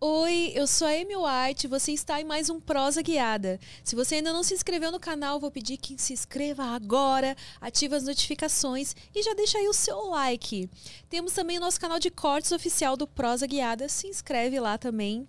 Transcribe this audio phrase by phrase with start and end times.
[0.00, 3.58] Oi, eu sou a Amy White você está em mais um Prosa Guiada.
[3.82, 7.96] Se você ainda não se inscreveu no canal, vou pedir que se inscreva agora, ative
[7.96, 10.70] as notificações e já deixa aí o seu like.
[11.10, 15.26] Temos também o nosso canal de cortes oficial do Prosa Guiada, se inscreve lá também.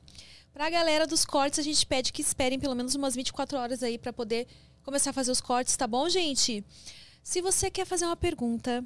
[0.53, 3.81] Para a galera dos cortes, a gente pede que esperem pelo menos umas 24 horas
[3.81, 4.45] aí para poder
[4.83, 6.63] começar a fazer os cortes, tá bom, gente?
[7.23, 8.85] Se você quer fazer uma pergunta,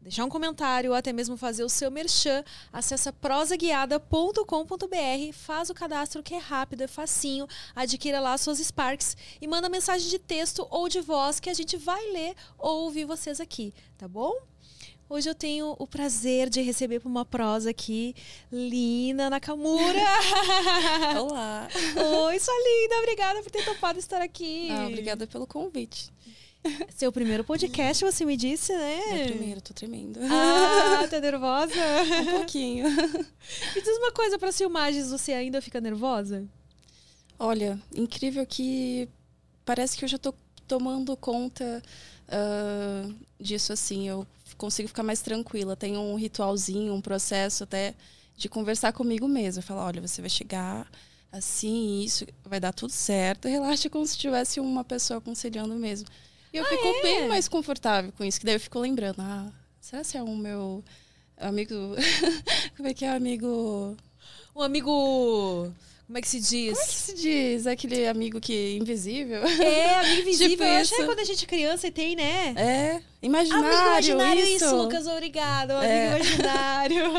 [0.00, 6.22] deixar um comentário ou até mesmo fazer o seu merchan, acessa prosaguiada.com.br, faz o cadastro
[6.22, 10.88] que é rápido, é facinho, adquira lá suas Sparks e manda mensagem de texto ou
[10.88, 14.32] de voz que a gente vai ler ou ouvir vocês aqui, tá bom?
[15.12, 18.14] Hoje eu tenho o prazer de receber para uma prosa aqui,
[18.52, 19.98] Lina Nakamura.
[21.20, 21.68] Olá.
[22.26, 24.68] Oi, sua linda, obrigada por ter topado estar aqui.
[24.70, 26.12] Ah, obrigada pelo convite.
[26.96, 29.00] Seu primeiro podcast, você me disse, né?
[29.12, 30.20] Meu primeiro, tô tremendo.
[30.22, 31.74] Ah, tá nervosa?
[32.20, 32.88] um pouquinho.
[33.74, 36.44] Me diz uma coisa, para filmagens você ainda fica nervosa?
[37.38, 39.08] Olha, incrível que
[39.64, 40.34] parece que eu já tô
[40.68, 41.82] tomando conta
[42.28, 44.08] uh, disso assim.
[44.08, 44.26] Eu
[44.58, 45.74] consigo ficar mais tranquila.
[45.74, 47.94] Tenho um ritualzinho, um processo até
[48.36, 49.62] de conversar comigo mesma.
[49.62, 50.86] Falar, olha, você vai chegar
[51.32, 53.48] assim, isso, vai dar tudo certo.
[53.48, 56.06] Relaxa como se tivesse uma pessoa aconselhando mesmo.
[56.52, 57.02] E eu Ah, fico é?
[57.02, 60.36] bem mais confortável com isso, que daí eu fico lembrando, ah, será que é o
[60.36, 60.84] meu
[61.36, 61.74] amigo.
[62.76, 63.96] Como é que é amigo.
[64.54, 65.72] Um amigo.
[66.10, 66.76] Como é que se diz?
[66.76, 67.66] Como é que se diz?
[67.68, 69.44] Aquele amigo que invisível?
[69.44, 70.50] É, amigo invisível.
[70.50, 72.52] Tipo eu acho que é quando a gente é criança e tem, né?
[72.56, 73.64] É, imaginário.
[73.68, 74.64] amigo imaginário, isso.
[74.64, 75.70] isso, Lucas, obrigado.
[75.70, 76.06] Amigo É.
[76.16, 77.04] imaginário.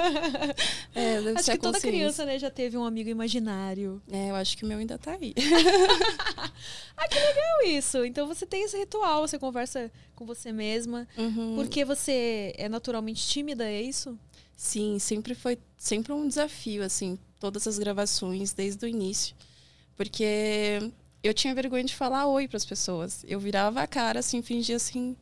[0.93, 4.01] É, deve acho que toda criança, né, já teve um amigo imaginário.
[4.11, 5.33] É, eu acho que o meu ainda tá aí.
[6.97, 8.03] Ah, que legal isso.
[8.03, 11.07] Então você tem esse ritual, você conversa com você mesma.
[11.17, 11.55] Uhum.
[11.55, 14.19] Porque você é naturalmente tímida, é isso?
[14.55, 19.35] Sim, sempre foi sempre um desafio, assim, todas as gravações, desde o início.
[19.97, 20.91] Porque
[21.24, 23.25] eu tinha vergonha de falar oi para as pessoas.
[23.28, 25.18] Eu virava a cara, assim, fingia assim.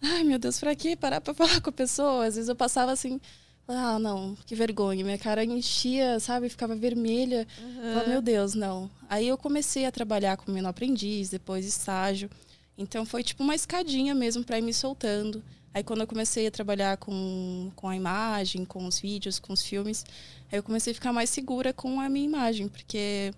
[0.00, 0.94] Ai, meu Deus, pra quê?
[0.94, 2.26] Parar pra falar com a pessoa.
[2.26, 3.18] Às vezes eu passava assim.
[3.66, 5.04] Ah, não, que vergonha.
[5.04, 6.50] Minha cara enchia, sabe?
[6.50, 7.46] Ficava vermelha.
[7.82, 8.90] Falava, meu Deus, não.
[9.08, 12.30] Aí eu comecei a trabalhar como menor aprendiz, depois estágio.
[12.76, 15.42] Então foi tipo uma escadinha mesmo para ir me soltando.
[15.72, 19.62] Aí quando eu comecei a trabalhar com, com a imagem, com os vídeos, com os
[19.62, 20.04] filmes,
[20.50, 23.32] aí eu comecei a ficar mais segura com a minha imagem, porque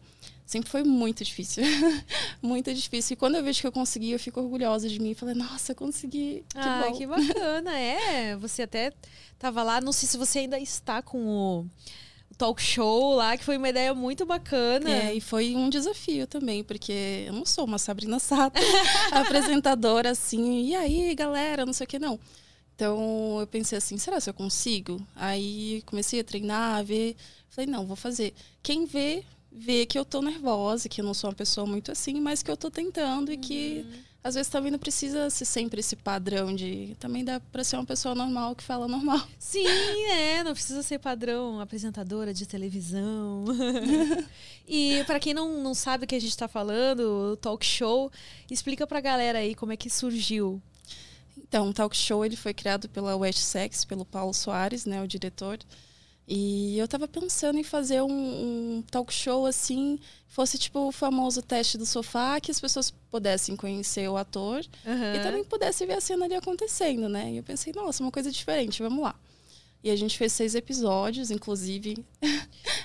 [0.51, 1.63] sempre foi muito difícil.
[2.43, 3.15] muito difícil.
[3.15, 5.15] E quando eu vejo que eu consegui, eu fico orgulhosa de mim.
[5.15, 6.45] Falei, nossa, consegui.
[6.49, 6.97] Que ah, bom.
[6.97, 7.79] que bacana.
[7.79, 8.93] É, você até
[9.39, 11.69] tava lá, não sei se você ainda está com o, o
[12.37, 14.91] talk show lá, que foi uma ideia muito bacana.
[14.91, 18.59] É, e foi um desafio também, porque eu não sou uma Sabrina Sato,
[19.13, 22.19] apresentadora assim, e aí, galera, não sei o que, não.
[22.75, 25.07] Então eu pensei assim, será que eu consigo?
[25.15, 27.15] Aí comecei a treinar, a ver.
[27.51, 28.33] Falei, não, vou fazer.
[28.63, 32.21] Quem vê, vê que eu tô nervosa, que eu não sou uma pessoa muito assim,
[32.23, 33.85] mas que eu tô tentando e que
[34.23, 36.95] às vezes também não precisa ser sempre esse padrão de.
[37.01, 39.27] Também dá pra ser uma pessoa normal que fala normal.
[39.39, 39.67] Sim,
[40.11, 43.45] é, não precisa ser padrão apresentadora de televisão.
[44.69, 48.13] e para quem não, não sabe o que a gente tá falando, o talk show,
[48.51, 50.61] explica pra galera aí como é que surgiu.
[51.39, 55.09] Então, o talk show ele foi criado pela West Sex, pelo Paulo Soares, né, o
[55.09, 55.59] diretor.
[56.33, 58.09] E eu tava pensando em fazer um,
[58.79, 59.99] um talk show assim,
[60.29, 65.17] fosse tipo o famoso teste do sofá, que as pessoas pudessem conhecer o ator Aham.
[65.17, 67.33] e também pudessem ver a cena ali acontecendo, né?
[67.33, 69.17] E eu pensei, nossa, uma coisa diferente, vamos lá.
[69.83, 71.97] E a gente fez seis episódios, inclusive.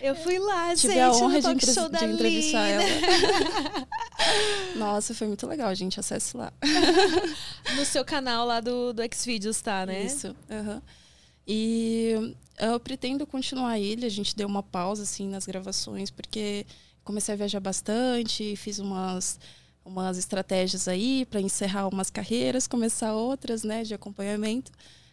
[0.01, 2.83] Eu fui lá, Tive gente, a honra de, talk entre- show da de entrevistar ela.
[4.75, 6.00] nossa, foi muito legal, gente.
[6.00, 6.51] Acesse lá.
[7.77, 10.03] No seu canal lá do, do Xvideos, tá, né?
[10.03, 10.36] Isso.
[10.50, 10.81] aham.
[11.47, 14.06] E eu pretendo continuar ele.
[14.06, 16.65] A gente deu uma pausa assim nas gravações porque
[17.03, 19.39] comecei a viajar bastante, fiz umas
[19.86, 24.71] umas estratégias aí para encerrar umas carreiras, começar outras, né, de acompanhamento.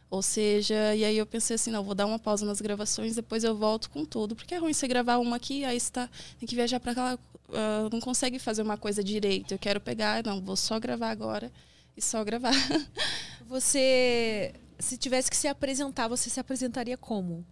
[0.09, 3.45] Ou seja, e aí eu pensei assim, não, vou dar uma pausa nas gravações, depois
[3.45, 6.09] eu volto com tudo, porque é ruim você gravar uma aqui, aí você tá,
[6.39, 7.19] tem que viajar para lá,
[7.53, 9.53] ah, não consegue fazer uma coisa direito.
[9.53, 11.53] Eu quero pegar, não, vou só gravar agora
[11.97, 12.53] e só gravar.
[13.49, 17.45] Você, se tivesse que se apresentar, você se apresentaria como?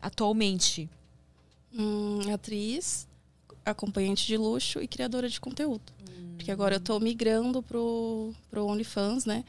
[0.00, 0.88] Atualmente?
[1.72, 3.06] Hum, atriz,
[3.64, 5.92] acompanhante de luxo e criadora de conteúdo.
[6.00, 6.34] Hum.
[6.36, 9.44] Porque agora eu tô migrando pro, pro OnlyFans, né?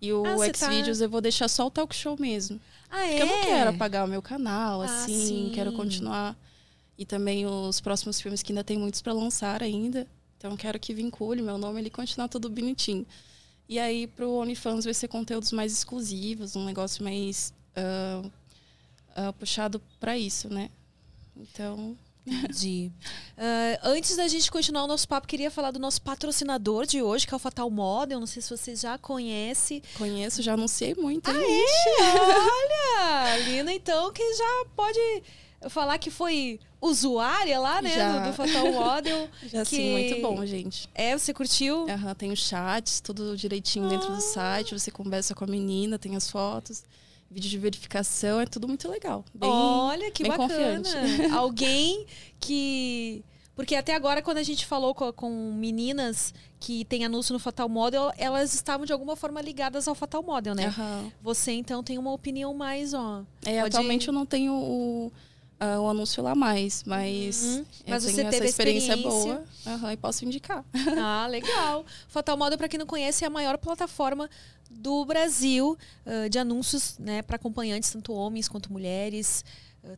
[0.00, 1.04] E o ah, Xvideos tá...
[1.04, 2.60] eu vou deixar só o talk show mesmo.
[2.90, 3.22] Ah, Porque é?
[3.22, 5.52] eu não quero apagar o meu canal, ah, assim, sim.
[5.54, 6.36] quero continuar.
[6.98, 10.06] E também os próximos filmes que ainda tem muitos para lançar ainda.
[10.36, 13.06] Então quero que vincule meu nome ele continuar tudo bonitinho.
[13.68, 18.26] E aí pro OnlyFans vai ser conteúdos mais exclusivos, um negócio mais uh,
[19.16, 20.70] uh, puxado para isso, né?
[21.36, 21.96] Então.
[22.26, 22.90] Entendi.
[23.36, 27.26] Uh, antes da gente continuar o nosso papo, queria falar do nosso patrocinador de hoje,
[27.26, 28.18] que é o Fatal Model.
[28.18, 29.82] Não sei se você já conhece.
[29.98, 31.30] Conheço, já anunciei muito.
[31.30, 31.64] Ah, é?
[33.36, 33.38] Olha!
[33.48, 35.22] Lina, então, que já pode
[35.68, 37.94] falar que foi usuária lá, né?
[37.94, 38.18] Já.
[38.18, 39.28] Do, do Fatal Model.
[39.46, 39.76] Já que...
[39.76, 40.88] sim, muito bom, gente.
[40.94, 41.86] É, você curtiu?
[41.86, 43.88] Uhum, tem os chats, tudo direitinho ah.
[43.88, 44.20] dentro do ah.
[44.20, 44.78] site.
[44.78, 46.84] Você conversa com a menina, tem as fotos
[47.34, 49.24] vídeo de verificação, é tudo muito legal.
[49.34, 50.82] Bem, Olha, que bem bacana.
[50.82, 51.32] Confiante.
[51.34, 52.06] Alguém
[52.38, 53.24] que.
[53.56, 57.68] Porque até agora, quando a gente falou com, com, meninas que tem anúncio no Fatal
[57.68, 60.74] Model, elas estavam de alguma forma ligadas ao Fatal Model, né?
[60.76, 61.12] Uhum.
[61.22, 63.22] Você, então, tem uma opinião mais, ó.
[63.44, 63.76] É, pode...
[63.76, 65.12] atualmente eu não tenho o,
[65.64, 67.64] uh, o anúncio lá mais, mas, uhum.
[67.86, 70.64] mas você teve experiência, experiência boa uhum, e posso indicar.
[70.96, 71.84] Ah, legal.
[72.08, 74.28] Fatal Model, para quem não conhece, é a maior plataforma
[74.70, 75.76] do Brasil
[76.06, 79.44] uh, de anúncios né, para acompanhantes, tanto homens quanto mulheres.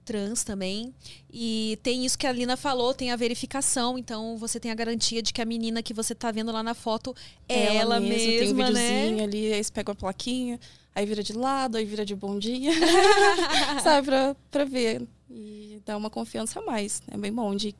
[0.04, 0.92] trans também.
[1.32, 3.96] E tem isso que a Lina falou, tem a verificação.
[3.96, 6.74] Então você tem a garantia de que a menina que você está vendo lá na
[6.74, 7.14] foto
[7.48, 8.66] é ela, ela mesma, mesma, Tem um né?
[8.66, 9.24] videozinho né?
[9.24, 10.58] ali, aí você pega a plaquinha,
[10.94, 12.72] aí vira de lado, aí vira de bondinha.
[13.82, 15.06] Sabe, pra, pra ver.
[15.38, 17.02] E dá uma confiança a mais.
[17.10, 17.74] É bem bom de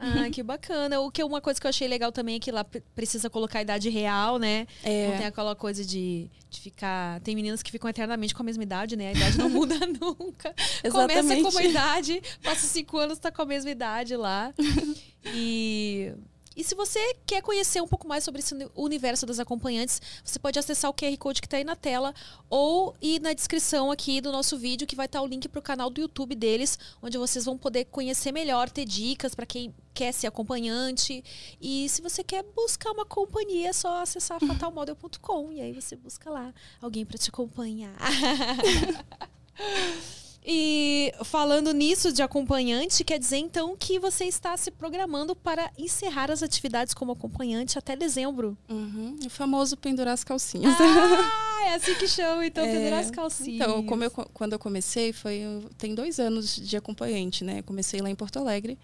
[0.00, 1.00] ah, que bacana.
[1.00, 2.64] O que uma coisa que eu achei legal também é que lá
[2.94, 4.66] precisa colocar a idade real, né?
[4.82, 5.08] É.
[5.08, 7.20] Não tem aquela coisa de, de ficar.
[7.20, 9.08] Tem meninas que ficam eternamente com a mesma idade, né?
[9.08, 10.54] A idade não muda nunca.
[10.82, 11.20] Exatamente.
[11.20, 14.54] Começa com uma idade, passa cinco anos, tá com a mesma idade lá.
[15.34, 16.12] e
[16.58, 20.58] e se você quer conhecer um pouco mais sobre esse universo das acompanhantes, você pode
[20.58, 22.12] acessar o QR Code que está aí na tela
[22.50, 25.60] ou ir na descrição aqui do nosso vídeo, que vai estar tá o link para
[25.60, 29.72] o canal do YouTube deles, onde vocês vão poder conhecer melhor, ter dicas para quem
[29.94, 31.22] quer ser acompanhante.
[31.60, 36.28] E se você quer buscar uma companhia, é só acessar fatalmodel.com e aí você busca
[36.28, 36.52] lá
[36.82, 37.94] alguém para te acompanhar.
[40.50, 46.30] E falando nisso de acompanhante, quer dizer então que você está se programando para encerrar
[46.30, 48.56] as atividades como acompanhante até dezembro.
[48.66, 49.18] Uhum.
[49.26, 50.74] O famoso pendurar as calcinhas.
[50.80, 53.60] Ah, é assim que chama, então, é, pendurar as calcinhas.
[53.60, 55.42] Então, como eu, quando eu comecei, foi
[55.76, 57.60] tem dois anos de acompanhante, né?
[57.60, 58.78] comecei lá em Porto Alegre.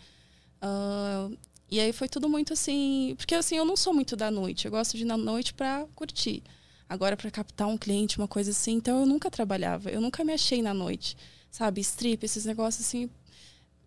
[0.63, 1.35] Uh,
[1.71, 3.15] e aí foi tudo muito assim.
[3.17, 4.67] Porque assim, eu não sou muito da noite.
[4.67, 6.43] Eu gosto de ir na noite para curtir.
[6.87, 8.73] Agora, para captar um cliente, uma coisa assim.
[8.73, 9.89] Então, eu nunca trabalhava.
[9.89, 11.17] Eu nunca me achei na noite
[11.55, 13.09] sabe, strip, esses negócios assim.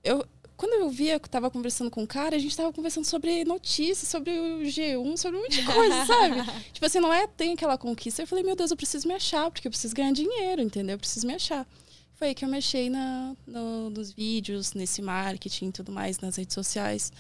[0.02, 0.26] Eu,
[0.56, 4.08] quando eu via que tava conversando com o cara, a gente tava conversando sobre notícias,
[4.08, 6.36] sobre o G1, sobre um monte de coisa, sabe?
[6.72, 8.22] tipo assim, não é tem aquela conquista.
[8.22, 10.94] Eu falei, meu Deus, eu preciso me achar, porque eu preciso ganhar dinheiro, entendeu?
[10.94, 11.68] Eu preciso me achar.
[12.16, 16.38] Foi aí que eu mexi na, no, nos vídeos, nesse marketing e tudo mais, nas
[16.38, 17.12] redes sociais.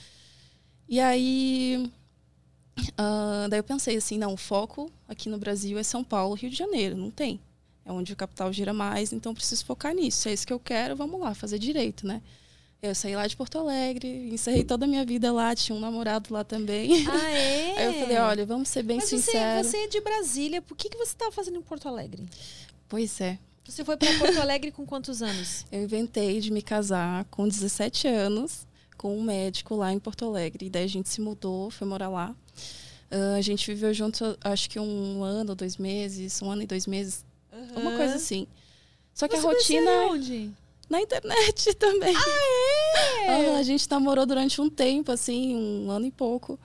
[0.88, 1.92] E aí.
[2.92, 6.50] Uh, daí eu pensei assim, não, o foco aqui no Brasil é São Paulo, Rio
[6.50, 7.42] de Janeiro, não tem
[7.88, 10.20] é onde o capital gira mais, então preciso focar nisso.
[10.20, 12.22] Se é isso que eu quero, vamos lá, fazer direito, né?
[12.82, 16.32] Eu saí lá de Porto Alegre, encerrei toda a minha vida lá, tinha um namorado
[16.32, 17.08] lá também.
[17.08, 17.78] Ah, é?
[17.78, 19.68] Aí eu falei, olha, vamos ser bem Mas sinceros.
[19.68, 22.26] Você, você é de Brasília, por que, que você estava fazendo em Porto Alegre?
[22.90, 23.40] Pois é.
[23.64, 25.66] Você foi para Porto Alegre com quantos anos?
[25.72, 28.68] Eu inventei de me casar com 17 anos
[28.98, 30.66] com um médico lá em Porto Alegre.
[30.66, 32.36] E daí a gente se mudou, foi morar lá.
[33.12, 36.86] Uh, a gente viveu junto, acho que um ano, dois meses, um ano e dois
[36.86, 37.26] meses.
[37.58, 37.82] Uhum.
[37.82, 38.48] Uma coisa assim.
[39.14, 39.92] Só que Você a rotina.
[40.12, 40.52] Onde?
[40.90, 42.16] Na internet também.
[42.16, 43.56] Ah, é?
[43.56, 46.60] a gente namorou durante um tempo, assim, um ano e pouco,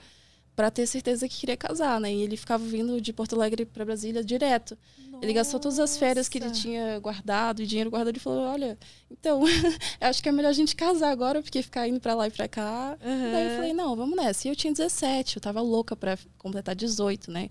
[0.55, 2.13] para ter certeza que queria casar, né?
[2.13, 4.77] E ele ficava vindo de Porto Alegre para Brasília direto.
[5.09, 5.25] Nossa.
[5.25, 8.79] Ele gastou todas as férias que ele tinha guardado e dinheiro guardado e falou: Olha,
[9.11, 9.43] então,
[10.01, 12.47] acho que é melhor a gente casar agora, porque ficar indo para lá e para
[12.47, 12.97] cá.
[13.03, 13.33] Uhum.
[13.33, 14.47] Daí eu falei: Não, vamos nessa.
[14.47, 17.49] E eu tinha 17, eu tava louca para completar 18, né?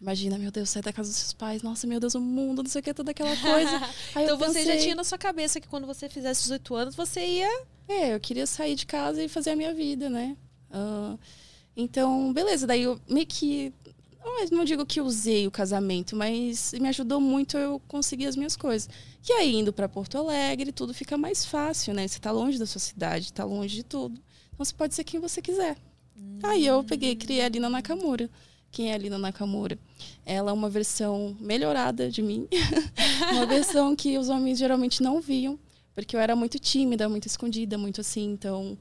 [0.00, 2.70] Imagina, meu Deus, sair da casa dos seus pais, nossa, meu Deus, o mundo, não
[2.70, 3.88] sei o que, toda aquela coisa.
[4.10, 7.24] então você pensei, já tinha na sua cabeça que quando você fizesse 18 anos, você
[7.24, 7.64] ia.
[7.88, 10.36] É, eu queria sair de casa e fazer a minha vida, né?
[10.70, 11.18] Uh,
[11.76, 13.72] então, beleza, daí eu meio que.
[14.50, 18.88] Não digo que usei o casamento, mas me ajudou muito eu conseguir as minhas coisas.
[19.28, 22.08] E aí, indo para Porto Alegre, tudo fica mais fácil, né?
[22.08, 24.18] Você tá longe da sua cidade, tá longe de tudo.
[24.48, 25.76] Então você pode ser quem você quiser.
[26.16, 26.38] Hum.
[26.42, 28.30] Aí eu peguei criei a Lina Nakamura
[28.74, 29.78] quem é a Lina Nakamura.
[30.26, 32.48] Ela é uma versão melhorada de mim,
[33.32, 35.58] uma versão que os homens geralmente não viam,
[35.94, 38.32] Porque eu era muito tímida, muito escondida, muito assim.
[38.32, 38.76] Então,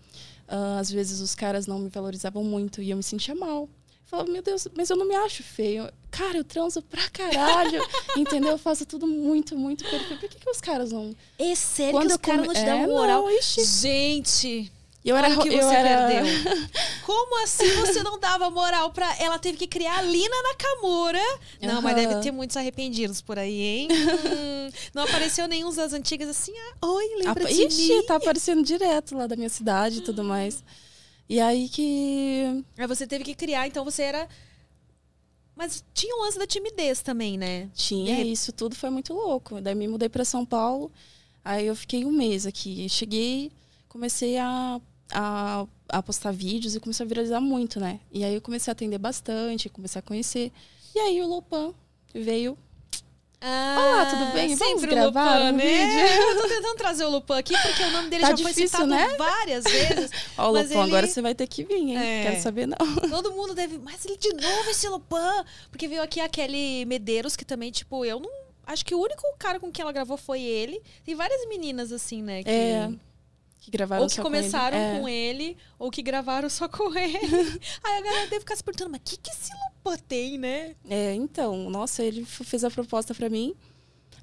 [0.49, 3.69] uh, às vezes os caras não me valorizavam muito e eu me sentia mal.
[4.01, 5.87] Eu falava, meu Deus, mas eu não me acho feio.
[6.09, 7.79] Cara, eu transo pra caralho.
[8.17, 8.51] entendeu?
[8.51, 10.19] Eu faço tudo muito, muito perfeito.
[10.19, 11.15] Por que, que os caras não.
[11.37, 13.25] É sério Quando que os caras não te dão é, moral?
[13.25, 14.71] Não, Gente,
[15.09, 16.07] eu era que você eu era...
[16.07, 16.69] perdeu.
[17.05, 19.15] Como assim você não dava moral pra.
[19.19, 21.19] Ela teve que criar a Lina Nakamura.
[21.61, 21.81] Não, uhum.
[21.81, 23.87] mas deve ter muitos arrependidos por aí, hein?
[23.91, 26.53] hum, não apareceu nenhum das antigas assim.
[26.57, 27.53] Ah, oi, lembra Apa...
[27.53, 28.05] de Ixi, mim?
[28.05, 30.63] tá aparecendo direto lá da minha cidade e tudo mais.
[31.27, 32.63] E aí que.
[32.77, 34.27] Aí você teve que criar, então você era.
[35.55, 37.69] Mas tinha um lance da timidez também, né?
[37.75, 38.31] Tinha, e...
[38.31, 39.59] isso tudo foi muito louco.
[39.59, 40.91] Daí me mudei para São Paulo.
[41.43, 42.87] Aí eu fiquei um mês aqui.
[42.87, 43.51] Cheguei,
[43.89, 44.79] comecei a
[45.13, 47.99] a, a postar vídeos e começou a viralizar muito, né?
[48.11, 50.51] E aí eu comecei a atender bastante, comecei a conhecer.
[50.95, 51.73] E aí o Lopan
[52.13, 52.57] veio
[53.45, 54.55] ah, Olá, tudo bem?
[54.55, 55.65] Vamos gravar Lupan, um né?
[55.65, 56.29] vídeo?
[56.29, 58.69] Eu tô tentando trazer o Lupan aqui porque o nome dele tá já difícil, foi
[58.69, 59.15] citado né?
[59.17, 60.11] várias vezes.
[60.37, 60.79] Ó, o Lupan, ele...
[60.79, 61.97] agora você vai ter que vir, hein?
[61.97, 62.23] É.
[62.23, 62.77] Quero saber não.
[63.09, 63.77] Todo mundo deve...
[63.79, 65.43] Mas ele de novo, esse Lupan!
[65.69, 68.31] Porque veio aqui aquele Medeiros, que também, tipo, eu não...
[68.65, 70.81] Acho que o único cara com quem ela gravou foi ele.
[71.03, 72.43] Tem várias meninas, assim, né?
[72.43, 72.49] Que...
[72.49, 72.89] É
[73.63, 74.99] que gravaram ou que começaram com ele.
[74.99, 77.61] com ele, ou que gravaram só com ele.
[77.81, 80.75] Aí a galera deve ficar se perguntando, mas o que, que esse Lupa tem, né?
[80.89, 83.55] É, então, nossa, ele fez a proposta para mim.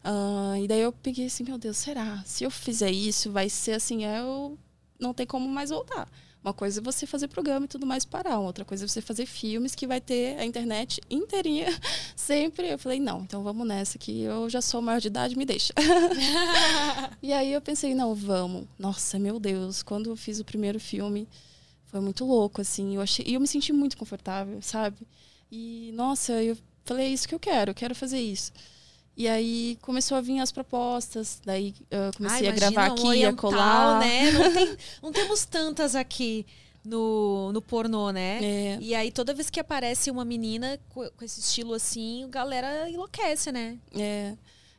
[0.05, 2.23] Uh, e daí eu peguei assim, meu Deus, será?
[2.27, 4.59] Se eu fizer isso, vai ser assim, eu
[4.99, 6.07] não tem como mais voltar.
[6.43, 8.39] Uma coisa é você fazer programa e tudo mais parar.
[8.39, 11.67] Outra coisa é você fazer filmes que vai ter a internet inteirinha
[12.17, 12.71] sempre.
[12.71, 15.75] Eu falei, não, então vamos nessa que eu já sou maior de idade, me deixa.
[17.23, 18.67] e aí eu pensei, não, vamos.
[18.79, 21.29] Nossa, meu Deus, quando eu fiz o primeiro filme,
[21.87, 22.97] foi muito louco, assim.
[22.97, 25.07] Eu achei, e eu me senti muito confortável, sabe?
[25.53, 28.51] E, nossa, eu falei, é isso que eu quero, eu quero fazer isso.
[29.17, 33.51] E aí começou a vir as propostas, daí eu comecei Ai, a gravar aqui, oriental,
[33.51, 34.01] a colar.
[34.01, 34.33] Né?
[34.33, 36.47] Não, tem, não temos tantas aqui
[36.85, 38.39] no, no pornô, né?
[38.43, 38.79] É.
[38.81, 42.89] E aí toda vez que aparece uma menina com, com esse estilo assim, a galera
[42.89, 43.79] enlouquece, né?
[43.95, 44.35] É.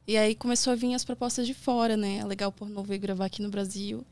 [0.07, 2.21] E aí começou a vir as propostas de fora, né?
[2.21, 4.03] A Legal Pornô veio gravar aqui no Brasil.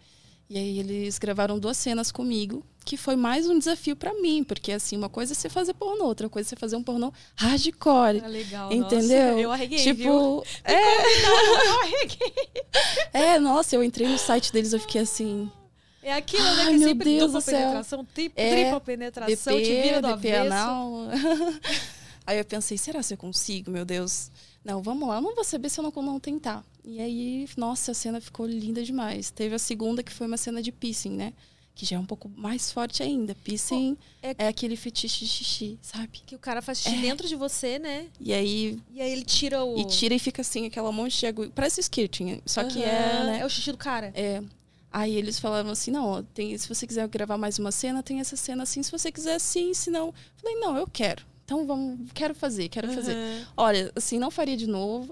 [0.49, 4.71] E aí eles gravaram duas cenas comigo, que foi mais um desafio para mim, porque
[4.71, 8.21] assim, uma coisa é você fazer pornô, outra coisa é você fazer um pornô hardcore.
[8.23, 9.27] Ah, legal, entendeu?
[9.27, 10.43] Nossa, eu arreguei, tipo, viu?
[10.63, 12.33] é, eu arreguei.
[13.13, 15.51] É, nossa, eu entrei no site deles, eu fiquei assim,
[16.01, 16.63] é aquilo, né?
[16.63, 20.35] Ai, que sempre Deus dupla penetração, tri, é, tripla penetração, DP, te vira do DP
[20.35, 20.53] avesso.
[20.53, 20.91] Anal.
[22.25, 24.31] aí eu pensei, será que eu consigo, meu Deus?
[24.69, 26.63] Não, vamos lá, eu não vou saber se eu não, não tentar.
[26.85, 29.31] E aí, nossa, a cena ficou linda demais.
[29.31, 31.33] Teve a segunda, que foi uma cena de piercing, né?
[31.73, 33.33] Que já é um pouco mais forte ainda.
[33.33, 34.35] Piercing é...
[34.37, 36.21] é, aquele fetiche de xixi, sabe?
[36.23, 37.01] Que o cara faz xixi é.
[37.01, 38.09] dentro de você, né?
[38.19, 38.79] E aí...
[38.91, 39.75] E aí ele tira o...
[39.79, 41.49] E tira e fica assim, aquela monte de agulha.
[41.49, 43.39] Parece skirting, só que é, né?
[43.39, 44.11] É o xixi do cara.
[44.13, 44.43] É.
[44.91, 48.35] Aí eles falaram assim, não, tem, se você quiser gravar mais uma cena, tem essa
[48.35, 48.83] cena assim.
[48.83, 50.13] Se você quiser sim, se não...
[50.37, 51.25] Falei, não, eu quero.
[51.49, 52.93] Então vamos, quero fazer, quero uhum.
[52.93, 53.17] fazer.
[53.57, 55.11] Olha, assim, não faria de novo.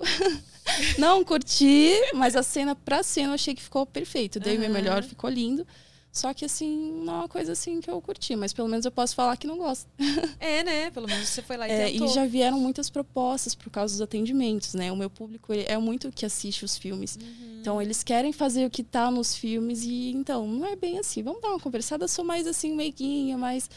[1.00, 4.40] não curti, mas a cena pra cena eu achei que ficou perfeito.
[4.40, 5.66] Dei o meu melhor, ficou lindo.
[6.12, 8.92] Só que, assim, não é uma coisa assim que eu curti, mas pelo menos eu
[8.92, 9.90] posso falar que não gosto.
[10.40, 10.92] É, né?
[10.92, 12.08] Pelo menos você foi lá e é, tentou.
[12.08, 14.92] E já vieram muitas propostas por causa dos atendimentos, né?
[14.92, 17.18] O meu público é muito que assiste os filmes.
[17.20, 17.58] Uhum.
[17.62, 21.24] Então, eles querem fazer o que tá nos filmes e, então, não é bem assim.
[21.24, 23.68] Vamos dar uma conversada, eu sou mais, assim, meiguinha, mais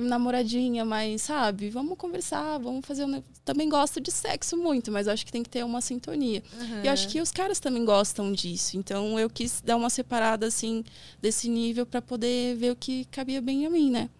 [0.00, 3.22] de namoradinha, mas, sabe, vamos conversar, vamos fazer um...
[3.44, 6.42] Também gosto de sexo muito, mas acho que tem que ter uma sintonia.
[6.58, 6.82] Uhum.
[6.84, 8.76] E acho que os caras também gostam disso.
[8.76, 10.84] Então eu quis dar uma separada, assim,
[11.20, 14.10] desse nível para poder ver o que cabia bem a mim, né?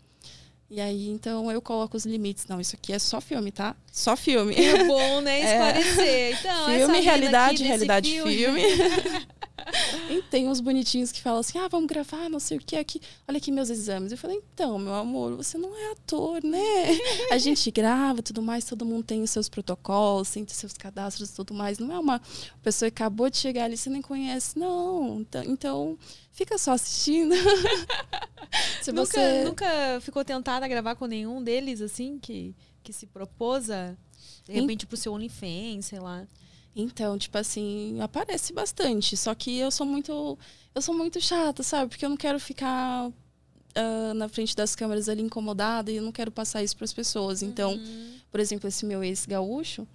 [0.69, 2.47] E aí, então, eu coloco os limites.
[2.49, 3.77] Não, isso aqui é só filme, tá?
[3.93, 4.53] Só filme.
[4.53, 5.39] É bom, né?
[5.47, 6.05] Esclarecer.
[6.05, 6.31] É.
[6.33, 8.35] Então, filme, realidade, realidade, filme.
[8.37, 8.63] filme.
[10.11, 13.01] e tem uns bonitinhos que falam assim: ah, vamos gravar, não sei o que aqui.
[13.27, 14.13] Olha aqui meus exames.
[14.13, 16.59] Eu falei: então, meu amor, você não é ator, né?
[17.33, 21.31] A gente grava tudo mais, todo mundo tem os seus protocolos, tem os seus cadastros
[21.31, 21.79] e tudo mais.
[21.79, 22.21] Não é uma
[22.63, 24.59] pessoa que acabou de chegar ali, você nem conhece.
[24.59, 25.21] Não.
[25.21, 25.99] Então, então
[26.33, 27.35] fica só assistindo.
[28.81, 29.45] Se nunca, você...
[29.45, 33.97] nunca ficou tentada a gravar com nenhum deles, assim, que, que se propôs a,
[34.45, 36.27] de repente, pro seu OnlyFans, sei lá.
[36.77, 39.17] Então, tipo assim, aparece bastante.
[39.17, 40.39] Só que eu sou muito.
[40.75, 41.89] Eu sou muito chata, sabe?
[41.89, 46.13] Porque eu não quero ficar uh, na frente das câmeras ali incomodada e eu não
[46.13, 47.43] quero passar isso para as pessoas.
[47.43, 48.19] Então, uhum.
[48.31, 49.89] por exemplo, esse meu ex-gaúcho,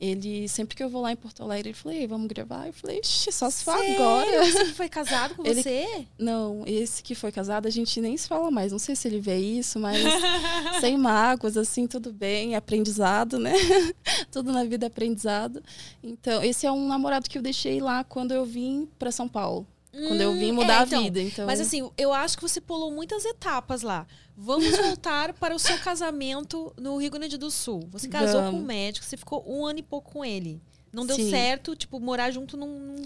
[0.00, 2.68] ele, sempre que eu vou lá em Porto Alegre, ele falou, vamos gravar?
[2.68, 4.46] Eu falei, só se fala agora.
[4.46, 6.06] Esse que foi casado com ele, você?
[6.16, 8.70] Não, esse que foi casado, a gente nem se fala mais.
[8.70, 9.98] Não sei se ele vê isso, mas
[10.80, 12.54] sem mágoas, assim, tudo bem.
[12.54, 13.54] Aprendizado, né?
[14.30, 15.60] tudo na vida é aprendizado.
[16.00, 19.66] Então, esse é um namorado que eu deixei lá quando eu vim para São Paulo.
[20.06, 21.20] Quando eu vim Hum, mudar é, então, a vida.
[21.22, 24.06] Então, Mas assim, eu acho que você pulou muitas etapas lá.
[24.36, 27.88] Vamos voltar para o seu casamento no Rio Grande do Sul.
[27.90, 28.66] Você casou com um Vamos.
[28.66, 30.60] médico, você ficou um ano e pouco com ele.
[30.92, 31.30] Não deu Sim.
[31.30, 32.68] certo, tipo, morar junto não.
[32.68, 33.02] não-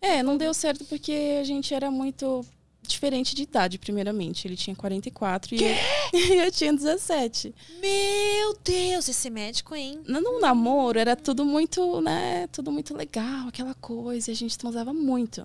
[0.00, 2.44] É, não deu certo porque a gente era muito
[2.86, 4.46] diferente de idade, primeiramente.
[4.46, 5.74] Ele tinha 44 e eu,
[6.12, 7.52] e eu tinha 17.
[7.80, 10.00] Meu Deus, esse médico, hein?
[10.06, 12.46] No, no namoro era tudo muito, né?
[12.52, 14.30] Tudo muito legal, aquela coisa.
[14.30, 15.44] E a gente transava muito.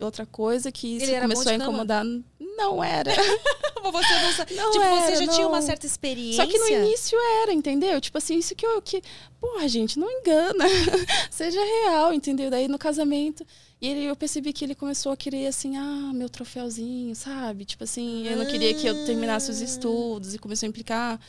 [0.00, 1.64] Outra coisa que Ele começou a de cama?
[1.64, 2.04] incomodar.
[2.38, 3.12] Não era.
[3.92, 4.54] Você não sabe.
[4.54, 5.66] Não tipo, você era, já tinha uma não.
[5.66, 6.44] certa experiência.
[6.44, 8.00] Só que no início era, entendeu?
[8.00, 8.82] Tipo assim, isso que eu.
[8.82, 9.00] Que,
[9.40, 10.64] porra, gente, não engana.
[11.30, 12.50] Seja real, entendeu?
[12.50, 13.46] Daí no casamento.
[13.80, 17.64] E ele, eu percebi que ele começou a querer, assim, ah, meu troféuzinho, sabe?
[17.64, 21.20] Tipo assim, eu não queria que eu terminasse os estudos e começou a implicar.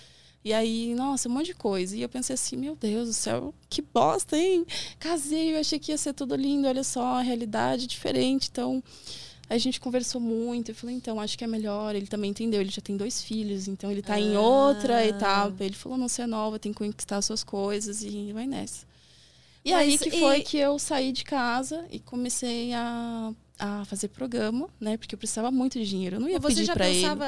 [0.44, 1.96] E aí, nossa, um monte de coisa.
[1.96, 4.65] E eu pensei assim, meu Deus do céu, que bosta, hein?
[5.00, 8.48] Casei, eu achei que ia ser tudo lindo, olha só, a realidade é diferente.
[8.50, 8.82] Então,
[9.50, 10.72] a gente conversou muito.
[10.72, 11.96] Eu falei, então, acho que é melhor.
[11.96, 14.41] Ele também entendeu, ele já tem dois filhos, então ele tá em Ah.
[14.41, 15.63] outra etapa.
[15.65, 18.86] Ele falou, não, você é nova, tem que conquistar suas coisas e vai nessa.
[19.65, 23.84] E aí Mas que e- foi que eu saí de casa e comecei a, a
[23.84, 24.96] fazer programa, né?
[24.96, 26.15] Porque eu precisava muito de dinheiro.
[26.15, 27.01] Eu não ia Você pedir já pra ele.
[27.01, 27.25] pensava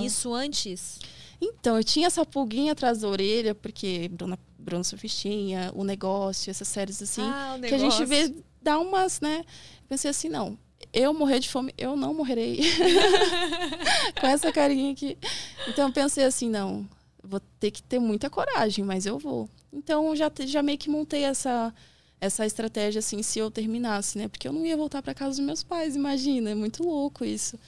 [0.00, 0.98] nisso antes?
[1.40, 6.68] Então, eu tinha essa pulguinha atrás da orelha, porque Bruna, Bruna Surfistinha, o negócio, essas
[6.68, 9.44] séries assim, ah, que a gente vê, dá umas, né?
[9.88, 10.58] Pensei assim, não,
[10.92, 12.60] eu morrer de fome, eu não morrerei.
[14.20, 15.16] Com essa carinha aqui.
[15.68, 16.86] Então, eu pensei assim, não,
[17.22, 19.48] vou ter que ter muita coragem, mas eu vou.
[19.72, 21.72] Então, já, já meio que montei essa
[22.20, 24.28] essa estratégia assim se eu terminasse, né?
[24.28, 27.58] Porque eu não ia voltar para casa dos meus pais, imagina, é muito louco isso.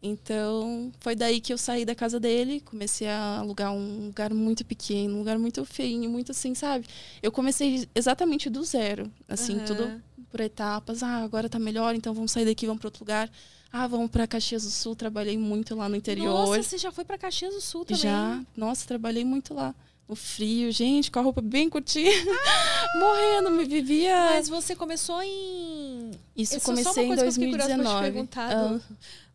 [0.00, 4.64] Então, foi daí que eu saí da casa dele, comecei a alugar um lugar muito
[4.64, 6.86] pequeno, um lugar muito feinho, muito assim, sabe?
[7.20, 9.64] Eu comecei exatamente do zero, assim, Aham.
[9.64, 11.02] tudo por etapas.
[11.02, 13.28] Ah, agora tá melhor, então vamos sair daqui, vamos para outro lugar.
[13.72, 16.32] Ah, vamos para Caxias do Sul, trabalhei muito lá no interior.
[16.32, 18.00] Nossa, você já foi pra Caxias do Sul também?
[18.02, 19.74] Já, nossa, trabalhei muito lá.
[20.08, 22.10] No frio, gente, com a roupa bem curtinha.
[22.98, 24.16] Morrendo, me vivia.
[24.30, 26.12] Mas você começou em.
[26.34, 28.12] Isso É só- só uma comecei em coisa que eu fiquei curiosa pra te 2019.
[28.12, 28.80] perguntar Ah.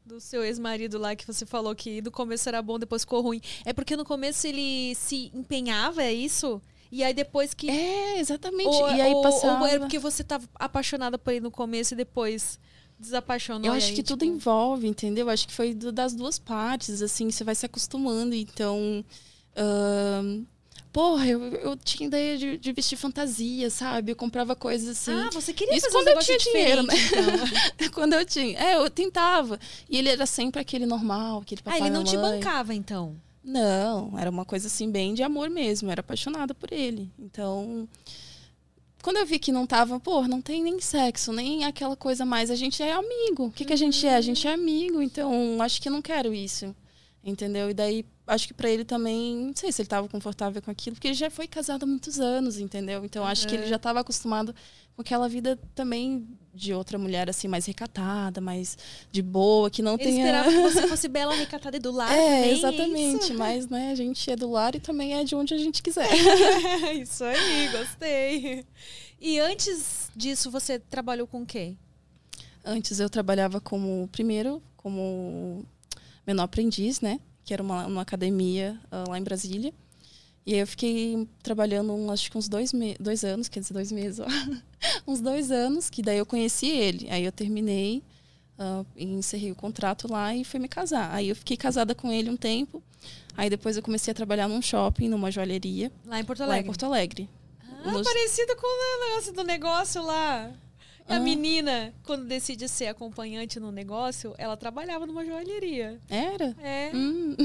[0.06, 3.22] Do, do seu ex-marido lá que você falou que no começo era bom, depois ficou
[3.22, 3.42] ruim.
[3.66, 6.62] É porque no começo ele se empenhava, é isso?
[6.92, 7.70] E aí depois que.
[7.70, 8.68] É, exatamente.
[8.68, 9.62] ou, e aí ou- passava.
[9.62, 12.60] ou era porque você tava apaixonada por ele no começo e depois
[13.00, 13.66] desapaixonou.
[13.66, 15.28] Eu acho aí, que tudo tipo, envolve, entendeu?
[15.30, 18.36] Acho que foi do- das duas partes, assim, você vai se acostumando.
[18.36, 19.04] Então,
[19.58, 20.44] ahn,
[20.94, 24.12] porra, eu, eu tinha ideia de, de vestir fantasia, sabe?
[24.12, 25.12] Eu comprava coisas assim.
[25.12, 26.94] Ah, você queria Isso fazer quando eu tinha dinheiro, né?
[26.96, 27.90] então.
[27.92, 28.58] Quando eu tinha.
[28.58, 29.60] É, eu tentava.
[29.90, 33.16] E ele era sempre aquele normal, aquele Ah, papai ele não te bancava, então.
[33.44, 37.12] Não, era uma coisa assim bem de amor mesmo, eu era apaixonada por ele.
[37.20, 37.90] Então,
[39.02, 42.50] quando eu vi que não tava, pô, não tem nem sexo, nem aquela coisa mais,
[42.50, 43.48] a gente é amigo.
[43.48, 44.16] O que, que a gente é?
[44.16, 46.74] A gente é amigo, então acho que eu não quero isso.
[47.26, 47.70] Entendeu?
[47.70, 50.96] E daí, acho que pra ele também, não sei se ele tava confortável com aquilo,
[50.98, 53.06] porque ele já foi casado há muitos anos, entendeu?
[53.06, 53.70] Então acho que ele Uhum.
[53.70, 54.54] já tava acostumado
[54.94, 58.78] com aquela vida também de outra mulher, assim, mais recatada, mais
[59.10, 60.18] de boa, que não Ele tem.
[60.18, 62.12] esperava que você fosse bela, recatada e do lar.
[62.12, 63.24] É, também, exatamente.
[63.24, 63.34] isso?
[63.36, 66.10] Mas, né, a gente é do lar e também é de onde a gente quiser.
[67.02, 68.66] Isso aí, gostei.
[69.20, 71.78] E antes disso, você trabalhou com quem?
[72.66, 75.66] Antes eu trabalhava como, primeiro, como
[76.26, 77.20] menor aprendiz, né?
[77.46, 79.74] Que era uma, uma academia ah, lá em Brasília.
[80.46, 83.74] E aí eu fiquei trabalhando, um, acho que uns dois, me dois anos, quer dizer,
[83.74, 84.26] dois meses, ó.
[85.08, 87.10] uns dois anos, que daí eu conheci ele.
[87.10, 88.04] Aí eu terminei,
[88.96, 91.14] e encerrei o contrato lá e fui me casar.
[91.14, 92.82] Aí eu fiquei casada com ele um tempo.
[93.36, 96.64] Aí depois eu comecei a trabalhar num shopping, numa joalheria, Lá em Porto lá Alegre.
[96.64, 97.30] em Porto Alegre.
[97.84, 100.52] Ah, Nos- parecido com o negócio do negócio lá.
[101.08, 101.20] A Ah.
[101.20, 106.00] menina, quando decide ser acompanhante no negócio, ela trabalhava numa joalheria.
[106.10, 106.56] Era?
[106.62, 106.92] É.
[106.94, 107.36] Hum.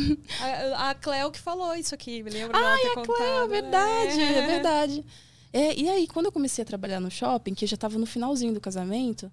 [0.76, 3.22] A, a Cleo que falou isso aqui, me lembro dela ter contado.
[3.44, 4.32] É verdade, É.
[4.38, 5.04] é verdade.
[5.52, 8.06] É, e aí, quando eu comecei a trabalhar no shopping, que eu já estava no
[8.06, 9.32] finalzinho do casamento,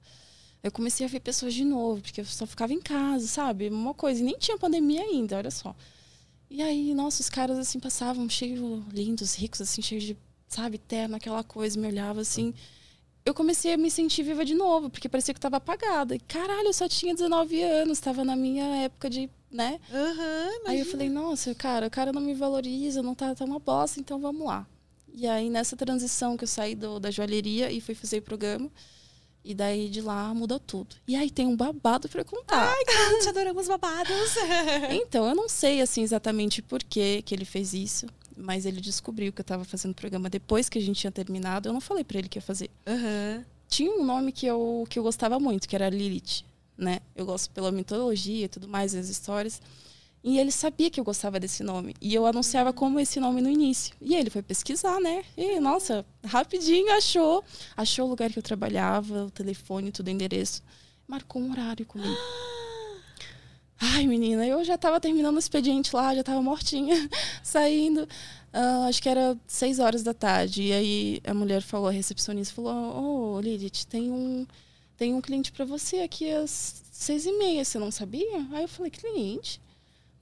[0.64, 3.68] eu comecei a ver pessoas de novo, porque eu só ficava em casa, sabe?
[3.70, 4.22] Uma coisa.
[4.22, 5.76] E nem tinha pandemia ainda, olha só.
[6.50, 11.16] E aí, nossa, os caras assim passavam cheios, lindos, ricos, assim, cheios de, sabe, terno,
[11.16, 12.54] aquela coisa, me olhava assim.
[13.26, 16.16] Eu comecei a me sentir viva de novo, porque parecia que eu tava apagada.
[16.16, 19.80] E caralho, eu só tinha 19 anos, tava na minha época de, né?
[19.92, 23.58] Aham, Aí eu falei, nossa, cara, o cara não me valoriza, não tá, tá uma
[23.58, 24.68] bosta, então vamos lá.
[25.12, 28.70] E aí, nessa transição que eu saí do- da joalheria e fui fazer o programa,
[29.44, 30.96] e daí de lá mudou tudo.
[31.08, 32.68] E aí tem um babado pra contar.
[32.76, 34.14] Ai, te adoramos babados.
[34.92, 38.06] Então, eu não sei, assim, exatamente por que que ele fez isso,
[38.38, 41.70] mas ele descobriu que eu tava fazendo o programa depois que a gente tinha terminado.
[41.70, 42.70] Eu não falei pra ele que ia fazer.
[42.88, 43.44] Aham.
[43.68, 46.44] Tinha um nome que eu, que eu gostava muito, que era Lilith.
[46.78, 47.00] né?
[47.16, 49.62] Eu gosto pela mitologia e tudo mais, as histórias.
[50.24, 51.96] E ele sabia que eu gostava desse nome.
[52.02, 53.96] E eu anunciava como esse nome no início.
[54.02, 55.24] E ele foi pesquisar, né?
[55.38, 57.44] E, nossa, rapidinho achou.
[57.78, 60.64] Achou o lugar que eu trabalhava, o telefone, tudo, o endereço.
[61.08, 62.16] Marcou um horário comigo.
[63.80, 67.10] Ai, menina, eu já tava terminando o expediente lá, já tava mortinha,
[67.44, 68.08] saindo.
[68.54, 70.64] Uh, acho que era seis horas da tarde.
[70.64, 74.48] E aí a mulher falou, a recepcionista falou: Ô, oh, Lilith, tem um,
[74.96, 78.48] tem um cliente para você aqui às seis e meia, você não sabia?
[78.54, 79.60] Aí eu falei: cliente?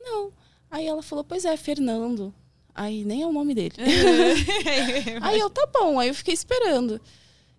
[0.01, 0.31] Não.
[0.71, 2.33] Aí ela falou: pois é, Fernando.
[2.73, 3.75] Aí nem é o nome dele.
[5.21, 5.99] aí eu, tá bom.
[5.99, 6.99] Aí eu fiquei esperando.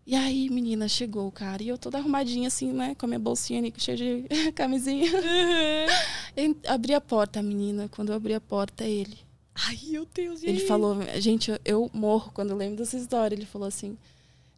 [0.07, 1.62] E aí, menina, chegou o cara.
[1.62, 2.95] E eu toda arrumadinha, assim, né?
[2.95, 5.11] Com a minha bolsinha ali, cheia de camisinha.
[5.11, 6.55] Uhum.
[6.69, 7.88] abri a porta, a menina.
[7.88, 9.17] Quando eu abri a porta, ele.
[9.55, 13.35] Ai, meu Deus, Ele falou, gente, eu, eu, morro quando eu lembro dessa história.
[13.35, 13.97] Ele falou assim: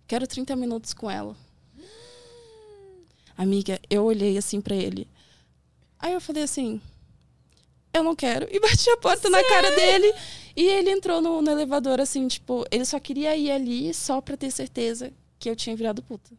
[0.07, 1.37] quero 30 minutos com ela.
[3.37, 5.07] Amiga, eu olhei assim para ele.
[5.99, 6.81] Aí eu falei assim:
[7.93, 8.49] eu não quero.
[8.51, 9.37] E bati a porta Sério?
[9.37, 10.13] na cara dele.
[10.57, 14.39] E ele entrou no, no, elevador, assim, tipo, ele só queria ir ali só pra
[14.39, 16.35] ter certeza que eu tinha virado puta.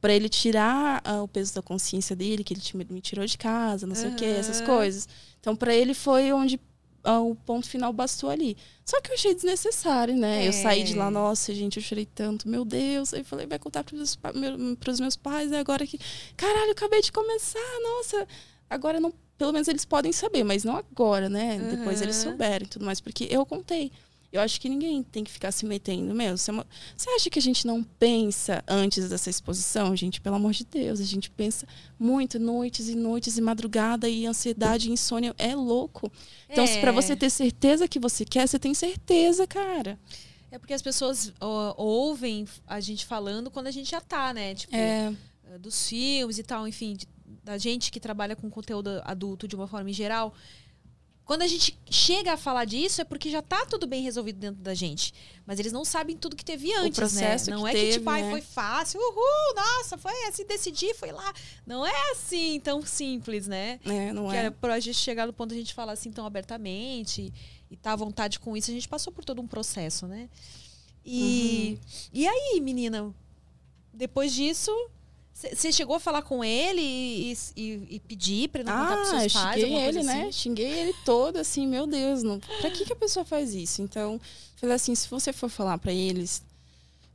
[0.00, 3.86] Pra ele tirar uh, o peso da consciência dele, que ele me tirou de casa,
[3.86, 4.14] não sei uhum.
[4.14, 5.08] o que, essas coisas.
[5.40, 6.60] Então, para ele foi onde
[7.04, 8.56] uh, o ponto final bastou ali.
[8.84, 10.44] Só que eu achei desnecessário, né?
[10.44, 10.48] É.
[10.48, 13.12] Eu saí de lá, nossa, gente, eu chorei tanto, meu Deus.
[13.12, 14.16] Aí falei, vai contar pros,
[14.78, 15.98] pros meus pais, é agora que.
[16.36, 18.26] Caralho, eu acabei de começar, nossa.
[18.70, 21.56] Agora não pelo menos eles podem saber, mas não agora, né?
[21.56, 21.76] Uhum.
[21.76, 23.92] Depois eles souberem tudo mais, porque eu contei.
[24.30, 26.36] Eu acho que ninguém tem que ficar se metendo mesmo.
[26.96, 30.20] Você acha que a gente não pensa antes dessa exposição, gente?
[30.20, 31.66] Pelo amor de Deus, a gente pensa
[31.98, 36.12] muito, noites e noites e madrugada e ansiedade e insônia é louco.
[36.48, 36.80] Então, é.
[36.80, 39.98] para você ter certeza que você quer, você tem certeza, cara.
[40.50, 44.54] É porque as pessoas ó, ouvem a gente falando quando a gente já tá, né?
[44.54, 45.14] Tipo, é.
[45.58, 47.06] dos filmes e tal, enfim, de
[47.48, 50.34] da gente que trabalha com conteúdo adulto de uma forma em geral,
[51.28, 54.62] quando a gente chega a falar disso é porque já tá tudo bem resolvido dentro
[54.62, 55.12] da gente.
[55.44, 57.56] Mas eles não sabem tudo que teve antes, o processo né?
[57.56, 58.30] Não é teve, que, tipo, né?
[58.30, 61.30] foi fácil, uhul, nossa, foi assim, decidi, foi lá.
[61.66, 63.78] Não é assim tão simples, né?
[63.84, 64.48] É, não que é.
[64.48, 67.30] Pra gente chegar no ponto de a gente falar assim tão abertamente
[67.70, 70.30] e tá à vontade com isso, a gente passou por todo um processo, né?
[71.04, 71.98] E, uhum.
[72.10, 73.14] e aí, menina,
[73.92, 74.70] depois disso,
[75.38, 78.96] você chegou a falar com ele e, e, e pedir pra ele não ah, contar
[78.96, 79.60] pros seus pais?
[79.60, 80.12] Xinguei ele, né?
[80.12, 80.24] assim?
[80.24, 80.32] né?
[80.32, 83.80] Xinguei ele todo, assim, meu Deus, não, pra que, que a pessoa faz isso?
[83.80, 84.20] Então,
[84.56, 86.42] falei assim, se você for falar para eles,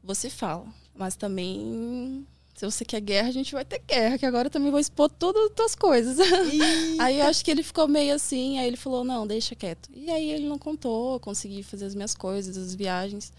[0.02, 0.66] você fala.
[0.96, 4.72] Mas também, se você quer guerra, a gente vai ter guerra, que agora eu também
[4.72, 6.18] vou expor todas as tuas coisas.
[7.00, 9.90] aí eu acho que ele ficou meio assim, aí ele falou, não, deixa quieto.
[9.94, 13.34] E aí ele não contou, consegui fazer as minhas coisas, as viagens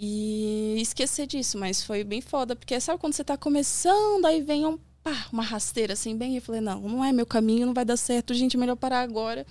[0.00, 4.64] e esquecer disso, mas foi bem foda, porque sabe quando você tá começando, aí vem
[4.64, 7.84] um, pá, uma rasteira assim, bem, eu falei, não, não é meu caminho, não vai
[7.84, 9.44] dar certo, gente, é melhor parar agora.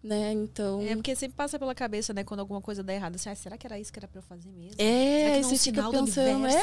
[0.00, 0.80] Né, então.
[0.82, 3.16] É porque sempre passa pela cabeça, né, quando alguma coisa dá errado.
[3.16, 4.76] Assim, ah, será que era isso que era pra eu fazer mesmo?
[4.78, 6.46] É, você fica pensando.
[6.46, 6.62] É.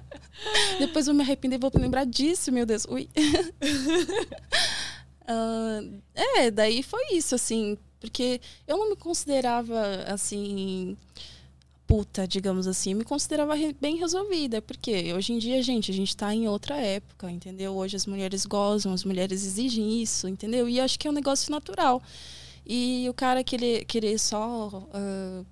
[0.80, 2.86] Depois eu me arrependo e vou lembrar disso, meu Deus.
[2.88, 3.06] Ui.
[5.28, 6.00] uh,
[6.38, 10.96] é, daí foi isso, assim, porque eu não me considerava assim
[11.92, 16.34] puta, digamos assim, me considerava bem resolvida, porque hoje em dia, gente, a gente está
[16.34, 17.76] em outra época, entendeu?
[17.76, 20.66] Hoje as mulheres gozam, as mulheres exigem isso, entendeu?
[20.66, 22.02] E acho que é um negócio natural.
[22.66, 24.68] E o cara querer, querer só.
[24.68, 25.46] Uh,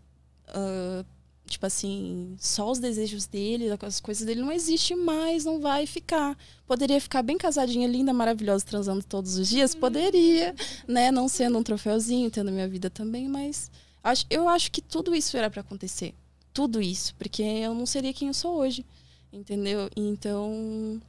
[0.48, 1.04] uh,
[1.46, 6.38] tipo assim, só os desejos dele, as coisas dele não existe mais, não vai ficar.
[6.66, 9.74] Poderia ficar bem casadinha, linda, maravilhosa, transando todos os dias?
[9.74, 10.54] Poderia,
[10.88, 11.10] né?
[11.10, 13.70] Não sendo um troféuzinho, tendo minha vida também, mas
[14.02, 16.14] acho, eu acho que tudo isso era para acontecer
[16.52, 18.84] tudo isso, porque eu não seria quem eu sou hoje,
[19.32, 19.88] entendeu?
[19.96, 21.00] Então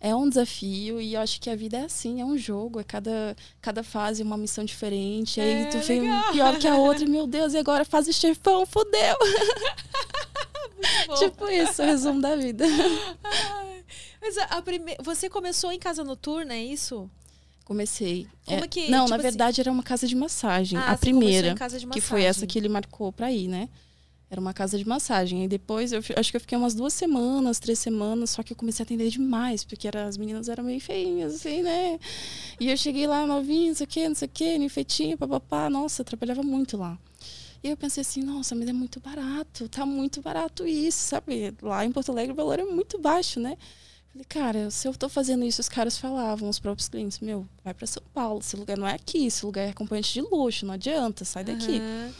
[0.00, 2.84] é um desafio e eu acho que a vida é assim, é um jogo, é
[2.84, 5.40] cada, cada fase uma missão diferente.
[5.40, 8.08] É, aí tu fez um pior que a outra, e, meu Deus, e agora faz
[8.08, 9.16] o chefão, fodeu.
[11.18, 12.64] tipo isso, o resumo da vida.
[14.20, 14.96] Mas a prime...
[15.02, 17.10] você começou em casa noturna, é isso?
[17.64, 18.26] Comecei.
[18.46, 19.22] Como é, que, não, tipo na assim...
[19.22, 20.78] verdade era uma casa de massagem.
[20.78, 21.54] Ah, a primeira.
[21.92, 23.68] Que foi essa que ele marcou pra ir, né?
[24.30, 25.44] Era uma casa de massagem.
[25.44, 28.56] E depois, eu acho que eu fiquei umas duas semanas, três semanas, só que eu
[28.56, 31.98] comecei a atender demais, porque era, as meninas eram meio feinhas, assim, né?
[32.60, 35.68] E eu cheguei lá novinha, não sei o quê, não sei o quê, ninfetinho, papapá.
[35.68, 36.96] Nossa, trabalhava muito lá.
[37.62, 41.52] E eu pensei assim, nossa, mas é muito barato, tá muito barato isso, sabe?
[41.60, 43.56] Lá em Porto Alegre o valor é muito baixo, né?
[44.12, 47.74] Falei, cara, se eu tô fazendo isso, os caras falavam, os próprios clientes, meu, vai
[47.74, 50.74] para São Paulo, esse lugar não é aqui, esse lugar é acompanhante de luxo, não
[50.74, 51.78] adianta, sai daqui.
[51.78, 52.12] Uhum.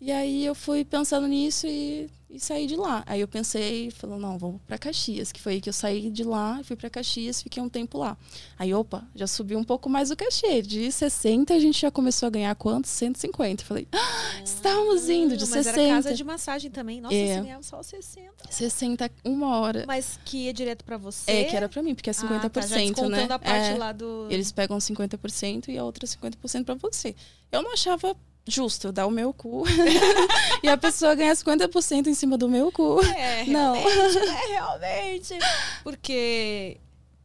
[0.00, 3.02] E aí eu fui pensando nisso e, e saí de lá.
[3.06, 6.22] Aí eu pensei, falou, não, vamos para Caxias, que foi aí que eu saí de
[6.24, 8.16] lá, fui para Caxias, fiquei um tempo lá.
[8.58, 10.60] Aí, opa, já subiu um pouco mais o cachê.
[10.60, 12.86] De 60 a gente já começou a ganhar quanto?
[12.86, 13.64] 150.
[13.64, 15.80] Falei, ah, estávamos indo de mas 60.
[15.80, 17.00] Era casa de massagem também.
[17.00, 17.42] Nossa, É.
[17.42, 18.32] você só 60.
[18.50, 19.84] 60 uma hora.
[19.86, 21.30] Mas que ia direto pra você.
[21.30, 23.22] É, que era pra mim, porque é 50%, ah, tá, já né?
[23.30, 23.78] a parte É.
[23.78, 24.26] lá do...
[24.28, 27.14] Eles pegam 50% e a outra 50% pra você.
[27.50, 28.14] Eu não achava
[28.46, 29.64] justo eu dar o meu cu
[30.62, 33.00] e a pessoa ganhar 50% em cima do meu cu.
[33.16, 33.74] É, Não.
[33.74, 33.84] é,
[34.48, 35.34] realmente.
[35.82, 36.78] Porque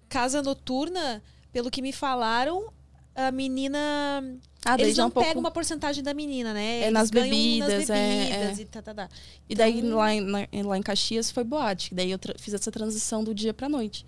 [0.08, 2.72] casa noturna, pelo que me falaram,
[3.16, 4.24] a menina...
[4.66, 5.28] Ah, daí eles já não um pouco.
[5.28, 6.82] pegam uma porcentagem da menina, né?
[6.82, 8.62] É, nas bebidas, nas é, bebidas é.
[8.62, 9.10] e tá, tá, tá.
[9.50, 11.94] E daí Então- lá, em, lá em Caxias foi boate.
[11.94, 14.06] Daí eu fiz essa transição do dia pra noite.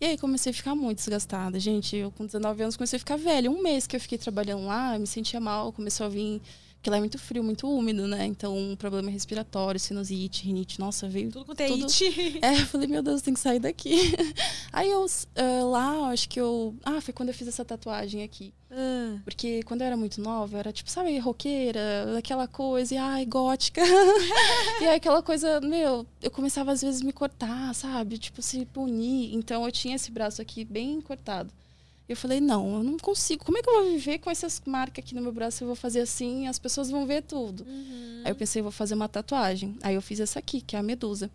[0.00, 1.58] E aí comecei a ficar muito desgastada.
[1.58, 3.50] Gente, eu com 19 anos comecei a ficar velha.
[3.50, 6.40] Um mês que eu fiquei trabalhando lá, me sentia mal, começou a vir.
[6.78, 8.24] Porque lá é muito frio, muito úmido, né?
[8.24, 10.78] Então, um problema respiratório, sinusite, rinite.
[10.78, 12.38] Nossa, veio Tudo quanto é Tudo- it.
[12.40, 14.14] É, eu falei, meu Deus, tem que sair daqui.
[14.72, 15.04] Aí eu,
[15.36, 16.74] ah, lá, acho que eu.
[16.84, 18.54] Ah, foi quando eu fiz essa tatuagem aqui.
[18.70, 22.96] Ah, Porque quando eu era muito nova, eu era tipo, sabe, roqueira, aquela coisa, e
[22.96, 23.82] ai, gótica.
[24.80, 28.18] e aí aquela coisa, meu, eu começava às vezes me cortar, sabe?
[28.18, 29.34] Tipo, se punir.
[29.34, 31.50] Então eu tinha esse braço aqui bem cortado.
[32.08, 33.44] Eu falei, não, eu não consigo.
[33.44, 35.62] Como é que eu vou viver com essas marcas aqui no meu braço?
[35.62, 37.64] Eu vou fazer assim, as pessoas vão ver tudo.
[37.68, 38.22] uhum.
[38.24, 39.76] Aí eu pensei, vou fazer uma tatuagem.
[39.82, 41.30] Aí eu fiz essa aqui, que é a medusa.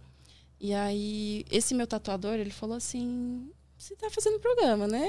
[0.59, 5.05] E aí, esse meu tatuador, ele falou assim: você tá fazendo programa, né?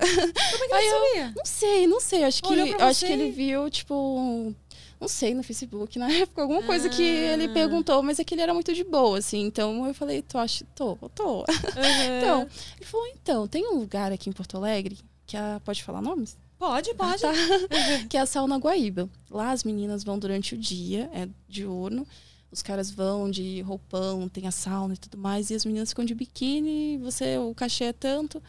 [0.00, 1.32] Como é que eu- sabia?
[1.36, 2.24] Não sei, não sei.
[2.24, 4.54] Acho que, Olhou acho que ele viu, tipo.
[5.02, 7.52] Não sei, no Facebook, na época, alguma coisa que ele Ah.
[7.52, 9.40] perguntou, mas é que ele era muito de boa, assim.
[9.40, 10.64] Então eu falei, tu acha?
[10.76, 11.40] Tô, tô.
[11.76, 12.18] Uhum.
[12.18, 12.42] Então,
[12.78, 15.58] ele falou, então, tem um lugar aqui em Porto Alegre, que é.
[15.64, 16.36] Pode falar nomes?
[16.56, 17.20] Pode, pode.
[17.20, 17.32] tá.
[18.08, 19.10] que é a sauna Guaíba.
[19.28, 22.06] Lá as meninas vão durante o dia, é diurno.
[22.52, 25.50] Os caras vão de roupão, tem a sauna e tudo mais.
[25.50, 28.40] E as meninas ficam de biquíni, você, o cachê é tanto.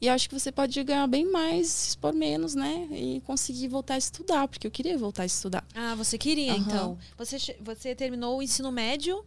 [0.00, 2.88] E eu acho que você pode ganhar bem mais, expor menos, né?
[2.90, 5.62] E conseguir voltar a estudar, porque eu queria voltar a estudar.
[5.74, 6.60] Ah, você queria, Aham.
[6.60, 6.98] então.
[7.18, 9.22] Você, você terminou o ensino médio?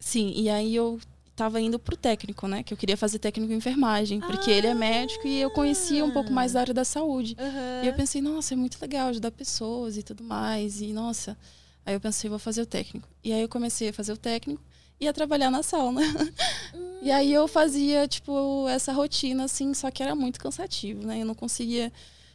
[0.00, 0.98] Sim, e aí eu
[1.36, 2.64] tava indo pro técnico, né?
[2.64, 6.10] Que eu queria fazer técnico em enfermagem, porque ele é médico e eu conhecia um
[6.10, 7.36] pouco mais da área da saúde.
[7.82, 10.80] E eu pensei, nossa, é muito legal ajudar pessoas e tudo mais.
[10.80, 11.38] E, nossa,
[11.86, 13.08] aí eu pensei, vou fazer o técnico.
[13.22, 14.60] E aí eu comecei a fazer o técnico
[15.00, 16.02] e a trabalhar na sauna.
[17.02, 21.22] E aí eu fazia, tipo, essa rotina, assim, só que era muito cansativo, né?
[21.22, 21.90] Eu não conseguia.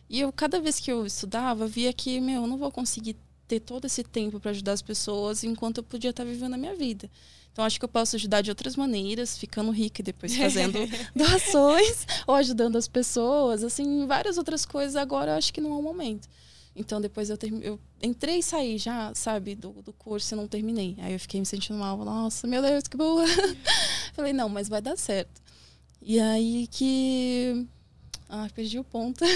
[0.10, 3.16] E eu, cada vez que eu estudava, via que, meu, eu não vou conseguir
[3.48, 6.76] ter todo esse tempo para ajudar as pessoas enquanto eu podia estar vivendo a minha
[6.76, 7.08] vida.
[7.52, 10.80] Então, acho que eu posso ajudar de outras maneiras, ficando rica e depois fazendo
[11.16, 14.96] doações ou ajudando as pessoas, assim, várias outras coisas.
[14.96, 16.28] Agora, eu acho que não é o momento.
[16.76, 20.48] Então, depois eu, termi- eu entrei e saí já, sabe, do, do curso e não
[20.48, 20.96] terminei.
[21.00, 21.98] Aí eu fiquei me sentindo mal.
[22.04, 23.24] Nossa, meu Deus, que boa.
[24.14, 25.42] Falei, não, mas vai dar certo.
[26.02, 27.66] E aí que.
[28.28, 29.24] Ah, perdi o ponto.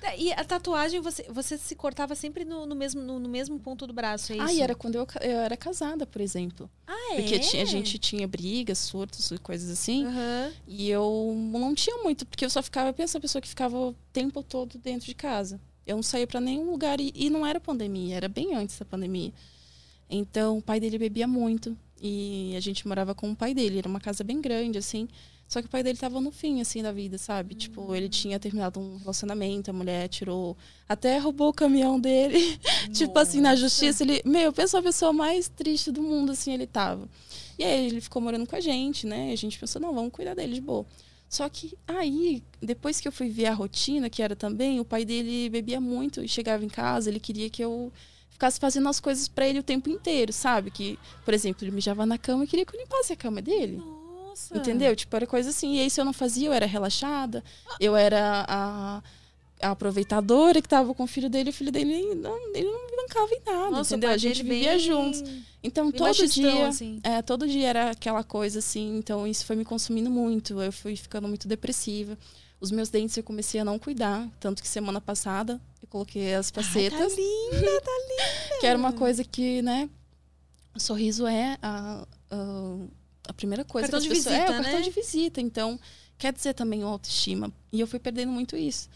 [0.00, 3.60] Tá, E a tatuagem, você, você se cortava sempre no, no mesmo, no, no mesmo
[3.60, 4.44] ponto do braço, é isso?
[4.46, 6.70] Ah, e era quando eu, eu era casada, por exemplo.
[6.86, 7.38] Ah, Porque é?
[7.38, 10.06] tinha- a gente tinha brigas, surtos e coisas assim.
[10.06, 10.52] Aham.
[10.66, 13.94] E eu não tinha muito, porque eu só ficava, pensa a pessoa que ficava o
[14.12, 15.60] tempo todo dentro de casa.
[15.86, 18.84] Eu não saía pra nenhum lugar e, e não era pandemia, era bem antes da
[18.84, 19.32] pandemia.
[20.08, 23.88] Então, o pai dele bebia muito e a gente morava com o pai dele, era
[23.88, 25.08] uma casa bem grande assim.
[25.50, 27.56] Só que o pai dele tava no fim assim da vida, sabe?
[27.56, 30.56] Tipo, ele tinha terminado um relacionamento, a mulher tirou,
[30.88, 32.56] até roubou o caminhão dele.
[32.94, 36.68] tipo assim, na justiça, ele, meu, pensa a pessoa mais triste do mundo assim, ele
[36.68, 37.08] tava.
[37.58, 39.30] E aí ele ficou morando com a gente, né?
[39.30, 40.86] E a gente pensou, não, vamos cuidar dele de boa.
[41.30, 45.04] Só que aí, depois que eu fui ver a rotina, que era também, o pai
[45.04, 47.92] dele bebia muito e chegava em casa, ele queria que eu
[48.30, 50.72] ficasse fazendo as coisas pra ele o tempo inteiro, sabe?
[50.72, 53.76] Que, por exemplo, ele mijava na cama e queria que eu limpasse a cama dele.
[53.76, 54.58] Nossa.
[54.58, 54.96] Entendeu?
[54.96, 55.76] Tipo, era coisa assim.
[55.76, 57.44] E aí, se eu não fazia, eu era relaxada.
[57.78, 59.00] Eu era a
[59.60, 61.50] aproveitadora que tava com o filho dele.
[61.50, 64.10] O filho dele não, ele não bancava em nada, Nossa, entendeu?
[64.10, 65.22] A gente vivia juntos.
[65.62, 66.68] Então, todo dia...
[66.68, 67.00] assim.
[67.02, 68.96] É, todo dia era aquela coisa assim.
[68.96, 70.60] Então, isso foi me consumindo muito.
[70.60, 72.16] Eu fui ficando muito depressiva.
[72.60, 74.28] Os meus dentes eu comecei a não cuidar.
[74.38, 76.98] Tanto que semana passada eu coloquei as Ai, facetas.
[76.98, 78.60] tá linda, tá linda.
[78.60, 79.88] Que era uma coisa que, né?
[80.74, 82.76] O sorriso é a, a,
[83.28, 84.34] a primeira coisa Cartão que de as pessoas...
[84.36, 84.84] visita, É, o cartão né?
[84.84, 85.40] de visita.
[85.40, 85.80] Então,
[86.18, 87.52] quer dizer também autoestima.
[87.72, 88.88] E eu fui perdendo muito isso.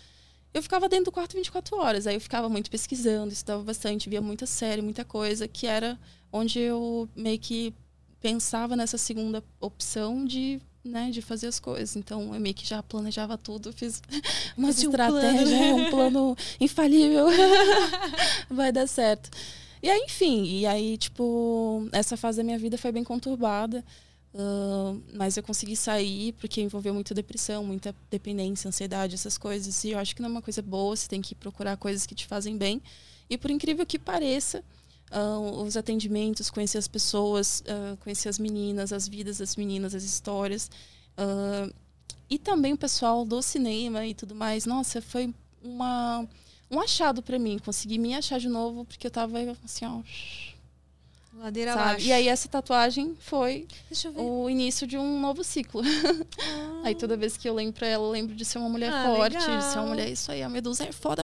[0.54, 2.06] Eu ficava dentro do quarto 24 horas.
[2.06, 5.98] Aí eu ficava muito pesquisando, estudava bastante, via muita série, muita coisa, que era
[6.32, 7.74] onde eu meio que
[8.20, 11.96] pensava nessa segunda opção de, né, de fazer as coisas.
[11.96, 14.00] Então, eu meio que já planejava tudo, fiz
[14.56, 15.76] uma Fazia um estratégia, plano.
[15.76, 17.26] um plano infalível.
[18.48, 19.30] Vai dar certo.
[19.82, 23.84] E aí, enfim, e aí, tipo, essa fase da minha vida foi bem conturbada.
[24.34, 29.84] Uh, mas eu consegui sair porque envolveu muita depressão, muita dependência, ansiedade, essas coisas.
[29.84, 32.16] E eu acho que não é uma coisa boa, você tem que procurar coisas que
[32.16, 32.82] te fazem bem.
[33.30, 34.64] E por incrível que pareça,
[35.12, 40.02] uh, os atendimentos, conhecer as pessoas, uh, conhecer as meninas, as vidas das meninas, as
[40.02, 40.68] histórias.
[42.28, 44.66] e também o pessoal do cinema e tudo mais.
[44.66, 46.26] Nossa, foi uma,
[46.68, 47.58] um achado para mim.
[47.64, 50.02] Consegui me achar de novo porque eu tava assim, ó
[51.44, 51.82] Ladeira sabe?
[51.82, 52.06] abaixo.
[52.06, 53.66] E aí essa tatuagem foi
[54.16, 55.82] o início de um novo ciclo.
[55.84, 56.80] Ah.
[56.88, 59.14] aí toda vez que eu lembro pra ela, eu lembro de ser uma mulher ah,
[59.14, 59.58] forte, legal.
[59.58, 61.23] de ser uma mulher, isso aí, a Medusa é foda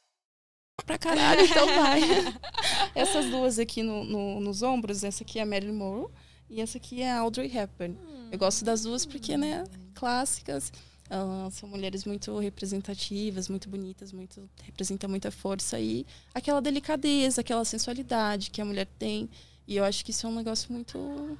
[0.83, 2.01] Pra caralho, então vai.
[2.95, 6.09] Essas duas aqui no, no, nos ombros, essa aqui é a Marilyn Monroe
[6.49, 7.97] e essa aqui é a Audrey Hepburn.
[8.31, 9.63] Eu gosto das duas porque, né,
[9.93, 10.71] clássicas.
[11.07, 17.65] Uh, são mulheres muito representativas, muito bonitas, muito representam muita força e aquela delicadeza, aquela
[17.65, 19.29] sensualidade que a mulher tem.
[19.67, 21.37] E eu acho que isso é um negócio muito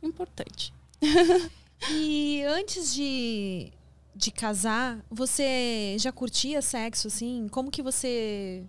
[0.00, 0.72] importante.
[1.90, 3.72] e antes de
[4.20, 7.48] de casar, você já curtia sexo, assim?
[7.50, 8.62] Como que você.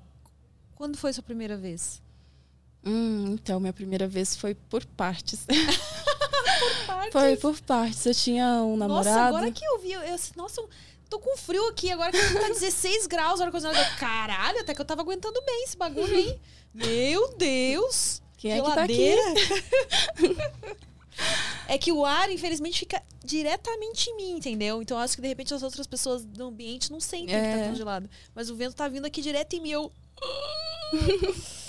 [0.75, 2.01] Quando foi sua primeira vez?
[2.83, 5.45] Hum, então, minha primeira vez foi por partes.
[5.45, 7.11] por partes?
[7.11, 8.05] Foi por partes.
[8.05, 9.09] Eu tinha um namorado.
[9.09, 10.63] Nossa, agora que eu vi, eu, eu nossa,
[11.09, 13.69] tô com frio aqui, agora que tá 16 graus, hora coisa.
[13.99, 16.39] Caralho, até que eu tava aguentando bem esse bagulho, hein?
[16.73, 18.21] Meu Deus!
[18.37, 19.15] Quem é que tá aqui?
[21.67, 24.81] É que o ar, infelizmente, fica diretamente em mim, entendeu?
[24.81, 27.53] Então acho que de repente as outras pessoas do ambiente não sentem é.
[27.53, 28.09] que tá congelado.
[28.35, 29.71] Mas o vento tá vindo aqui direto em mim.
[29.71, 29.91] Eu.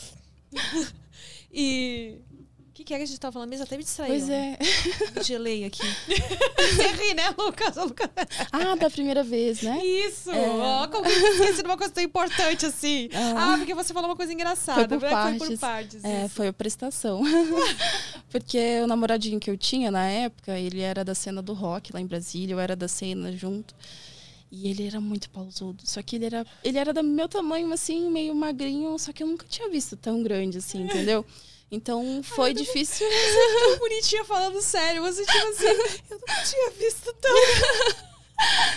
[1.53, 2.21] e
[2.73, 3.65] o que, que é que a gente tava falando mesmo?
[3.65, 4.09] Até me distraí.
[4.09, 4.57] Pois é.
[5.23, 5.83] Gelei aqui.
[6.57, 7.77] Você ri, né, Lucas?
[8.51, 9.85] Ah, da primeira vez, né?
[9.85, 10.31] Isso!
[10.31, 10.49] É.
[10.49, 13.11] Ó, como que eu esqueci de uma coisa tão importante assim.
[13.13, 14.89] Ah, ah porque você falou uma coisa engraçada.
[14.89, 15.39] Foi por partes.
[15.39, 16.03] Foi por partes.
[16.03, 17.21] É, foi a prestação.
[18.33, 22.01] porque o namoradinho que eu tinha na época, ele era da cena do rock lá
[22.01, 23.75] em Brasília, eu era da cena junto.
[24.51, 25.83] E ele era muito pausudo.
[25.85, 29.27] Só que ele era, ele era do meu tamanho, assim, meio magrinho, só que eu
[29.27, 31.23] nunca tinha visto tão grande assim, entendeu?
[31.73, 33.09] Então foi Ai, difícil.
[33.09, 35.03] Você é tão bonitinha falando sério.
[35.03, 35.67] Você, tipo assim,
[36.11, 37.33] eu não tinha visto tão.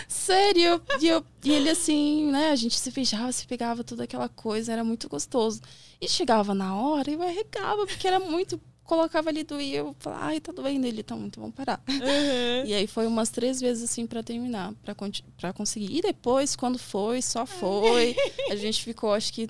[0.07, 2.51] Sério, e, eu, e ele assim, né?
[2.51, 5.59] A gente se beijava, se pegava, toda aquela coisa, era muito gostoso.
[5.99, 8.59] E chegava na hora e eu arregava, porque era muito.
[8.83, 11.81] Colocava ali do e eu falava, ai, tá doendo, ele tá muito, vamos parar.
[11.89, 12.65] Uhum.
[12.67, 14.73] E aí foi umas três vezes assim para terminar,
[15.35, 15.95] para conseguir.
[15.95, 18.15] E depois, quando foi, só foi.
[18.51, 19.47] A gente ficou, acho que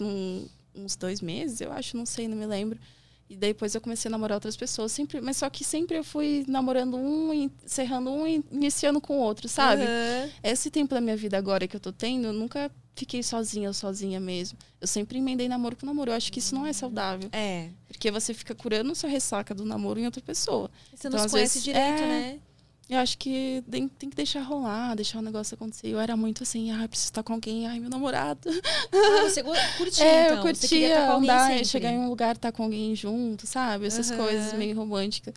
[0.73, 2.79] uns dois meses, eu acho, não sei, não me lembro.
[3.27, 6.45] E depois eu comecei a namorar outras pessoas, sempre, mas só que sempre eu fui
[6.47, 9.81] namorando um, encerrando um e iniciando com o outro, sabe?
[9.81, 10.29] Uhum.
[10.43, 14.19] Esse tempo da minha vida agora que eu tô tendo, eu nunca fiquei sozinha, sozinha
[14.19, 14.57] mesmo.
[14.79, 16.11] Eu sempre emendei namoro com namoro.
[16.11, 17.29] Eu acho que isso não é saudável.
[17.31, 17.69] É.
[17.87, 20.69] Porque você fica curando sua ressaca do namoro em outra pessoa.
[20.93, 22.39] Você então, não se conhece vezes, direito, é, né?
[22.87, 25.87] Eu acho que tem, tem, que deixar rolar, deixar o negócio acontecer.
[25.87, 28.47] Eu era muito assim, ah, preciso estar com alguém, ai, meu namorado.
[28.93, 30.37] Ah, você curtia, é, então?
[30.37, 33.87] eu curtia andar, chegar em um lugar, estar com alguém junto, sabe?
[33.87, 34.17] Essas uhum.
[34.17, 35.33] coisas meio românticas.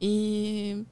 [0.00, 0.84] E...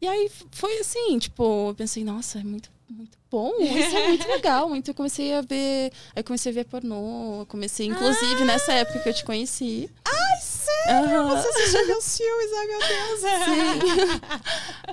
[0.00, 4.26] E aí foi assim, tipo, eu pensei, nossa, é muito, muito bom, isso é muito
[4.28, 4.68] legal.
[4.68, 5.92] Muito, eu comecei a ver.
[6.14, 7.46] Aí comecei a ver pornô.
[7.48, 8.44] Comecei, inclusive, ah.
[8.44, 9.88] nessa época que eu te conheci.
[10.04, 10.63] Ai, sério?
[10.86, 11.28] Uhum.
[11.30, 13.20] Você assistiu meus filmes, ai meu Deus.
[13.20, 14.20] Sim.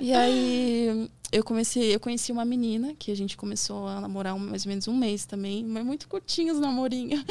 [0.00, 4.38] e aí eu comecei, eu conheci uma menina que a gente começou a namorar um,
[4.38, 7.24] mais ou menos um mês também, mas muito curtinhos namorinho.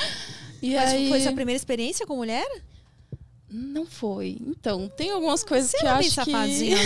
[0.61, 1.09] E mas aí...
[1.09, 2.47] foi sua primeira experiência com mulher?
[3.49, 4.37] Não foi.
[4.41, 6.31] Então, tem algumas coisas Você que eu é acho que...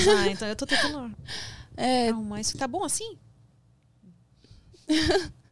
[0.04, 1.16] já, então eu tô tentando...
[1.78, 2.10] É...
[2.10, 2.58] Arrumar isso.
[2.58, 3.18] Tá bom assim?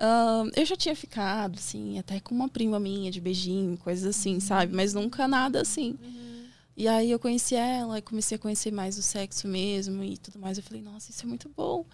[0.00, 4.34] Uh, eu já tinha ficado, assim, até com uma prima minha de beijinho, coisas assim,
[4.34, 4.40] uhum.
[4.40, 4.74] sabe?
[4.74, 5.98] Mas nunca nada assim.
[6.02, 6.46] Uhum.
[6.74, 10.38] E aí eu conheci ela e comecei a conhecer mais o sexo mesmo e tudo
[10.38, 10.56] mais.
[10.56, 11.84] Eu falei, nossa, isso é muito bom.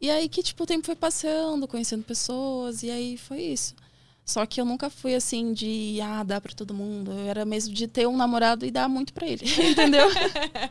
[0.00, 3.74] E aí que, tipo, o tempo foi passando, conhecendo pessoas, e aí foi isso.
[4.24, 7.10] Só que eu nunca fui assim de, ah, dar pra todo mundo.
[7.12, 10.08] Eu era mesmo de ter um namorado e dar muito pra ele, entendeu?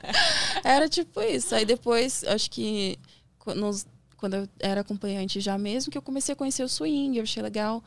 [0.63, 1.53] era tipo isso.
[1.53, 2.97] Aí depois, acho que
[3.55, 3.85] nos
[4.21, 7.43] quando eu era acompanhante já mesmo, que eu comecei a conhecer o swing, eu achei
[7.43, 7.83] legal.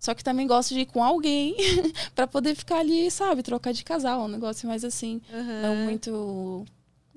[0.00, 1.54] Só que também gosto de ir com alguém
[2.14, 5.20] para poder ficar ali, sabe, trocar de casal, um negócio mais assim.
[5.30, 5.62] Uhum.
[5.62, 6.64] Não muito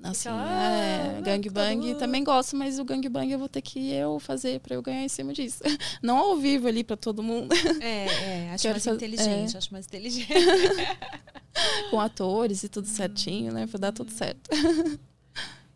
[0.02, 3.90] Assim, Fica, é, ah, gangbang tá- também gosto, mas o gangbang eu vou ter que
[3.92, 5.62] eu fazer pra eu ganhar em cima disso.
[6.02, 9.86] Não ao vivo ali pra todo mundo, É, é, acho mais fazer- inteligente, acho mais
[9.86, 10.28] inteligente.
[11.90, 13.66] com atores e tudo certinho, né?
[13.66, 14.50] Pra dar tudo certo.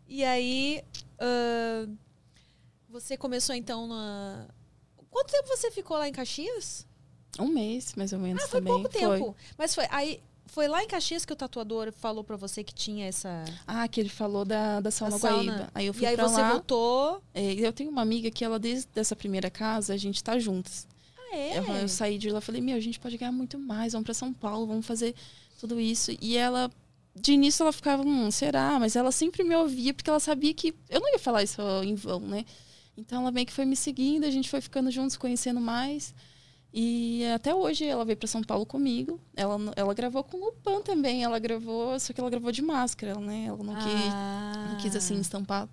[0.07, 0.83] E aí,
[1.19, 1.87] ah,
[2.91, 4.47] você começou então na.
[5.09, 6.85] Quanto tempo você ficou lá em Caxias?
[7.39, 8.73] Um mês, mais ou menos, Ah, foi também.
[8.73, 9.35] pouco tempo.
[9.57, 10.21] Mas foi aí.
[10.47, 14.01] Foi lá em Caxias que o tatuador falou pra você que tinha essa Ah, que
[14.01, 15.43] ele falou da, da sauna da sauna.
[15.53, 15.71] Guaíba.
[15.73, 16.51] Aí eu fui E aí pra você lá.
[16.51, 17.23] voltou.
[17.33, 20.85] É, eu tenho uma amiga que ela, desde essa primeira casa, a gente tá juntas.
[21.17, 21.57] Ah, é?
[21.59, 24.03] Eu, eu saí de lá e falei, meu, a gente pode ganhar muito mais, vamos
[24.03, 25.15] pra São Paulo, vamos fazer
[25.57, 26.11] tudo isso.
[26.19, 26.69] E ela,
[27.15, 28.77] de início, ela ficava, hum, será?
[28.77, 31.95] Mas ela sempre me ouvia, porque ela sabia que eu não ia falar isso em
[31.95, 32.43] vão, né?
[32.97, 36.13] Então ela meio que foi me seguindo, a gente foi ficando juntos, conhecendo mais.
[36.73, 39.19] E até hoje ela veio pra São Paulo comigo.
[39.35, 41.23] Ela, ela gravou com o Lupan também.
[41.23, 43.45] Ela gravou, só que ela gravou de máscara, né?
[43.47, 44.67] Ela não quis Ah.
[44.71, 45.67] não quis assim estampar.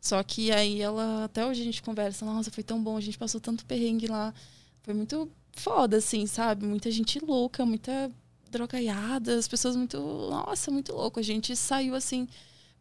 [0.00, 3.18] Só que aí ela, até hoje a gente conversa, nossa, foi tão bom, a gente
[3.18, 4.32] passou tanto perrengue lá.
[4.82, 6.66] Foi muito foda, assim, sabe?
[6.66, 8.10] Muita gente louca, muita
[8.50, 11.20] drogaiada, as pessoas muito, nossa, muito louco.
[11.20, 12.26] A gente saiu assim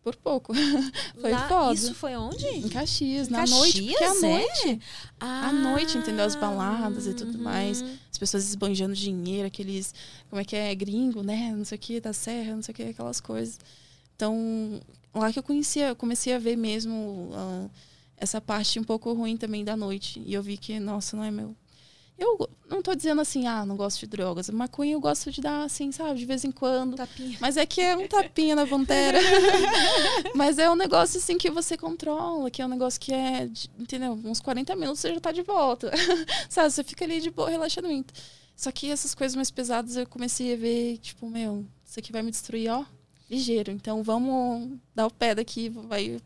[0.03, 0.53] por pouco.
[1.19, 1.73] foi Lá- foda.
[1.73, 2.45] Isso foi onde?
[2.47, 4.27] Em Caxias, Em na noite, porque à Caxias, é?
[4.39, 4.81] noite,
[5.19, 6.25] Ah, à noite, entendeu?
[6.25, 7.81] As baladas e tudo mais.
[7.81, 7.97] uhum.
[8.11, 9.93] As pessoas esbanjando dinheiro, aqueles,
[10.29, 11.53] como é que é, gringo, né?
[11.55, 13.59] Não sei o que, da serra, não sei o que, aquelas coisas.
[14.15, 14.81] Então,
[15.13, 17.67] lá que eu conhecia, eu comecei a ver mesmo ah,
[18.17, 20.21] essa parte um pouco ruim também da noite.
[20.25, 21.55] E eu vi que, nossa, não é meu.
[22.19, 24.49] Eu não tô dizendo assim, ah, não gosto de drogas.
[24.49, 26.95] Maconha eu gosto de dar, assim, sabe, de vez em quando.
[26.95, 27.37] Tapinha.
[27.39, 29.19] Mas é que é um tapinha na pantera.
[30.35, 33.69] Mas é um negócio assim que você controla, que é um negócio que é, de-
[33.77, 34.19] entendeu?
[34.23, 35.91] Uns 40 minutos você já tá de volta.
[36.49, 38.13] Sabe, você fica ali de boa, relaxamento.
[38.55, 42.21] Só que essas coisas mais pesadas eu comecei a ver, tipo, meu, isso aqui vai
[42.21, 42.83] me destruir, ó,
[43.29, 43.71] ligeiro.
[43.71, 46.19] Então vamos dar o pé daqui, vai.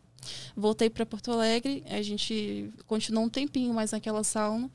[0.55, 4.71] Voltei para Porto Alegre, a gente continuou um tempinho mais naquela sauna,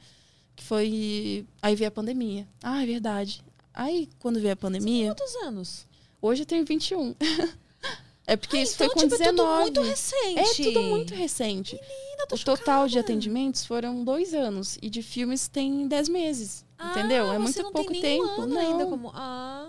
[0.58, 2.46] que foi aí veio a pandemia.
[2.62, 3.44] Ah, é verdade.
[3.72, 5.86] Aí quando veio a pandemia, Quantos anos?
[6.20, 7.14] Hoje eu tenho 21.
[8.26, 9.30] é porque Ah, isso então, foi com tipo, 19.
[9.30, 10.38] é tudo muito recente.
[10.40, 11.80] É tudo muito recente.
[12.28, 13.00] tô o total de chocada.
[13.00, 14.76] atendimentos foram dois anos.
[14.82, 16.64] E de filmes tem 10 meses.
[16.76, 17.32] Ah, entendeu?
[17.32, 18.46] É você muito pouco tem tempo.
[18.46, 18.58] não.
[18.60, 19.12] ainda como...
[19.14, 19.68] Ah.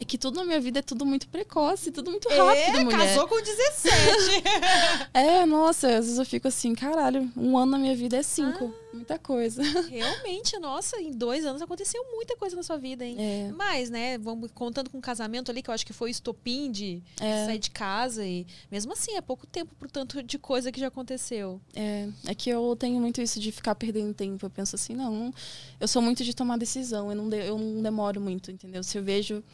[0.00, 2.98] É que tudo na minha vida é tudo muito precoce, tudo muito É, rápido, mulher.
[3.08, 4.42] casou com 17.
[5.12, 8.72] É, nossa, às vezes eu fico assim, caralho, um ano na minha vida é cinco.
[8.72, 8.87] Ah.
[8.92, 9.62] Muita coisa.
[9.88, 13.16] Realmente, nossa, em dois anos aconteceu muita coisa na sua vida, hein?
[13.18, 13.52] É.
[13.52, 16.70] Mas, né, vamos contando com o casamento ali, que eu acho que foi o estopim
[16.72, 17.44] de É.
[17.46, 18.24] sair de casa.
[18.26, 21.60] E mesmo assim, é pouco tempo pro tanto de coisa que já aconteceu.
[21.76, 24.44] É, é que eu tenho muito isso de ficar perdendo tempo.
[24.44, 25.32] Eu penso assim, não,
[25.78, 28.82] eu sou muito de tomar decisão, eu não, de- eu não demoro muito, entendeu?
[28.82, 29.44] Se eu vejo,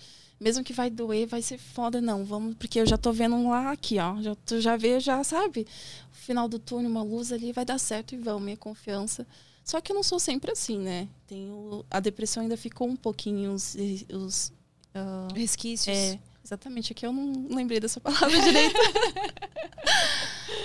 [0.41, 3.51] mesmo que vai doer, vai ser foda, não, vamos, porque eu já tô vendo um
[3.51, 5.66] lá aqui, ó, já, tu já vê, já sabe,
[6.12, 9.26] o final do túnel, uma luz ali, vai dar certo e vão, minha confiança.
[9.64, 11.09] Só que eu não sou sempre assim, né?
[11.26, 13.74] Tenho, a depressão ainda ficou um pouquinho, os,
[14.12, 14.53] os
[14.95, 15.97] ah, Resquícios.
[15.97, 16.92] é, exatamente.
[16.92, 18.76] Aqui eu não lembrei dessa palavra direito.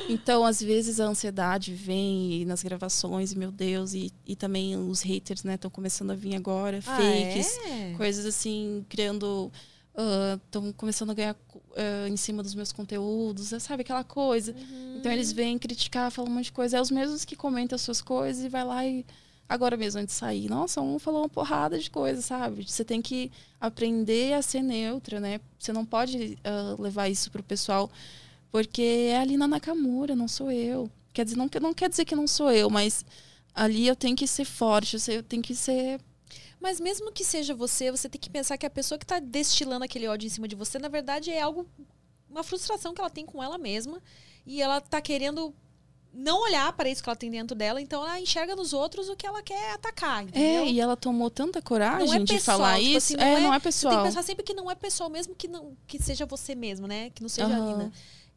[0.09, 5.01] então, às vezes, a ansiedade vem nas gravações, e meu Deus, e, e também os
[5.01, 7.93] haters, né, estão começando a vir agora, Ah, fakes, é?
[7.95, 9.51] coisas assim, criando.
[10.45, 11.36] Estão começando a ganhar
[11.75, 13.82] ah, em cima dos meus conteúdos, sabe?
[13.82, 14.55] Aquela coisa.
[14.97, 16.77] Então eles vêm criticar, falam um monte de coisa.
[16.77, 19.05] É os mesmos que comentam as suas coisas e vai lá e.
[19.50, 20.47] Agora mesmo, antes de sair.
[20.47, 22.64] Nossa, um falou uma porrada de coisa, sabe?
[22.70, 25.41] Você tem que aprender a ser neutra, né?
[25.58, 27.89] Você não pode ah, levar isso pro pessoal,
[28.52, 30.88] porque é a Lina Nakamura, não sou eu.
[31.12, 33.04] Quer dizer, não, não quer dizer que não sou eu, mas
[33.56, 36.00] ali eu tenho que ser forte, eu tenho que ser.
[36.60, 39.84] Mas mesmo que seja você, você tem que pensar que a pessoa que tá destilando
[39.84, 41.68] aquele ódio em cima de você, na verdade, é algo.
[42.30, 44.00] Uma frustração que ela tem com ela mesma.
[44.45, 45.54] E ela tá querendo
[46.14, 49.16] não olhar para isso que ela tem dentro dela, então ela enxerga nos outros o
[49.16, 50.64] que ela quer atacar, entendeu?
[50.64, 52.97] É, e ela tomou tanta coragem Não é de pessoal, falar tipo isso.
[52.97, 53.97] assim, não é, é- não é Você tem pessoal.
[53.97, 57.10] que pensar sempre que não é pessoal, mesmo que não que seja você mesmo, né?
[57.12, 57.72] Que não seja a Aham.
[57.72, 57.91] Lina.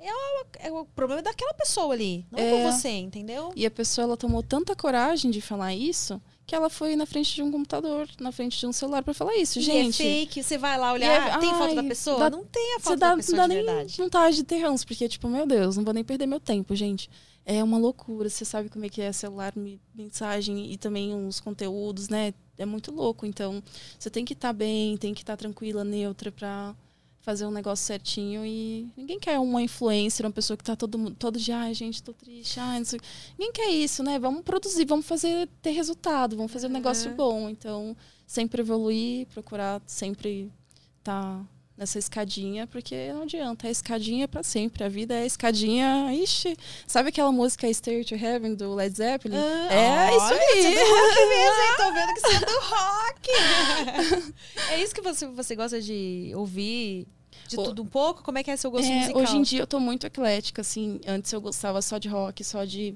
[0.04, 2.50] É o, é o problema daquela pessoa ali, não é, É.
[2.50, 3.52] com você, entendeu?
[3.54, 7.32] E a pessoa ela tomou tanta coragem de falar isso que ela foi na frente
[7.36, 10.02] de um computador, na frente de um celular pra falar isso, E gente.
[10.02, 12.18] é fake, você vai lá olhar, é- tem foto da ai, pessoa?
[12.18, 13.96] dá- não tem a foto dá, da não pessoa dá de nem verdade.
[13.96, 17.08] vontade de ter ranço, porque, tipo, meu Deus, não vou nem perder meu tempo, gente.
[17.44, 18.28] É uma loucura.
[18.28, 22.32] Você sabe como é que é celular, me- mensagem e também os conteúdos, né?
[22.56, 23.26] É muito louco.
[23.26, 23.62] Então,
[23.98, 26.74] você tem que estar bem, tem que estar tranquila, neutra pra
[27.20, 28.44] fazer um negócio certinho.
[28.46, 32.12] E ninguém quer uma influencer, uma pessoa que tá todo, todo dia, ai, gente, tô
[32.12, 33.00] triste, ai, não sei.
[33.38, 34.18] Ninguém quer isso, né?
[34.18, 37.16] Vamos produzir, vamos fazer ter resultado, vamos fazer um negócio Uhum.
[37.16, 37.48] bom.
[37.48, 40.50] Então, sempre evoluir, procurar sempre
[40.98, 41.44] estar
[41.76, 46.12] nessa escadinha, porque não adianta, a escadinha é pra sempre, a vida é a escadinha,
[46.14, 46.56] ixi,
[46.86, 49.36] sabe aquela música Stair to Heaven do Led Zeppelin?
[49.36, 50.62] Ah, é isso olha, aí.
[50.62, 51.76] Você é do rock mesmo, hein?
[51.76, 54.32] Tô vendo que você é do rock.
[54.70, 57.06] é isso que você, você gosta de ouvir?
[57.48, 57.64] De Pô.
[57.64, 58.22] tudo um pouco?
[58.22, 59.22] Como é que é seu gosto É, musical?
[59.22, 61.00] hoje em dia eu tô muito eclética, assim.
[61.06, 62.94] Antes eu gostava só de rock, só de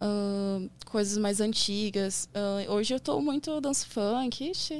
[0.00, 2.28] ahn, coisas mais antigas.
[2.34, 4.74] Ahn, hoje eu tô muito dança funk, ixi.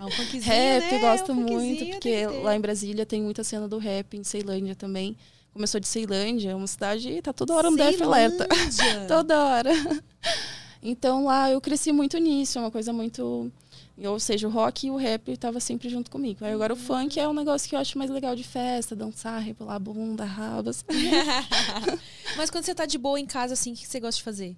[0.00, 0.08] Ah, um
[0.40, 0.98] rap, né?
[1.00, 5.16] gosto Um muito, porque lá em Brasília tem muita cena do rap, em Ceilândia também.
[5.52, 8.46] Começou de Ceilândia, uma cidade e tá toda hora um def alerta.
[9.08, 9.70] Toda hora.
[10.82, 13.50] Então lá eu cresci muito nisso, é uma coisa muito.
[13.98, 16.44] Ou seja, o rock e o rap estava sempre junto comigo.
[16.44, 19.40] Aí agora o funk é um negócio que eu acho mais legal de festa, dançar,
[19.40, 20.84] rebolar a bunda, rabas.
[22.36, 24.56] Mas quando você tá de boa em casa, assim, o que você gosta de fazer?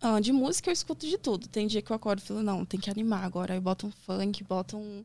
[0.00, 1.48] Ah, de música eu escuto de tudo.
[1.48, 3.52] Tem dia que eu acordo e falo, não, tem que animar agora.
[3.52, 5.04] Aí bota um funk, bota um,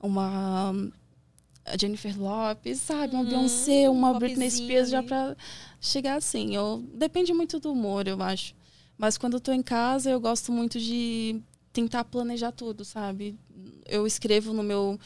[0.00, 0.72] uma
[1.64, 3.14] a Jennifer Lopez, sabe?
[3.14, 5.36] Uma Uhum, Beyoncé, uma um Britney Spears já pra
[5.80, 6.54] chegar assim.
[6.56, 8.54] Eu, depende muito do humor, eu acho.
[8.96, 11.40] Mas quando eu tô em casa, eu gosto muito de
[11.72, 13.38] tentar planejar tudo, sabe?
[13.86, 14.98] Eu escrevo no meu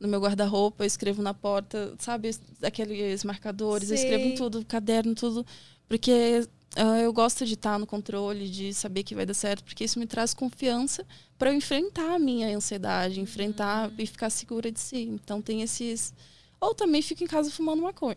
[0.00, 2.30] no meu guarda-roupa, eu escrevo na porta, sabe?
[2.62, 5.44] Aqueles marcadores, eu escrevo em tudo, caderno, tudo.
[5.88, 6.46] Porque
[6.76, 9.98] ah, eu gosto de estar no controle, de saber que vai dar certo, porque isso
[9.98, 11.04] me traz confiança
[11.38, 15.02] para eu enfrentar a minha ansiedade, enfrentar e ficar segura de si.
[15.02, 16.12] Então tem esses.
[16.60, 18.16] Ou também fico em casa fumando maconha.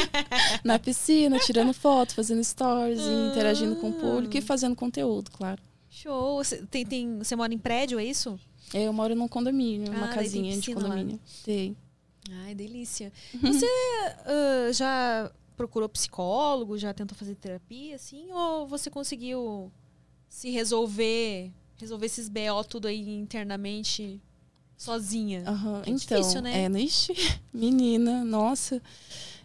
[0.64, 5.62] Na piscina, tirando foto, fazendo stories, e interagindo com o público e fazendo conteúdo, claro.
[5.96, 6.36] Show.
[6.44, 8.38] Você, tem, tem, você mora em prédio, é isso?
[8.74, 10.88] Eu moro num condomínio, Ah, uma casinha de piscina lá.
[10.88, 11.18] condomínio.
[11.42, 11.74] Tem.
[12.44, 13.10] Ai, delícia.
[13.32, 13.52] Uhum.
[13.52, 13.66] Você
[14.26, 18.30] ah, já procurou psicólogo, já tentou fazer terapia, assim?
[18.30, 19.72] Ou você conseguiu
[20.28, 24.20] se resolver, resolver esses BO tudo aí internamente
[24.76, 25.44] sozinha?
[25.46, 26.64] Aham, É então, difícil, né?
[26.64, 27.14] É, ixi,
[27.54, 28.82] menina, nossa.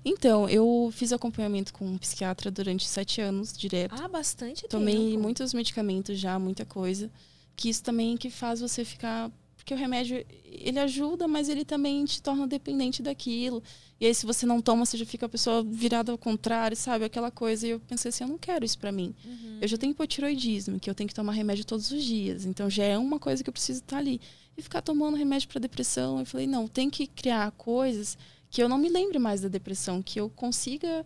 [0.04, 3.96] Então, eu fiz acompanhamento com um psiquiatra durante sete anos, direto.
[4.00, 5.22] Ah, bastante Tomei tempo.
[5.22, 7.10] muitos medicamentos já, muita coisa.
[7.56, 9.32] Que isso também que faz você ficar.
[9.56, 13.62] Porque o remédio, ele ajuda, mas ele também te torna dependente daquilo.
[14.00, 17.06] E aí, se você não toma, você já fica a pessoa virada ao contrário, sabe?
[17.06, 17.68] Aquela coisa.
[17.68, 19.14] E eu pensei assim, eu não quero isso pra mim.
[19.24, 19.60] Uhum.
[19.62, 22.44] Eu já tenho hipotiroidismo, que eu tenho que tomar remédio todos os dias.
[22.44, 24.20] Então já é uma coisa que eu preciso estar ali.
[24.58, 26.18] E ficar tomando remédio para depressão.
[26.18, 28.18] Eu falei, não, tem que criar coisas
[28.52, 31.04] que eu não me lembre mais da depressão, que eu consiga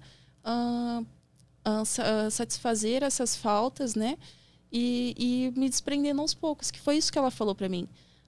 [1.85, 4.17] sa- ah, satisfazer essas faltas, né?
[4.71, 5.15] E,
[5.55, 7.87] e me desprendendo aos poucos, que foi isso que ela falou para mim.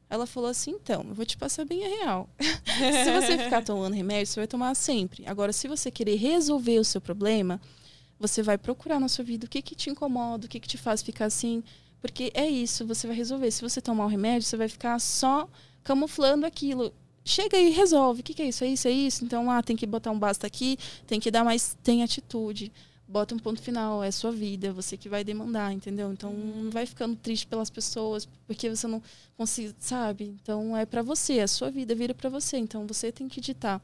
[0.09, 2.29] Ela falou assim, então, eu vou te passar bem a real.
[2.39, 5.27] se você ficar tomando remédio, você vai tomar sempre.
[5.27, 7.59] Agora, se você querer resolver o seu problema,
[8.17, 10.77] você vai procurar na sua vida o que, que te incomoda, o que, que te
[10.77, 11.61] faz ficar assim.
[11.99, 13.51] Porque é isso, você vai resolver.
[13.51, 15.49] Se você tomar o remédio, você vai ficar só
[15.83, 16.93] camuflando aquilo.
[17.27, 18.21] Chega e resolve.
[18.21, 18.63] O que, que é isso?
[18.63, 18.87] É isso?
[18.87, 19.25] É isso?
[19.25, 21.77] Então, ah, tem que botar um basta aqui, tem que dar mais.
[21.83, 22.71] Tem atitude.
[23.07, 26.11] Bota um ponto final, é sua vida, é você que vai demandar, entendeu?
[26.11, 29.01] Então, não vai ficando triste pelas pessoas, porque você não
[29.37, 30.37] consegue, sabe?
[30.41, 32.57] Então, é pra você, a sua vida vira pra você.
[32.57, 33.81] Então, você tem que ditar.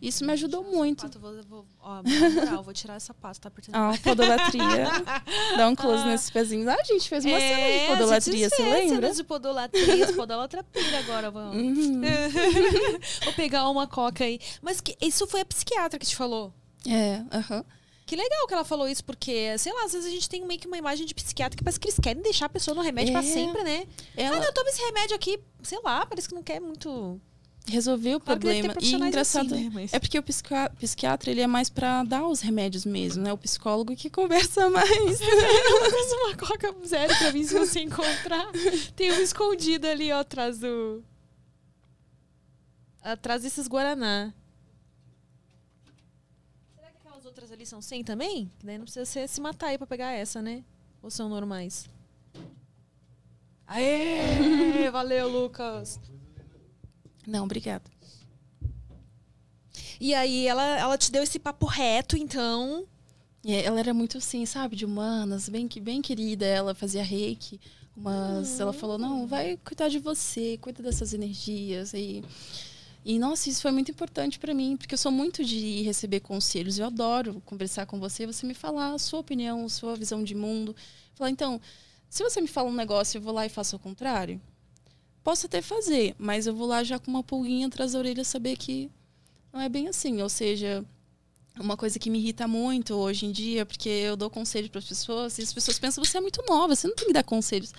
[0.00, 1.02] Isso me ajudou muito.
[1.02, 4.88] Sapato, vou, vou, ó, moral, vou tirar esse sapato, tá apertando Ah, podolatria.
[5.56, 6.68] Dá um close nesses pezinhos.
[6.68, 8.78] Ah, a gente fez uma cena de podolatria, você lembra?
[8.78, 11.56] É, Cenas de podolatria, podolatra pira agora, vamos.
[11.56, 12.00] Uhum.
[13.24, 14.38] Vou pegar uma coca aí.
[14.60, 16.52] Mas que, isso foi a psiquiatra que te falou.
[16.86, 17.64] É, aham.
[18.06, 20.60] Que legal que ela falou isso, porque, sei lá, às vezes a gente tem meio
[20.60, 23.12] que uma imagem de psiquiatra que parece que eles querem deixar a pessoa no remédio
[23.12, 23.24] pra É.
[23.24, 23.84] sempre, né?
[24.16, 27.20] Ela Ah, não, toma esse remédio aqui, sei lá, parece que não quer muito.
[27.68, 28.74] resolveu o Claro problema.
[28.80, 29.70] E engraçado assim, né?
[29.74, 33.32] Mas- é porque o psiqui- psiquiatra ele é mais pra dar os remédios mesmo, né?
[33.32, 34.86] O psicólogo que conversa mais.
[35.18, 38.46] Faz uma coca zero pra mim se você encontrar.
[38.94, 41.02] Tem um escondido ali, ó, atrás do.
[43.02, 44.32] Atrás desses Guaraná.
[46.76, 47.02] Será que
[47.66, 48.50] ali são 100 também?
[48.58, 50.64] Que daí não precisa você se matar aí pra pegar essa, né?
[51.02, 51.88] Ou são normais?
[53.66, 54.88] Aê!
[54.90, 56.00] Valeu, Lucas!
[57.26, 57.84] Não, obrigada.
[60.00, 62.86] E aí, ela, ela te deu esse papo reto, então.
[63.44, 66.46] E ela era muito assim, sabe, de humanas, bem, bem querida.
[66.46, 67.60] Ela fazia reiki,
[67.96, 71.94] mas ela falou: não, vai cuidar de você, cuida dessas energias.
[71.94, 72.22] E,
[73.08, 76.76] e nossa, isso foi muito importante pra mim, porque eu sou muito de receber conselhos.
[76.76, 80.34] Eu adoro conversar com você, você me falar a sua opinião, a sua visão de
[80.34, 80.74] mundo.
[81.14, 81.60] Falar, então,
[82.10, 84.40] se você me fala um negócio eu vou lá e faço o contrário,
[85.22, 88.56] posso até fazer, mas eu vou lá já com uma pulguinha atrás da orelha saber
[88.56, 88.90] que
[89.52, 90.20] não é bem assim.
[90.20, 90.84] Ou seja,
[91.58, 94.84] uma coisa que me irrita muito hoje em dia, porque eu dou conselho para as
[94.84, 97.72] pessoas e as pessoas pensam você é muito nova, você não tem que dar conselhos.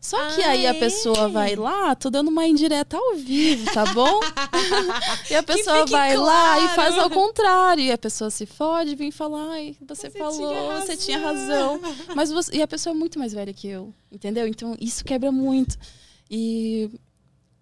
[0.00, 0.74] Só que Ah, aí a é?
[0.74, 4.20] pessoa vai lá, tô dando uma indireta ao vivo, tá bom?
[5.30, 6.74] e a pessoa vai lá e claro.
[6.74, 7.82] faz ao contrário.
[7.82, 11.80] E a pessoa se fode vem falar, ai, você, Você falou, tinha você tinha razão."
[11.80, 12.14] razão.
[12.14, 14.46] Mas você, e a pessoa é muito mais velha que eu, entendeu?
[14.46, 15.78] Então isso quebra muito.
[16.30, 16.90] E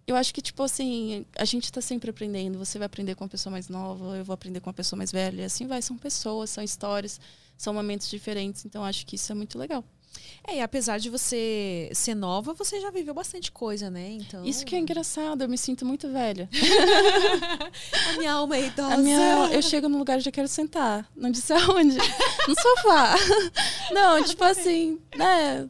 [0.07, 2.59] eu acho que, tipo assim, a gente tá sempre aprendendo.
[2.59, 5.13] Você vai aprender com uma pessoa mais nova, eu vou aprender com uma pessoa mais
[5.13, 5.43] velha.
[5.43, 7.21] E assim vai, são pessoas, são histórias,
[7.57, 8.65] são momentos diferentes.
[8.65, 9.85] Então acho que isso é muito legal.
[10.47, 14.11] É, e apesar de você ser nova, você já viveu bastante coisa, né?
[14.11, 14.45] Então.
[14.45, 16.49] Isso que é engraçado, eu me sinto muito velha.
[18.11, 18.95] A minha alma é idosa.
[18.95, 21.09] A minha, eu chego num lugar e já quero sentar.
[21.15, 21.97] Não disse aonde.
[22.49, 23.15] No sofá.
[23.95, 25.61] Não, tipo assim, né?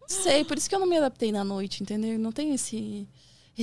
[0.00, 2.18] Não sei, por isso que eu não me adaptei na noite, entendeu?
[2.18, 3.06] Não tem esse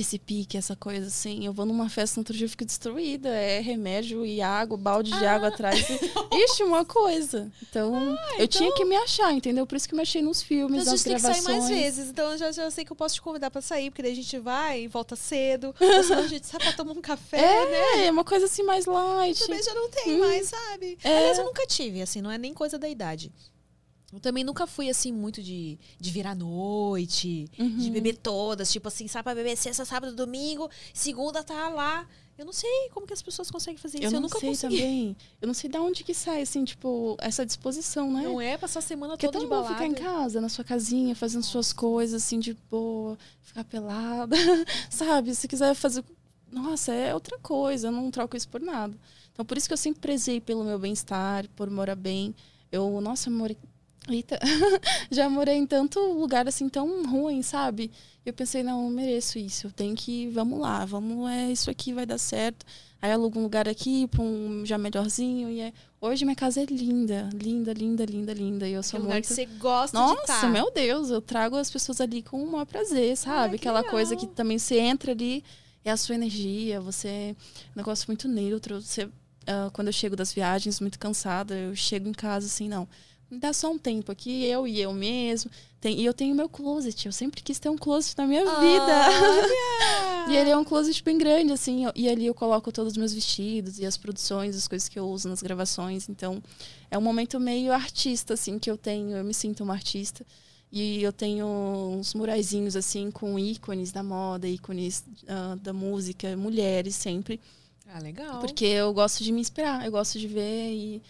[0.00, 1.44] esse pique, essa coisa assim.
[1.44, 3.28] Eu vou numa festa no outro dia eu fico destruída.
[3.28, 5.84] É remédio e água, balde de água atrás.
[5.88, 7.50] E, ixi, uma coisa.
[7.62, 9.66] Então, eu tinha que me achar, entendeu?
[9.66, 11.42] Por isso que eu me achei nos filmes, Então a nas gente tem que sair
[11.42, 11.70] gravações.
[11.70, 12.08] mais vezes.
[12.10, 14.16] Então eu já, já sei que eu posso te convidar pra sair, porque daí a
[14.16, 15.74] gente vai e volta cedo.
[15.78, 17.36] Ou senão a gente sai pra tomar um café,
[17.66, 18.06] né?
[18.06, 19.38] É, uma coisa assim mais light.
[19.40, 20.98] Também já não tem mais, sabe?
[21.04, 21.18] É.
[21.18, 23.30] Aliás, eu nunca tive, assim, não é nem coisa da idade.
[24.12, 27.90] Eu também nunca fui, assim, muito de, de vir à noite, de Uhum.
[27.90, 28.70] beber todas.
[28.70, 32.06] Tipo assim, sai pra beber sexta, sábado, domingo, segunda tá lá.
[32.36, 34.06] Eu não sei como que as pessoas conseguem fazer isso.
[34.06, 34.76] Eu Eu, não nunca sei consegui.
[34.76, 35.16] também.
[35.40, 38.22] Eu não sei de onde que sai, assim, tipo, essa disposição, né?
[38.22, 39.74] Não é passar a semana Porque é toda tão de bom balada.
[39.74, 44.34] ficar em casa, na sua casinha, fazendo suas coisas, assim, de boa, ficar pelada,
[44.90, 45.34] sabe?
[45.34, 46.04] Se quiser fazer.
[46.50, 48.94] Nossa, é outra coisa, eu não troco isso por nada.
[49.32, 52.34] Então, por isso que eu sempre prezei pelo meu bem-estar, por morar bem.
[52.70, 53.56] Eu, nossa, eu morei.
[54.08, 54.38] Eita,
[55.10, 57.90] já morei em tanto lugar assim tão ruim, sabe?
[58.26, 59.68] Eu pensei, não, eu mereço isso.
[59.68, 62.66] Eu tenho que, vamos lá, vamos, é isso aqui vai dar certo.
[63.00, 65.72] Aí alugo um lugar aqui para um já melhorzinho e é...
[66.00, 68.68] hoje minha casa é linda, linda, linda, linda, linda.
[68.68, 70.48] E eu É sou um lugar muito que você gosta de nossa, estar.
[70.48, 73.58] meu Deus, eu trago as pessoas ali com o maior prazer, sabe?
[73.58, 74.28] que Aquela coisa legal.
[74.28, 75.42] que também você entra ali,
[75.84, 77.08] é a sua energia, você.
[77.08, 77.34] É
[77.74, 78.80] um negócio muito neutro.
[78.80, 79.08] Você,
[79.48, 82.88] ah, quando eu chego das viagens, muito cansada, eu chego em casa assim, não.
[83.32, 85.50] Me dá só um tempo aqui, eu e eu mesmo.
[85.80, 87.06] Tem, e eu tenho meu closet.
[87.06, 88.92] Eu sempre quis ter um closet na minha vida.
[90.28, 91.84] E ele é um closet bem grande, assim.
[91.96, 95.08] E ali eu coloco todos os meus vestidos e as produções, as coisas que eu
[95.08, 96.08] uso nas gravações.
[96.08, 96.40] Então,
[96.88, 99.16] é um momento meio artista, assim, que eu tenho.
[99.16, 100.24] Eu me sinto uma artista.
[100.70, 106.94] E eu tenho uns muraizinhos, assim, com ícones da moda, ícones ah, da música, mulheres
[106.94, 107.40] sempre.
[107.92, 108.40] Ah, legal.
[108.40, 111.02] Porque eu gosto de me inspirar, eu gosto de ver e.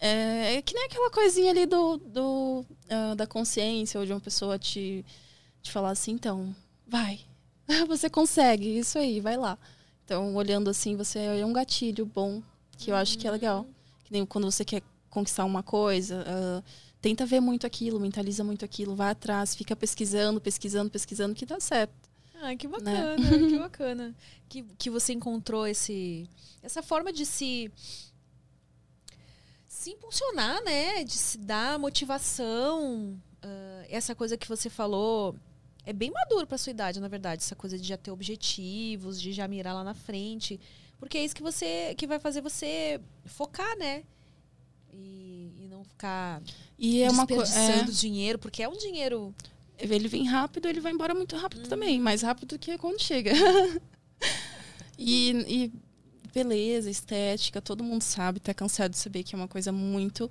[0.00, 4.20] é, é que nem aquela coisinha ali do, do, ah, da consciência, ou de uma
[4.20, 5.04] pessoa te,
[5.62, 6.54] te falar assim, então,
[6.86, 7.20] vai.
[7.88, 9.58] Você consegue, isso aí, vai lá.
[10.04, 12.40] Então, olhando assim, você é um gatilho bom,
[12.78, 13.66] que eu acho que é legal.
[14.04, 14.80] Que nem quando você quer
[15.10, 16.62] conquistar uma coisa, ah,
[17.00, 21.58] tenta ver muito aquilo, mentaliza muito aquilo, vai atrás, fica pesquisando, pesquisando, pesquisando, que dá
[21.58, 21.92] certo.
[22.40, 22.72] Ah, que Né?
[22.78, 24.14] bacana, que bacana.
[24.48, 26.28] Que, que você encontrou esse,
[26.62, 27.70] essa forma de se
[29.86, 31.04] se impulsionar, né?
[31.04, 33.16] De se dar motivação.
[33.40, 35.36] Ah, essa coisa que você falou
[35.84, 37.42] é bem maduro pra sua idade, na verdade.
[37.42, 40.58] Essa coisa de já ter objetivos, de já mirar lá na frente.
[40.98, 44.02] Porque é isso que você que vai fazer você focar, né?
[44.92, 46.42] E, e não ficar
[46.78, 49.34] E é uma desperdiçando dinheiro, porque é um dinheiro
[49.78, 53.32] Ele vem rápido, ele vai embora muito rápido também, mais rápido que quando chega.
[54.98, 55.72] e, e
[56.36, 60.30] beleza, estética, todo mundo sabe, tá cansado de saber que é uma coisa muito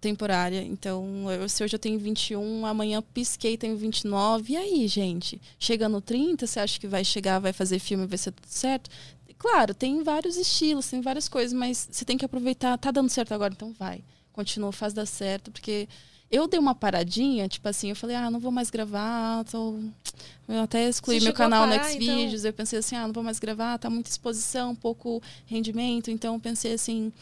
[0.00, 0.60] temporária.
[0.64, 4.52] Então, eu, se hoje eu tenho 21, amanhã pisquei, tenho 29.
[4.52, 5.40] E aí, gente?
[5.56, 8.90] Chega no 30, você acha que vai chegar, vai fazer filme, vai ser tudo certo?
[9.38, 12.76] Claro, tem vários estilos, tem várias coisas, mas você tem que aproveitar.
[12.76, 14.02] Tá dando certo agora, então vai.
[14.32, 15.88] Continua, faz dar certo, porque
[16.30, 19.78] eu dei uma paradinha, tipo assim, eu falei, ah, não vou mais gravar, tô...
[20.46, 21.90] eu até excluí Você meu canal parar, então?
[21.90, 26.34] Xvideos, eu pensei assim, ah, não vou mais gravar, tá muita exposição, pouco rendimento, então
[26.34, 27.12] eu pensei assim,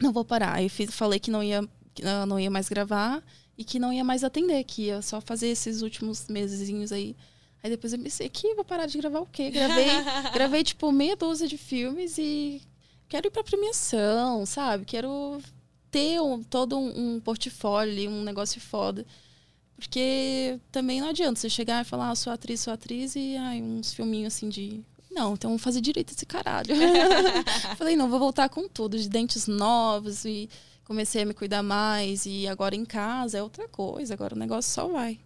[0.00, 0.54] não vou parar.
[0.54, 3.22] Aí fiz, falei que não ia, que ah, não ia mais gravar
[3.56, 7.14] e que não ia mais atender, que ia só fazer esses últimos mesezinhos aí.
[7.62, 9.50] Aí depois eu pensei, que vou parar de gravar o quê?
[9.50, 9.86] Gravei,
[10.34, 12.62] gravei tipo meia dúzia de filmes e
[13.08, 14.84] quero ir pra premiação, sabe?
[14.84, 15.40] Quero
[15.90, 19.06] ter um- todo um, um portfólio, ali, um negócio foda.
[19.76, 23.62] Porque também não adianta você chegar e falar, ah, sou atriz, sou atriz, e ai,
[23.62, 24.82] uns filminhos assim de.
[25.10, 26.74] Não, então vamos fazer direito esse caralho.
[27.78, 30.48] Falei, não, vou voltar com tudo, de dentes novos, e
[30.84, 32.26] comecei a me cuidar mais.
[32.26, 35.18] E agora em casa é outra coisa, agora o negócio só vai.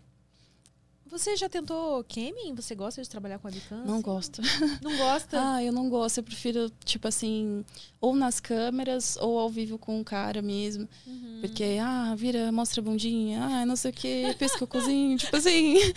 [1.12, 2.54] Você já tentou camming?
[2.54, 3.84] Você gosta de trabalhar com webcam?
[3.84, 4.02] Não assim?
[4.02, 4.42] gosto.
[4.82, 5.38] Não gosta?
[5.38, 6.18] Ah, eu não gosto.
[6.18, 7.62] Eu prefiro, tipo assim,
[8.00, 10.88] ou nas câmeras ou ao vivo com o cara mesmo.
[11.06, 11.38] Uhum.
[11.42, 15.36] Porque, ah, vira, mostra a bundinha, ah, não sei o que, pesca o cozinho, tipo
[15.36, 15.76] assim.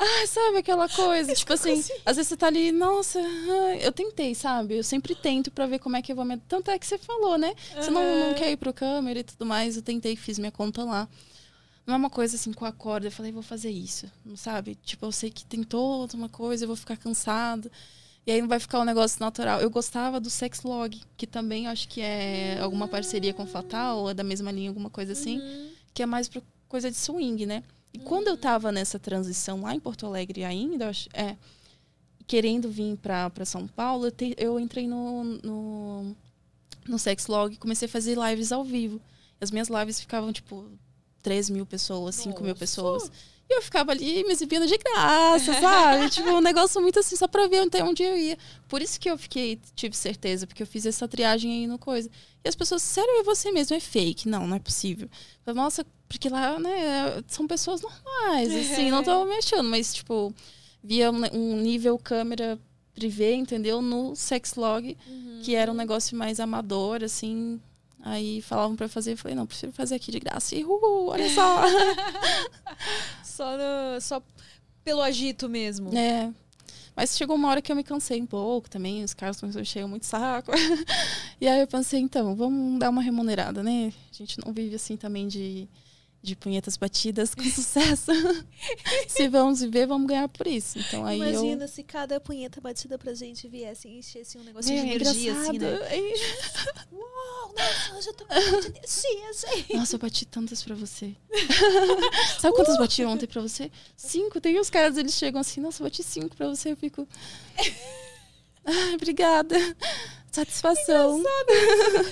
[0.00, 1.34] Ah, sabe aquela coisa?
[1.34, 4.76] tipo assim, às vezes você tá ali, nossa, ah, eu tentei, sabe?
[4.76, 6.36] Eu sempre tento pra ver como é que eu vou me.
[6.36, 7.52] Tanto é que você falou, né?
[7.74, 9.74] Você não, não quer ir pro câmera e tudo mais.
[9.76, 11.08] Eu tentei, fiz minha conta lá.
[11.88, 14.74] Não é uma coisa assim com a corda, eu falei, vou fazer isso, não sabe?
[14.84, 17.72] Tipo, eu sei que tem toda uma coisa, eu vou ficar cansada.
[18.26, 19.58] E aí não vai ficar um negócio natural.
[19.62, 24.10] Eu gostava do Sex Log, que também acho que é alguma parceria com Fatal, ou
[24.10, 25.40] é da mesma linha, alguma coisa assim,
[25.94, 27.62] que é mais pra coisa de swing, né?
[27.90, 31.38] E quando eu tava nessa transição lá em Porto Alegre ainda, eu acho- é,
[32.26, 36.16] querendo vir pra, pra São Paulo, eu, te- eu entrei no, no,
[36.86, 39.00] no Sex Log e comecei a fazer lives ao vivo.
[39.40, 40.66] As minhas lives ficavam, tipo,
[41.22, 42.58] 3 mil pessoas, 5 mil Nossa!
[42.58, 43.10] pessoas.
[43.50, 46.10] E eu ficava ali me exibindo de graça, sabe?
[46.10, 48.36] tipo, um negócio muito assim, só pra ver até onde eu ia.
[48.68, 52.10] Por isso que eu fiquei, tive certeza, porque eu fiz essa triagem aí no coisa.
[52.44, 54.28] E as pessoas, sério, é você mesmo, é fake.
[54.28, 55.08] Não, não é possível.
[55.46, 60.34] Eu Nossa, porque lá, né, são pessoas normais, assim, não tô me achando, mas, tipo,
[60.82, 62.58] via um, nível câmera
[62.94, 63.80] privê, entendeu?
[63.80, 64.96] No sex log,
[65.42, 67.60] que era um negócio mais amador, assim.
[68.02, 70.54] Aí falavam pra eu fazer, eu falei, não, prefiro fazer aqui de graça.
[70.54, 71.62] E, uhul, olha só.
[73.24, 74.22] Só, no- só
[74.84, 75.96] pelo agito mesmo.
[75.96, 76.32] É.
[76.96, 79.62] Mas chegou uma hora que eu me cansei um pouco também, os caras começaram a
[79.62, 80.50] encher muito saco.
[81.40, 83.92] e aí eu pensei, então, vamos dar uma remunerada, né?
[84.10, 85.68] A gente não vive assim também de,
[86.20, 88.10] de punhetas batidas com sucesso.
[89.08, 90.78] se vamos viver, vamos ganhar por isso.
[90.78, 91.68] Então aí Imagina eu.
[91.68, 95.56] se cada punheta batida pra gente viesse e enchesse um negócio É, de energia, engraçado.
[95.56, 95.96] assim, né?
[95.96, 96.94] É.
[96.94, 99.74] Uau, nossa, hoje eu tô com energia, gente.
[99.76, 101.14] Nossa, eu bati tantas pra você.
[102.40, 103.70] Sabe quantas eu bati ontem pra você?
[103.96, 104.40] Cinco.
[104.40, 106.72] Tem uns caras, eles chegam assim, nossa, eu bati cinco pra você.
[106.72, 107.06] Eu fico.
[108.64, 109.56] Ah, obrigada.
[110.30, 111.22] Satisfação.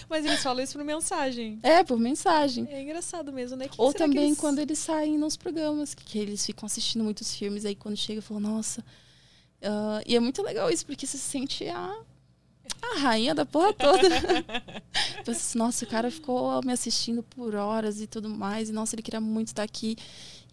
[0.08, 1.58] Mas eles falam isso por mensagem.
[1.62, 2.66] É, por mensagem.
[2.70, 3.68] É engraçado mesmo, né?
[3.68, 7.04] Que Ou que também eles- quando eles saem nos programas, que, que eles ficam assistindo
[7.04, 8.84] muitos filmes, aí quando chega, falam, nossa.
[9.62, 11.94] ah, e é muito legal isso, porque você se sente a,
[12.94, 14.08] a rainha da porra toda.
[15.24, 18.94] Pensa assim, nossa, o cara ficou me assistindo por horas e tudo mais, e nossa,
[18.94, 19.96] ele queria muito estar aqui.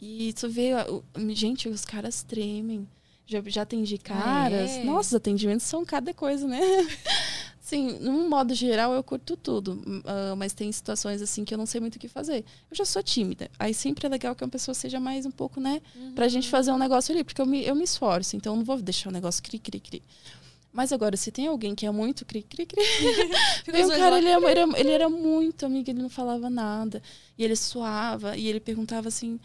[0.02, 0.86] E tu vê, ah,
[1.30, 2.88] gente, os caras tremem.
[3.26, 4.72] Já, já atendi caras.
[4.72, 4.84] é?
[4.84, 6.60] Nossa, os atendimentos são cada coisa, né?
[7.74, 11.66] Sim, num modo geral eu curto tudo, ah, mas tem situações assim que eu não
[11.66, 12.46] sei muito o que fazer.
[12.70, 15.60] Eu já sou tímida, aí sempre é legal que uma pessoa seja mais um pouco,
[15.60, 15.82] né,
[16.14, 18.64] pra gente fazer um negócio ali, porque eu me, eu me esforço, então eu não
[18.64, 20.04] vou deixar o negócio cri, cri, cri.
[20.72, 22.82] Mas agora, se tem alguém que é muito cri, cri, cri,
[23.72, 27.02] dois cara, ele era, era- ele era muito amigo, ele não falava nada.
[27.38, 29.40] E ele suava, e ele perguntava assim: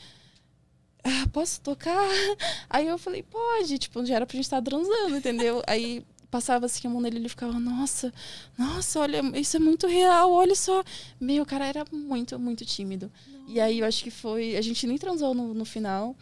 [1.05, 1.97] ah, posso tocar?
[2.69, 5.63] Aí eu falei, pode, tipo, já era pra gente estar transando, entendeu?
[5.67, 8.13] Aí passava assim a mão nele, ele ficava, nossa,
[8.57, 10.85] nossa, olha, isso é muito real, olha só.
[11.21, 13.11] Meu, o cara era muito, muito tímido.
[13.49, 14.57] E aí eu acho que foi.
[14.57, 16.15] A gente nem transou no, no final.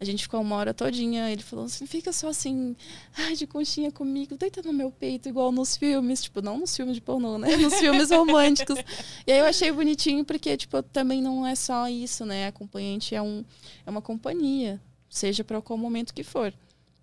[0.00, 1.30] A gente ficou uma hora todinha.
[1.30, 2.74] Ele falou assim: fica só assim,
[3.16, 6.24] ai, de conchinha comigo, deita no meu peito, igual nos filmes.
[6.24, 7.56] Tipo, não nos filmes de pornô, né?
[7.64, 8.76] Nos filmes românticos.
[9.24, 12.48] E aí eu achei bonitinho, porque, tipo, também não é só isso, né?
[12.48, 13.44] Acompanhante é, um,
[13.86, 16.52] é uma companhia, seja para qual momento que for.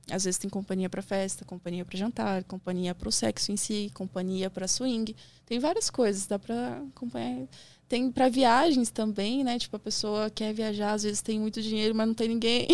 [0.10, 3.91] Às vezes tem companhia para festa, companhia para jantar, companhia para o sexo em si,
[3.93, 5.16] companhia para swing.
[5.45, 7.47] Tem várias coisas, dá para acompanhar.
[7.88, 9.60] Tem para viagens também, né?
[9.60, 12.68] Tipo, a pessoa quer viajar, às vezes tem muito dinheiro, mas não tem ninguém.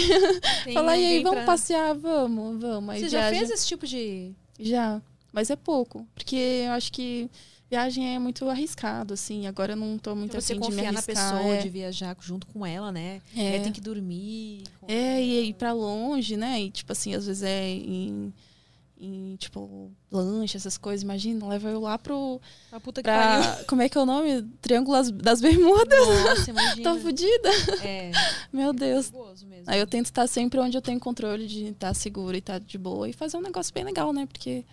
[0.64, 1.96] Tem Fala, e aí, vamos pra- passear?
[1.96, 2.90] Vamos, vamos.
[2.92, 3.38] Aí Você já viaja.
[3.40, 4.32] fez esse tipo de.
[4.60, 5.02] Já,
[5.34, 6.08] mas é pouco.
[6.16, 7.30] Porque eu acho que
[7.70, 9.46] viagem é muito arriscado, assim.
[9.48, 11.34] Agora eu não tô muito você afim de me confiar na arriscar.
[11.36, 11.62] pessoa, é.
[11.62, 13.22] de viajar junto com ela, né?
[13.36, 13.56] É.
[13.56, 14.64] É, tem que dormir.
[14.88, 16.62] É, e ir pra longe, né?
[16.62, 18.34] E, tipo assim, às vezes é em,
[19.00, 21.04] em tipo, lanche, essas coisas.
[21.04, 22.40] Imagina, leva eu lá pro...
[22.72, 23.44] A puta que pariu.
[23.44, 24.44] Pra, como é que é o nome?
[24.62, 26.08] Triângulo das- das Bermudas.
[26.24, 26.84] Nossa, imagina.
[26.94, 27.50] Tô fodida.
[27.84, 28.12] É,
[28.54, 29.10] Meu Deus.
[29.10, 29.66] perigoso mesmo.
[29.68, 32.78] Aí eu tento estar sempre onde eu tenho controle de estar seguro e estar de
[32.78, 33.10] boa.
[33.10, 34.26] E fazer um negócio bem legal, né?
[34.26, 34.64] Porque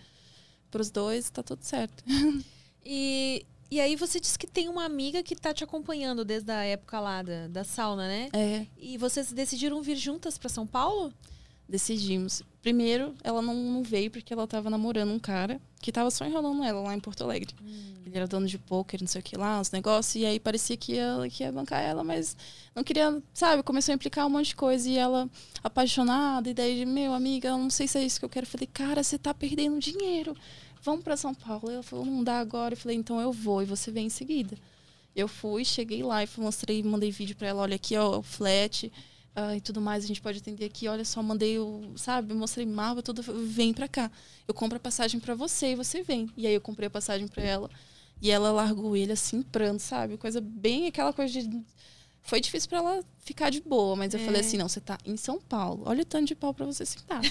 [0.71, 2.01] pros dois tá tudo certo.
[2.85, 6.63] E, e aí você disse que tem uma amiga que tá te acompanhando desde a
[6.63, 8.29] época lá da, da sauna, né?
[8.31, 11.11] É, E vocês decidiram vir juntas pra São Paulo?
[11.67, 12.43] decidimos.
[12.61, 16.63] Primeiro, ela não, não veio porque ela tava namorando um cara que tava só enrolando
[16.63, 17.53] ela lá em Porto Alegre.
[18.05, 20.75] Ele era dono de poker, não sei o que lá, uns negócios, e aí parecia
[20.77, 22.35] que ia, que ia bancar ela, mas
[22.75, 23.61] não queria, sabe?
[23.61, 25.29] Começou a implicar um monte de coisa e ela
[25.63, 28.45] apaixonada, e daí, meu amiga, eu não sei se é isso que eu quero.
[28.45, 30.35] Eu falei, cara, você tá perdendo dinheiro.
[30.85, 31.69] Vamos pra São Paulo.
[31.69, 32.73] Ela falou, não dá agora.
[32.75, 34.55] Eu falei, então eu vou e você vem em seguida.
[35.15, 38.91] Eu fui, cheguei lá e mostrei, mandei vídeo pra ela, olha aqui, ó, o flat.
[39.35, 40.87] ah, e tudo mais, a gente pode atender aqui.
[40.87, 44.11] Olha só, mandei o, sabe, mostrei mapa, tudo, vem pra cá.
[44.47, 46.29] Eu compro a passagem para você e você vem.
[46.37, 47.69] E aí eu comprei a passagem para ela.
[48.21, 50.17] E ela largou ele assim, pranto, sabe?
[50.17, 51.65] Coisa bem aquela coisa de.
[52.25, 55.15] Foi difícil para ela ficar de boa, mas eu falei assim: não, você tá em
[55.15, 55.83] São Paulo.
[55.85, 57.21] Olha o tanto de pau pra você sentar.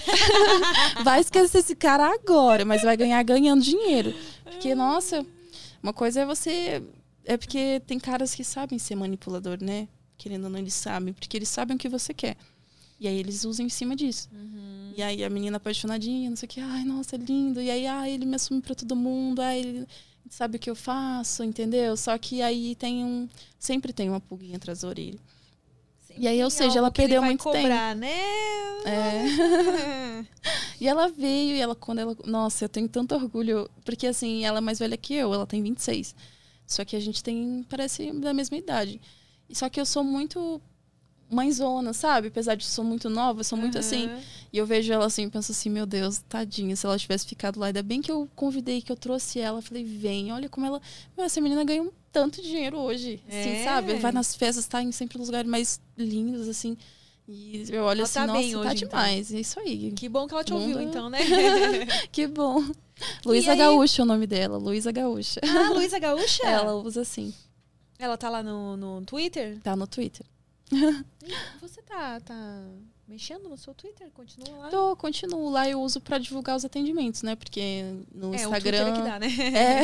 [1.03, 4.13] vai esquecer esse cara agora, mas vai ganhar ganhando dinheiro.
[4.45, 5.25] Porque, nossa,
[5.83, 6.81] uma coisa é você.
[7.25, 9.89] É porque tem caras que sabem ser manipulador, né?
[10.17, 12.37] Querendo ou não, eles sabem, porque eles sabem o que você quer.
[12.97, 14.29] E aí eles usam em cima disso.
[14.31, 14.93] Uhum.
[14.95, 17.61] E aí a menina apaixonadinha, não sei o que, ai, nossa, é lindo.
[17.61, 19.87] E aí, ai, ele me assume pra todo mundo, ai, ele
[20.29, 21.95] sabe o que eu faço, entendeu?
[21.95, 23.27] Só que aí tem um.
[23.59, 25.19] Sempre tem uma pulguinha atrás da orelha.
[26.01, 28.01] Sempre e aí, ou seja, ela perdeu muito cobrar, tempo.
[28.01, 28.21] né?
[28.85, 30.25] É.
[30.79, 32.17] e ela veio e ela, quando ela.
[32.25, 33.69] Nossa, eu tenho tanto orgulho.
[33.83, 36.15] Porque assim, ela é mais velha que eu, ela tem 26.
[36.67, 38.99] Só que a gente tem, parece, da mesma idade.
[39.51, 40.61] Só que eu sou muito
[41.35, 42.29] mãezona, sabe?
[42.29, 44.07] Apesar de sou muito nova, eu sou muito assim.
[44.07, 44.15] uhum.
[44.15, 44.25] assim.
[44.53, 47.59] E eu vejo ela assim e penso assim, meu Deus, tadinha, se ela tivesse ficado
[47.59, 47.67] lá.
[47.67, 49.61] Ainda bem que eu convidei, que eu trouxe ela.
[49.61, 50.81] Falei, vem, olha como ela.
[51.15, 53.21] Meu, essa menina ganha um tanto de dinheiro hoje.
[53.27, 53.55] Assim, é.
[53.55, 53.93] Assim, sabe?
[53.95, 56.77] Vai nas festas, tá em sempre nos lugares mais lindos, assim.
[57.27, 59.27] E eu olho ela assim, tá nossa, bem tá hoje, demais.
[59.27, 59.37] Então.
[59.37, 59.91] É isso aí.
[59.91, 61.19] Que bom que ela te ouviu, então, né?
[62.11, 62.63] que bom.
[63.25, 65.41] Luísa Gaúcha é o nome dela, Luísa Gaúcha.
[65.43, 66.47] Ah, Luísa Gaúcha?
[66.47, 67.33] Ela usa assim.
[67.97, 69.59] Ela tá lá no, no Twitter?
[69.61, 70.25] Tá no Twitter.
[71.61, 72.67] Você tá, tá
[73.07, 74.09] mexendo no seu Twitter?
[74.11, 74.69] Continua lá?
[74.69, 75.69] Tô, continuo lá.
[75.69, 77.35] Eu uso para divulgar os atendimentos, né?
[77.35, 78.85] Porque no é, Instagram.
[78.85, 79.27] O é que dá, né?
[79.55, 79.83] É,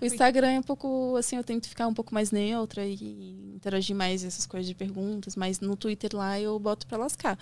[0.00, 3.94] o Instagram é um pouco assim, eu tento ficar um pouco mais neutra e interagir
[3.94, 7.38] mais essas coisas de perguntas, mas no Twitter lá eu boto para lascar.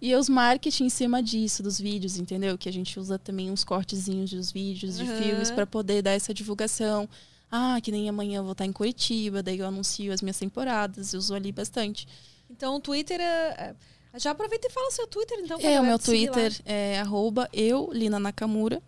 [0.00, 2.58] e os marketing em cima disso, dos vídeos, entendeu?
[2.58, 5.22] Que a gente usa também uns cortezinhos dos vídeos, de uhum.
[5.22, 7.08] filmes, para poder dar essa divulgação.
[7.50, 11.12] Ah, que nem amanhã eu vou estar em Curitiba, daí eu anuncio as minhas temporadas,
[11.12, 12.06] eu uso ali bastante.
[12.48, 13.74] Então o Twitter é...
[14.16, 15.60] Já aproveita e fala o seu Twitter, então.
[15.60, 18.82] É, o meu Twitter é arroba eu, Lina Nakamura.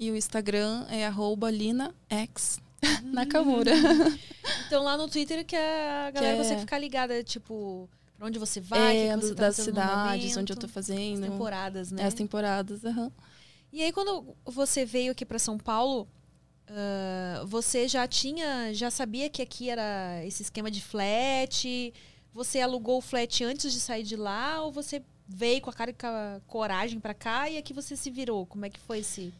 [0.00, 3.12] E o Instagram é arroba LinaX hum.
[3.12, 3.72] Nakamura.
[4.66, 6.44] Então lá no Twitter que a galera que é...
[6.44, 10.50] você ficar ligada, tipo, pra onde você vai, é, que você tá das cidades, onde
[10.50, 11.24] eu tô fazendo.
[11.24, 12.04] As temporadas, né?
[12.06, 13.02] As temporadas, aham.
[13.02, 13.12] Uhum.
[13.70, 16.08] E aí, quando você veio aqui para São Paulo,
[16.68, 21.92] Uh, você já tinha, já sabia que aqui era esse esquema de flat?
[22.32, 25.90] Você alugou o flat antes de sair de lá ou você veio com a cara
[25.90, 28.46] e com a coragem para cá e aqui você se virou?
[28.46, 29.32] Como é que foi esse?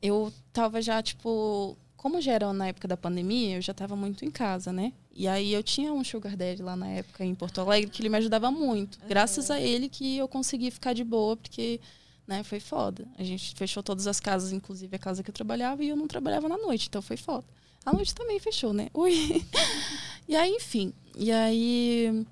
[0.00, 4.24] Eu tava já tipo, como já era na época da pandemia, eu já tava muito
[4.24, 4.92] em casa, né?
[5.12, 8.08] E aí eu tinha um sugar daddy lá na época em Porto Alegre que ele
[8.08, 8.98] me ajudava muito.
[9.06, 11.80] Graças a ele que eu consegui ficar de boa, porque
[12.28, 12.44] né?
[12.44, 13.08] Foi foda.
[13.16, 16.06] A gente fechou todas as casas, inclusive a casa que eu trabalhava, e eu não
[16.06, 17.46] trabalhava na noite, então foi foda.
[17.86, 18.90] A noite também fechou, né?
[18.92, 19.44] Ui.
[20.28, 20.92] e aí, enfim.
[21.16, 22.26] E aí.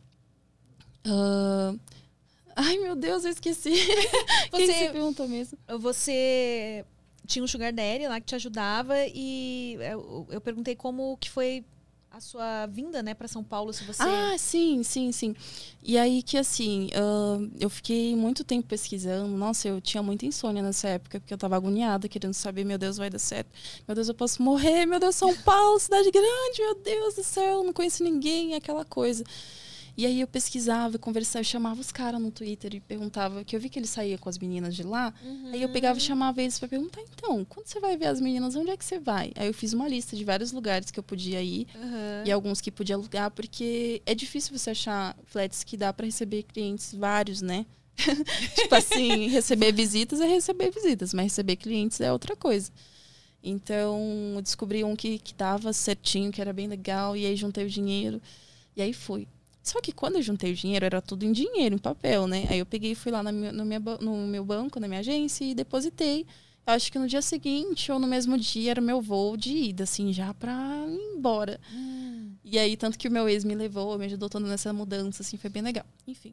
[1.06, 1.80] Uh...
[2.54, 3.72] Ai, meu Deus, eu esqueci.
[4.52, 5.58] Você Quem perguntou mesmo?
[5.78, 6.84] Você
[7.26, 11.64] tinha um sugar daddy lá que te ajudava e eu, eu perguntei como que foi
[12.16, 14.02] a sua vinda, né, para São Paulo, se você...
[14.02, 15.36] Ah, sim, sim, sim.
[15.82, 19.36] E aí que, assim, uh, eu fiquei muito tempo pesquisando.
[19.36, 22.96] Nossa, eu tinha muita insônia nessa época, porque eu tava agoniada, querendo saber, meu Deus,
[22.96, 23.50] vai dar certo.
[23.86, 24.86] Meu Deus, eu posso morrer.
[24.86, 29.22] Meu Deus, São Paulo, cidade grande, meu Deus do céu, não conheço ninguém, aquela coisa.
[29.96, 33.60] E aí eu pesquisava, conversava, eu chamava os caras no Twitter e perguntava, que eu
[33.60, 35.14] vi que ele saía com as meninas de lá.
[35.24, 35.50] Uhum.
[35.54, 38.54] Aí eu pegava e chamava eles para perguntar, então, quando você vai ver as meninas,
[38.56, 39.32] onde é que você vai?
[39.34, 42.26] Aí eu fiz uma lista de vários lugares que eu podia ir uhum.
[42.26, 46.42] e alguns que podia alugar, porque é difícil você achar flats que dá para receber
[46.42, 47.64] clientes vários, né?
[48.54, 52.70] tipo assim, receber visitas é receber visitas, mas receber clientes é outra coisa.
[53.42, 57.64] Então, eu descobri um que, que dava certinho, que era bem legal, e aí juntei
[57.64, 58.20] o dinheiro,
[58.76, 59.26] e aí fui.
[59.66, 62.46] Só que quando eu juntei o dinheiro, era tudo em dinheiro, em papel, né?
[62.48, 65.00] Aí eu peguei e fui lá no meu, no, minha, no meu banco, na minha
[65.00, 66.24] agência, e depositei.
[66.64, 69.50] Eu acho que no dia seguinte ou no mesmo dia era o meu voo de
[69.50, 70.54] ida, assim, já pra
[70.88, 71.60] ir embora.
[71.72, 72.30] Hum.
[72.44, 75.36] E aí, tanto que o meu ex me levou, me ajudou toda nessa mudança, assim,
[75.36, 75.84] foi bem legal.
[76.06, 76.32] Enfim.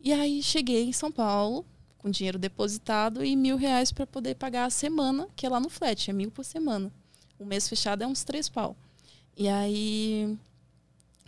[0.00, 1.64] E aí cheguei em São Paulo,
[1.98, 5.70] com dinheiro depositado e mil reais para poder pagar a semana, que é lá no
[5.70, 6.90] flat, é mil por semana.
[7.38, 8.76] O mês fechado é uns três pau.
[9.36, 10.36] E aí,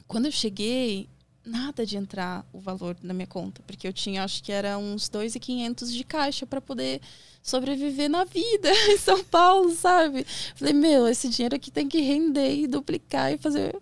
[0.08, 1.08] quando eu cheguei,
[1.48, 5.08] nada de entrar o valor na minha conta, porque eu tinha, acho que era uns
[5.08, 7.00] 2.500 de caixa para poder
[7.42, 10.24] sobreviver na vida em São Paulo, sabe?
[10.54, 13.76] Falei, meu, esse dinheiro aqui tem que render e duplicar e fazer.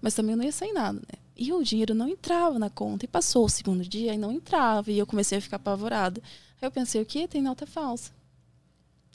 [0.00, 1.18] Mas também não ia sair nada, né?
[1.36, 3.04] E o dinheiro não entrava na conta.
[3.04, 4.90] E passou o segundo dia e não entrava.
[4.90, 6.22] E eu comecei a ficar apavorada.
[6.60, 7.28] Aí eu pensei, o quê?
[7.28, 8.10] Tem nota falsa.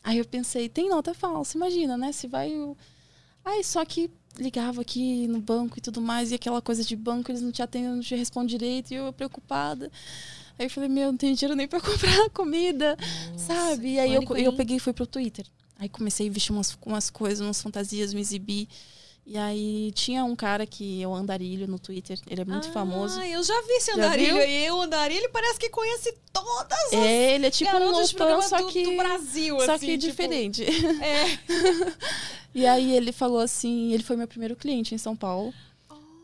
[0.04, 1.58] Aí eu pensei, tem nota falsa.
[1.58, 2.12] Imagina, né?
[2.12, 2.52] Se vai.
[2.54, 2.78] O...
[3.44, 7.32] Aí só que ligava aqui no banco e tudo mais, e aquela coisa de banco,
[7.32, 9.92] eles não te atendem, não te respondem direito, e eu preocupada.
[10.58, 12.98] Aí eu falei, meu, não tenho dinheiro nem pra comprar comida,
[13.32, 13.94] Nossa, sabe?
[13.94, 15.46] E aí eu, eu peguei e fui pro Twitter.
[15.78, 18.68] Aí comecei a vestir umas, umas coisas, umas fantasias, me exibir.
[19.26, 22.72] E aí tinha um cara que é o Andarilho no Twitter, ele é muito ah,
[22.72, 23.22] famoso.
[23.22, 24.70] eu já vi esse andarilho aí.
[24.72, 28.68] O andarilho parece que conhece todas as É, ele é tipo um Lopan, só do,
[28.68, 30.66] que, do Brasil, só assim, que tipo, diferente.
[30.66, 31.40] É.
[32.54, 35.54] E aí ele falou assim, ele foi meu primeiro cliente em São Paulo.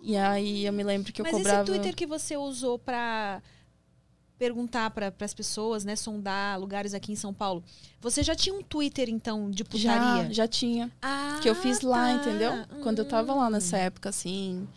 [0.02, 1.64] E aí eu me lembro que eu Mas cobrava...
[1.64, 3.42] esse Twitter que você usou pra
[4.38, 7.64] perguntar para as pessoas, né, sondar lugares aqui em São Paulo,
[8.00, 10.34] você já tinha um Twitter então de já, putaria?
[10.34, 10.92] já tinha.
[11.02, 12.14] Ah, que eu fiz lá, tá.
[12.14, 12.52] entendeu?
[12.84, 13.52] Quando eu tava lá Hum.
[13.52, 14.68] nessa época, assim,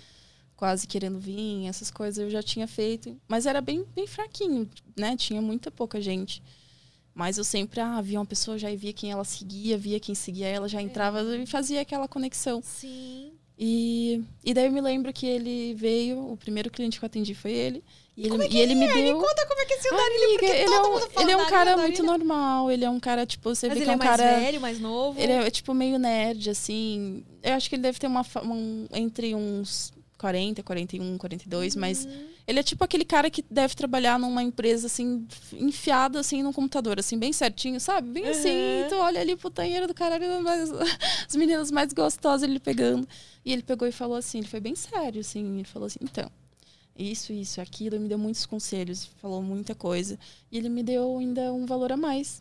[0.57, 3.17] quase querendo vir, essas coisas eu já tinha feito.
[3.29, 5.17] Mas era bem, bem fraquinho, né?
[5.17, 6.43] Tinha muita pouca gente.
[7.15, 10.47] Mas eu sempre, ah, via uma pessoa, já via quem ela seguia, via quem seguia
[10.49, 12.63] ela, já entrava e fazia aquela conexão.
[12.65, 13.33] Sim.
[13.59, 17.35] E, e daí eu me lembro que ele veio, o primeiro cliente que eu atendi
[17.35, 17.85] foi ele.
[18.21, 18.93] E ele, é e ele me é?
[18.93, 19.15] deu.
[19.19, 21.37] Me conta como é que é esse andarilho, Amiga, porque ele, é um, ele é
[21.37, 21.81] um cara andarilho.
[21.83, 24.11] muito normal, ele é um cara, tipo, você Mas vê que é é um mais
[24.11, 24.41] cara.
[24.41, 25.19] velho, mais novo?
[25.21, 27.25] Ele é tipo meio nerd, assim.
[27.43, 32.27] Eu acho que ele deve ter uma, um, entre uns 40, 41, 42, mas Uhum.
[32.47, 36.99] ele é tipo aquele cara que deve trabalhar numa empresa, assim, enfiado, assim, no computador,
[37.01, 38.11] assim, bem certinho, sabe?
[38.11, 38.89] Bem assim, Uhum.
[38.91, 40.71] tu olha ali pro tanheiro do caralho, mais-
[41.27, 43.09] as meninas mais gostosas ele pegando.
[43.47, 46.31] E ele pegou e falou assim, ele foi bem sério, assim, ele falou assim, então,
[47.01, 50.19] isso, isso, aquilo, ele me deu muitos conselhos, falou muita coisa.
[50.51, 52.41] E ele me deu ainda um valor a mais.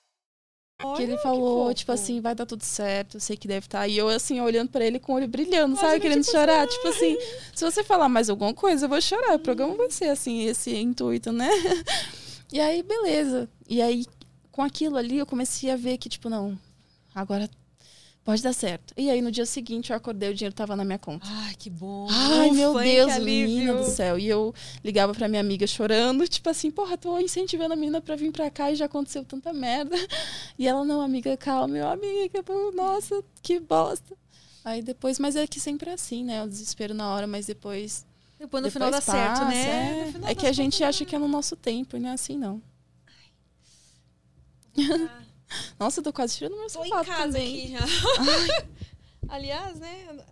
[0.95, 1.73] Que ele Olha, falou, fofo.
[1.75, 3.87] tipo assim, vai dar tudo certo, eu sei que deve estar.
[3.87, 5.99] E eu, assim, olhando pra ele com o olho brilhando, Imagina, sabe?
[6.01, 6.63] Querendo tipo chorar.
[6.65, 7.17] assim, Tipo assim,
[7.55, 9.35] se você falar mais alguma coisa, eu vou chorar.
[9.35, 11.49] O programa vai ser, assim, esse intuito, né?
[12.53, 13.47] E aí, beleza.
[13.65, 14.05] E aí,
[14.51, 16.59] com aquilo ali, eu comecei a ver que, tipo, não,
[17.15, 17.49] agora
[18.23, 18.93] pode dar certo.
[18.97, 21.25] E aí, no dia seguinte, eu acordei, o dinheiro tava na minha conta.
[21.29, 22.07] Ai, que bom.
[22.09, 24.17] Ai, Ufa, meu Deus, menina do céu.
[24.17, 24.53] E eu
[24.83, 28.49] ligava pra minha amiga chorando, tipo assim, porra, tô incentivando a menina pra vir pra
[28.49, 29.95] cá e já aconteceu tanta merda.
[30.57, 32.43] E ela, não, amiga, calma, meu amiga,
[32.75, 34.15] nossa, que bosta.
[34.63, 36.43] Aí depois, mas é que sempre é assim, né?
[36.43, 38.05] O desespero na hora, mas depois.
[38.39, 40.13] Depois no depois final dá certo, passa, né?
[40.27, 42.13] É, é que a gente contas, acha que é no nosso tempo, e não é
[42.13, 42.61] assim, não.
[45.79, 47.75] Nossa, eu tô quase tirando meu Tô em sapato casa também.
[47.75, 47.85] aqui já.
[49.27, 50.25] Aliás, né?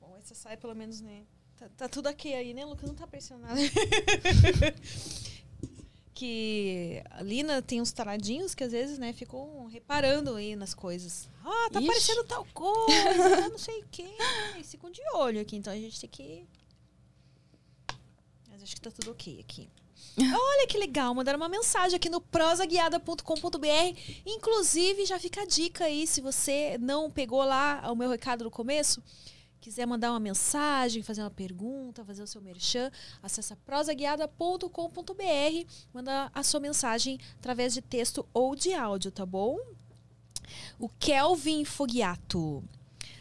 [0.00, 1.24] Bom, essa sai pelo menos, né?
[1.56, 2.88] Tá, tá tudo ok aí, né, Lucas?
[2.88, 3.58] Não tá pressionado.
[6.14, 11.28] que a Lina tem uns taradinhos que às vezes, né, ficam reparando aí nas coisas.
[11.44, 11.86] Ah, tá Ixi.
[11.86, 14.08] parecendo tal coisa, ah, não sei o quê.
[14.56, 16.44] Eles ficam de olho aqui, então a gente tem que.
[18.50, 19.68] Mas acho que tá tudo ok aqui.
[20.20, 24.00] Olha que legal, mandaram uma mensagem aqui no prosaguiada.com.br.
[24.26, 28.50] Inclusive, já fica a dica aí, se você não pegou lá o meu recado no
[28.50, 29.02] começo,
[29.60, 32.90] quiser mandar uma mensagem, fazer uma pergunta, fazer o seu merchan,
[33.22, 39.58] acessa prosaguiada.com.br, manda a sua mensagem através de texto ou de áudio, tá bom?
[40.78, 42.64] O Kelvin Fogiato.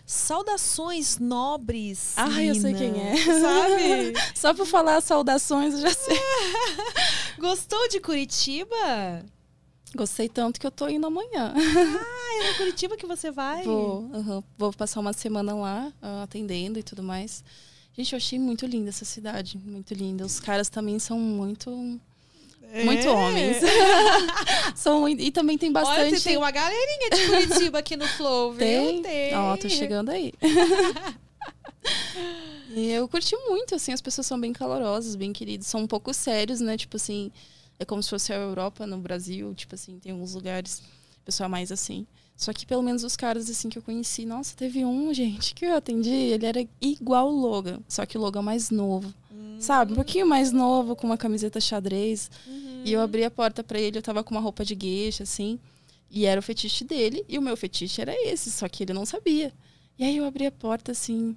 [0.08, 2.14] Saudações nobres.
[2.16, 3.18] Ah, eu sei quem é.
[3.42, 4.14] Sabe?
[4.34, 6.18] Só por falar saudações, eu já sei.
[7.38, 9.26] Gostou de Curitiba?
[9.94, 11.54] Gostei tanto que eu tô indo amanhã.
[11.54, 13.64] Ah, é na Curitiba que você vai?
[13.64, 14.10] Vou,
[14.58, 17.44] vou passar uma semana lá, ah, atendendo e tudo mais.
[17.92, 20.26] Gente, eu achei muito linda essa cidade, muito linda.
[20.26, 22.00] Os caras também são muito,
[22.72, 22.84] É.
[22.84, 23.58] muito homens.
[24.76, 26.00] são, muito- e também tem bastante.
[26.00, 28.60] Olha, você tem uma galerinha de Curitiba aqui no Flow, viu?
[28.60, 29.02] Tem?
[29.02, 29.36] Tem.
[29.36, 30.34] Ó, tô chegando aí.
[32.76, 35.68] e eu curti muito, assim, as pessoas são bem calorosas, bem queridas.
[35.68, 36.78] São um pouco sérios, né?
[36.78, 37.32] Tipo assim,
[37.80, 39.54] é como se fosse a Europa no Brasil.
[39.56, 40.82] Tipo assim, tem alguns lugares,
[41.26, 42.06] pessoal é mais assim.
[42.36, 45.66] Só que pelo menos os caras, assim, que eu conheci, nossa, teve um, gente, que
[45.66, 49.12] eu atendi, ele era igual o Logan, só que o Logan mais novo.
[49.60, 49.94] Sabe?
[49.94, 52.30] Um pouquinho mais novo, com uma camiseta xadrez.
[52.84, 55.60] E eu abri a porta pra ele, eu tava com uma roupa de gueixa, assim.
[56.10, 59.06] E era o fetiche dele, e o meu fetiche era esse, só que ele não
[59.06, 59.54] sabia.
[60.00, 61.36] E aí eu abri a porta assim.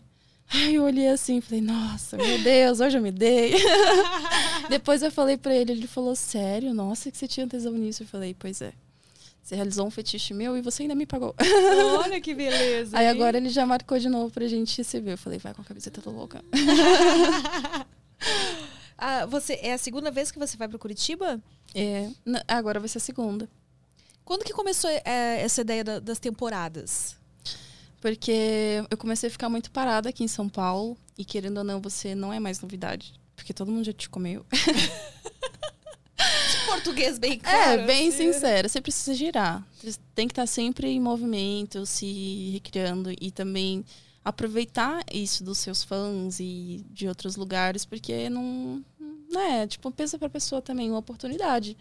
[0.52, 3.54] Ai, eu olhei assim falei, nossa, meu Deus, hoje eu me dei.
[4.68, 6.74] Depois eu falei pra ele, ele falou, sério?
[6.74, 8.02] Nossa, que você tinha tesão nisso.
[8.02, 8.72] Eu falei, pois é.
[9.42, 11.34] Você realizou um fetiche meu e você ainda me pagou.
[12.04, 12.96] Olha que beleza.
[12.96, 13.10] Aí hein?
[13.10, 15.12] agora ele já marcou de novo pra gente se ver.
[15.12, 16.44] Eu falei, vai com a camiseta do louca.
[19.02, 21.40] Ah, você, é a segunda vez que você vai para Curitiba?
[21.74, 22.10] É,
[22.46, 23.48] agora vai ser a segunda.
[24.26, 27.16] Quando que começou é, essa ideia da- das temporadas?
[27.98, 30.98] Porque eu comecei a ficar muito parada aqui em São Paulo.
[31.16, 33.14] E querendo ou não, você não é mais novidade.
[33.34, 34.44] Porque todo mundo já te comeu.
[36.66, 37.80] Português bem claro.
[37.80, 38.32] É, bem assim.
[38.32, 38.68] sincera.
[38.68, 39.66] Você precisa girar.
[39.82, 43.10] Você tem que estar sempre em movimento, se recriando.
[43.20, 43.84] E também
[44.24, 47.84] aproveitar isso dos seus fãs e de outros lugares.
[47.84, 48.84] Porque não...
[49.30, 51.76] Não é, tipo, pensa pra pessoa também uma oportunidade.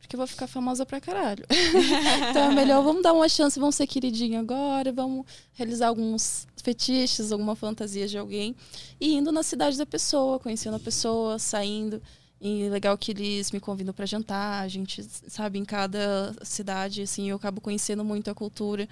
[0.00, 1.44] Porque eu vou ficar famosa pra caralho.
[2.30, 7.30] então é melhor, vamos dar uma chance, vamos ser queridinho agora, vamos realizar alguns fetiches,
[7.30, 8.54] alguma fantasia de alguém.
[9.00, 12.00] E indo na cidade da pessoa, conhecendo a pessoa, saindo.
[12.40, 17.28] E legal que eles me convidam para jantar, a gente, sabe, em cada cidade, assim,
[17.28, 18.88] eu acabo conhecendo muito a cultura.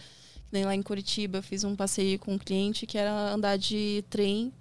[0.51, 4.05] Nem lá em Curitiba, eu fiz um passeio com um cliente que era andar de
[4.09, 4.53] trem,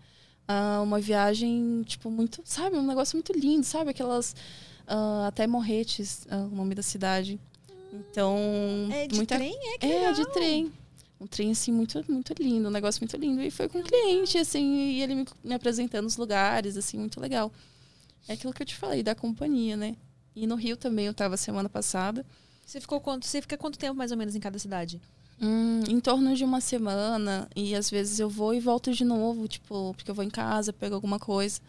[0.47, 3.91] ah, uma viagem, tipo, muito, sabe, um negócio muito lindo, sabe?
[3.91, 4.35] Aquelas,
[4.87, 7.39] ah, até Morretes, ah, o nome da cidade.
[7.93, 8.37] Então,
[8.91, 9.55] É de muita trem?
[9.73, 10.13] É que é, legal.
[10.13, 10.71] de trem.
[11.19, 13.41] Um trem, assim, muito, muito lindo, um negócio muito lindo.
[13.41, 17.21] E foi com o cliente, assim, e ele me, me apresentando os lugares, assim, muito
[17.21, 17.51] legal.
[18.27, 19.95] É aquilo que eu te falei, da companhia, né?
[20.35, 22.25] E no Rio também, eu tava semana passada.
[22.65, 23.25] Você ficou quanto?
[23.25, 24.99] Você fica quanto tempo mais ou menos em cada cidade?
[25.41, 27.49] Hum, em torno de uma semana.
[27.55, 30.71] E às vezes eu vou e volto de novo, tipo, porque eu vou em casa,
[30.73, 31.59] pego alguma coisa.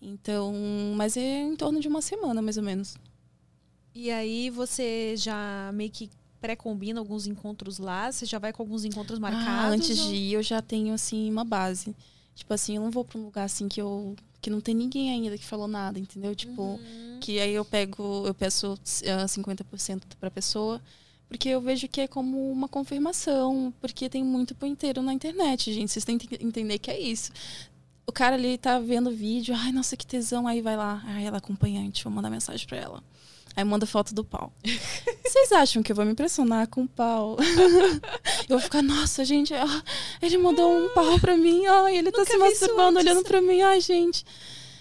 [0.00, 0.52] Então,
[0.96, 2.96] mas é em torno de uma semana, mais ou menos.
[3.94, 8.10] E aí você já meio que pré-combina alguns encontros lá?
[8.10, 9.46] Você já vai com alguns encontros marcados?
[9.46, 11.94] Ah, antes ou- de ir, eu já tenho, assim, uma base.
[12.34, 14.16] Tipo assim, eu não vou pra um lugar assim que eu.
[14.40, 16.34] que não tem ninguém ainda que falou nada, entendeu?
[16.34, 17.18] Tipo, Uhum.
[17.20, 18.76] que aí eu pego, eu peço
[19.06, 20.82] ah, 50% pra pessoa.
[21.32, 25.90] Porque eu vejo que é como uma confirmação, porque tem muito inteiro na internet, gente.
[25.90, 27.32] Vocês têm que entender que é isso.
[28.06, 31.24] O cara ali tá vendo o vídeo, ai, nossa, que tesão, aí vai lá, ai,
[31.24, 33.02] ela é acompanhante, vou mandar mensagem pra ela.
[33.56, 34.52] Aí manda foto do pau.
[35.24, 37.38] Vocês acham que eu vou me impressionar com o pau?
[38.46, 39.82] eu vou ficar, nossa, gente, ó,
[40.20, 43.22] ele mandou um pau pra mim, ai, ele tá Nunca se vi isso masturbando, olhando
[43.22, 44.22] pra mim, ai, gente.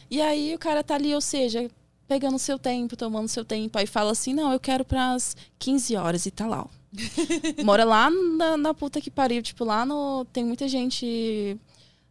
[0.09, 1.71] E aí o cara tá ali, ou seja,
[2.11, 6.25] pegando seu tempo, tomando seu tempo, aí fala assim, não, eu quero pras 15 horas
[6.25, 6.67] e tá lá.
[7.63, 10.25] Mora lá na, na puta que pariu, tipo, lá no.
[10.25, 11.57] Tem muita gente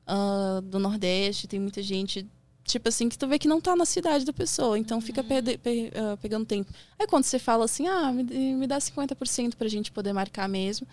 [0.07, 2.27] ah, do Nordeste, tem muita gente,
[2.65, 5.59] tipo assim, que tu vê que não tá na cidade da pessoa, então fica perde-
[5.59, 6.73] pe- ah, pegando tempo.
[6.99, 8.23] Aí quando você fala assim, ah, me,
[8.55, 10.87] me dá 50% pra gente poder marcar mesmo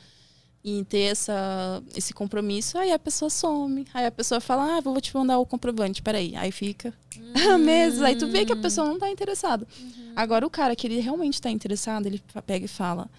[0.63, 3.85] e ter essa, esse compromisso, aí a pessoa some.
[3.93, 6.35] Aí a pessoa fala, ah, vou te mandar o comprovante, peraí.
[6.35, 6.93] Aí fica
[7.59, 8.01] meses.
[8.01, 9.67] Aí tu vê que a pessoa não tá interessada.
[10.15, 13.09] Agora o cara que ele realmente tá interessado, ele pega e fala.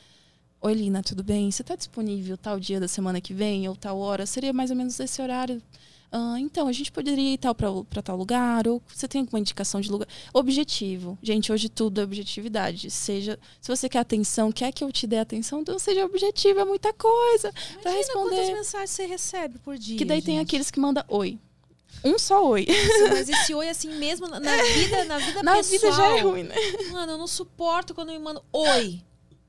[0.61, 1.51] Oi, Lina, tudo bem?
[1.51, 4.27] Você tá disponível tal dia da semana que vem ou tal hora?
[4.27, 5.63] Seria mais ou menos esse horário.
[6.11, 8.67] Ah, então, a gente poderia ir tal para tal lugar?
[8.67, 10.09] Ou você tem alguma indicação de lugar?
[10.33, 11.19] Objetivo.
[11.23, 12.91] Gente, hoje tudo é objetividade.
[12.91, 16.65] Seja, se você quer atenção, quer que eu te dê atenção, então seja objetivo, é
[16.65, 17.53] muita coisa
[17.83, 18.55] para Imagina quantas responder.
[18.55, 19.99] mensagens você recebe por dia.
[19.99, 20.47] Que daí tem gente.
[20.47, 21.39] aqueles que mandam oi.
[22.05, 22.67] Um só oi.
[22.67, 25.71] Nossa, Mas esse oi, assim, mesmo na na vida, na vida Na pessoal.
[25.81, 26.55] vida já é ruim, né?
[26.93, 29.03] Mano, eu não suporto quando me mandam oi.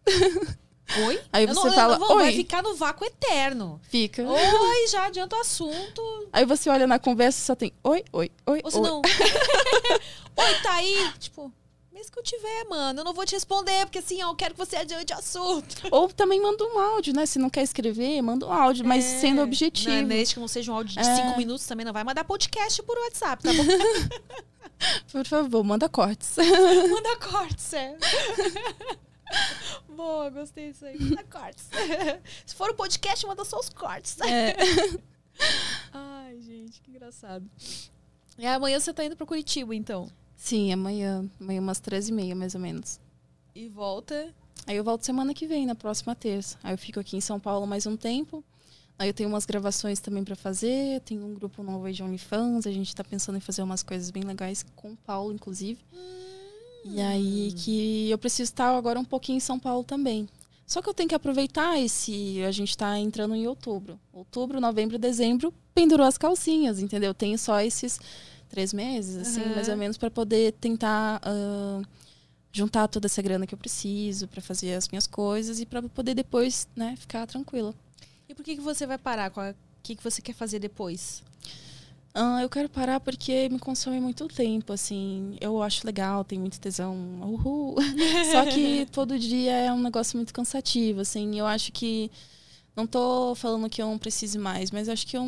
[1.06, 1.22] Oi?
[1.32, 2.34] Aí Eu você não, fala, vou, Vai oi.
[2.34, 3.80] ficar no vácuo eterno.
[3.90, 4.24] Fica.
[4.24, 6.02] Oi, já adianta o assunto.
[6.34, 8.84] Aí você olha na conversa e só tem oi, oi, oi, Ou se oi.
[8.88, 9.02] não.
[10.38, 11.12] oi, tá aí?
[11.20, 11.52] Tipo,
[11.94, 14.54] mesmo que eu tiver, mano, eu não vou te responder, porque assim, ó, eu quero
[14.54, 15.76] que você adiante o assunto.
[15.92, 17.26] Ou também manda um áudio, né?
[17.26, 19.92] Se não quer escrever, manda um áudio, mas É, sendo objetivo.
[19.96, 21.16] Não, desde que não seja um áudio de É.
[21.16, 23.64] cinco minutos também, não vai mandar podcast por WhatsApp, tá bom?
[25.12, 26.36] Por favor, manda cortes.
[26.38, 27.98] Manda cortes, é.
[29.88, 31.00] Boa, gostei disso aí.
[31.00, 31.70] Manda cortes.
[32.46, 34.20] Se for um podcast, manda só os cortes.
[34.22, 34.56] É.
[35.94, 37.50] Ai, gente, que engraçado.
[38.38, 40.10] E amanhã você tá indo pra Curitiba, então.
[40.36, 41.30] Sim, amanhã.
[41.40, 43.00] Amanhã umas 13h30, mais ou menos.
[43.54, 44.34] E volta.
[44.66, 46.58] Aí eu volto semana que vem, na próxima terça.
[46.64, 48.44] Aí eu fico aqui em São Paulo mais um tempo.
[48.98, 51.02] Aí eu tenho umas gravações também pra fazer.
[51.02, 52.68] Tenho um grupo novo aí de OnlyFans.
[52.68, 55.80] A gente tá pensando em fazer umas coisas bem legais com o Paulo, inclusive.
[56.92, 60.28] E aí que eu preciso estar agora um pouquinho em São Paulo também.
[60.66, 62.44] Só que eu tenho que aproveitar esse.
[62.44, 64.00] A gente tá entrando em outubro.
[64.14, 67.14] Outubro, novembro, dezembro, pendurou as calcinhas, entendeu?
[67.14, 68.00] Tenho só esses
[68.50, 69.56] três meses, assim, Aham.
[69.56, 71.82] mais ou menos, para poder tentar ah,
[72.52, 76.16] juntar toda essa grana que eu preciso para fazer as minhas coisas e para poder
[76.16, 77.74] depois, né, ficar tranquila.
[78.28, 79.32] E por que, que você vai parar?
[79.32, 81.24] O que, que você quer fazer depois?
[82.14, 85.38] Ah, eu quero parar porque me consome muito tempo, assim.
[85.40, 86.96] Eu acho legal, tem muito tesão.
[87.22, 87.76] Uhul.
[88.32, 91.38] Só que todo dia é um negócio muito cansativo, assim.
[91.38, 92.12] Eu acho que.
[92.76, 95.26] Não tô falando que eu não precise mais, mas acho que eu.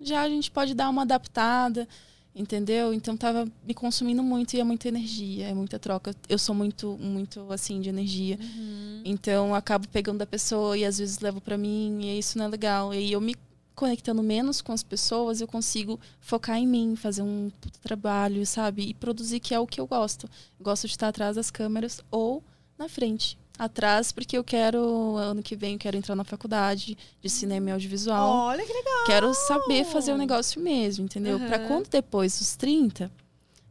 [0.00, 1.88] Já a gente pode dar uma adaptada.
[2.34, 2.94] Entendeu?
[2.94, 6.14] Então tava me consumindo muito e é muita energia, é muita troca.
[6.28, 8.38] Eu sou muito, muito assim, de energia.
[8.40, 9.02] Uhum.
[9.04, 12.48] Então acabo pegando da pessoa e às vezes levo para mim e isso não é
[12.48, 12.94] legal.
[12.94, 13.34] E eu me
[13.78, 17.48] conectando menos com as pessoas, eu consigo focar em mim, fazer um
[17.80, 18.88] trabalho, sabe?
[18.88, 20.28] E produzir, que é o que eu gosto.
[20.58, 22.42] Eu gosto de estar atrás das câmeras ou
[22.76, 23.38] na frente.
[23.56, 27.72] Atrás, porque eu quero, ano que vem, eu quero entrar na faculdade de cinema e
[27.72, 28.28] audiovisual.
[28.48, 29.04] Olha que legal.
[29.06, 31.38] Quero saber fazer o negócio mesmo, entendeu?
[31.38, 31.68] Pra Aham.
[31.68, 33.08] quando depois dos 30.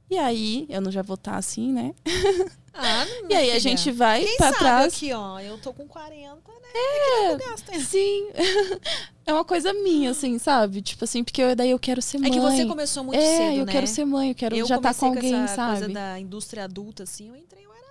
[0.10, 1.94] E aí, eu não já vou estar assim, né?
[2.78, 3.60] Ah, E aí a filha.
[3.60, 4.94] gente vai Quem pra sabe trás.
[4.94, 6.68] aqui, ó, eu tô com 40, né?
[6.74, 7.82] É, Gasta, hein?
[7.82, 8.30] sim.
[9.26, 10.82] é uma coisa minha, assim, sabe?
[10.82, 12.30] Tipo assim, porque eu, daí eu quero ser mãe.
[12.30, 13.72] É que você começou muito é, cedo, eu né?
[13.72, 15.72] quero ser mãe, eu quero eu já estar com comecei alguém, essa sabe?
[15.80, 17.88] coisa da indústria adulta, assim, eu entrei, eu era...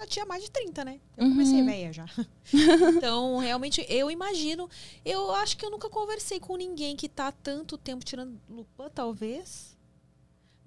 [0.00, 1.00] Já tinha mais de 30, né?
[1.16, 1.66] Eu comecei Uhum.
[1.66, 2.06] velha já.
[2.96, 4.68] então, realmente, eu imagino...
[5.04, 9.69] Eu acho que eu nunca conversei com ninguém que tá tanto tempo tirando lupa, talvez.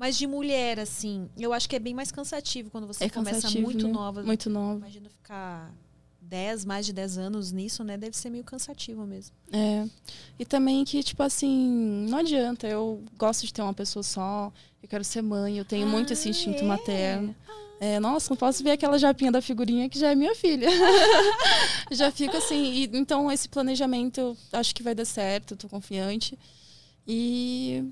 [0.03, 3.49] Mas de mulher, assim, eu acho que é bem mais cansativo quando você É começa
[3.61, 3.93] muito né?
[3.93, 4.21] nova.
[4.21, 4.75] Muito nova.
[4.79, 5.73] Imagina ficar
[6.19, 7.95] 10, mais de 10 anos nisso, né?
[7.95, 9.33] Deve ser meio cansativo mesmo.
[9.49, 9.87] É.
[10.37, 12.67] E também que, tipo assim, não adianta.
[12.67, 14.51] Eu gosto de ter uma pessoa só.
[14.81, 15.57] Eu quero ser mãe.
[15.57, 16.67] Eu tenho muito esse Ah, instinto é?
[16.67, 17.33] materno.
[17.79, 20.67] É, nossa, não posso ver aquela japinha da figurinha que já é minha filha.
[21.91, 22.73] já fico assim.
[22.73, 25.55] e- então, esse planejamento, eu acho que vai dar certo.
[25.55, 26.37] Tô confiante.
[27.07, 27.85] E,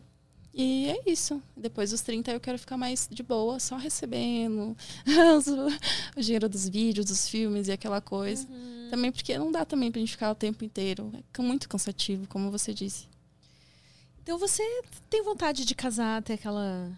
[0.53, 1.41] e é isso.
[1.56, 4.76] Depois dos 30, eu quero ficar mais de boa, só recebendo
[6.15, 8.48] o dinheiro dos vídeos, dos filmes e aquela coisa.
[8.90, 11.11] Também porque não dá também pra gente ficar o tempo inteiro.
[11.14, 13.07] É muito cansativo, como você disse.
[14.22, 14.64] Então você
[15.10, 16.91] tem vontade de casar, ter aquela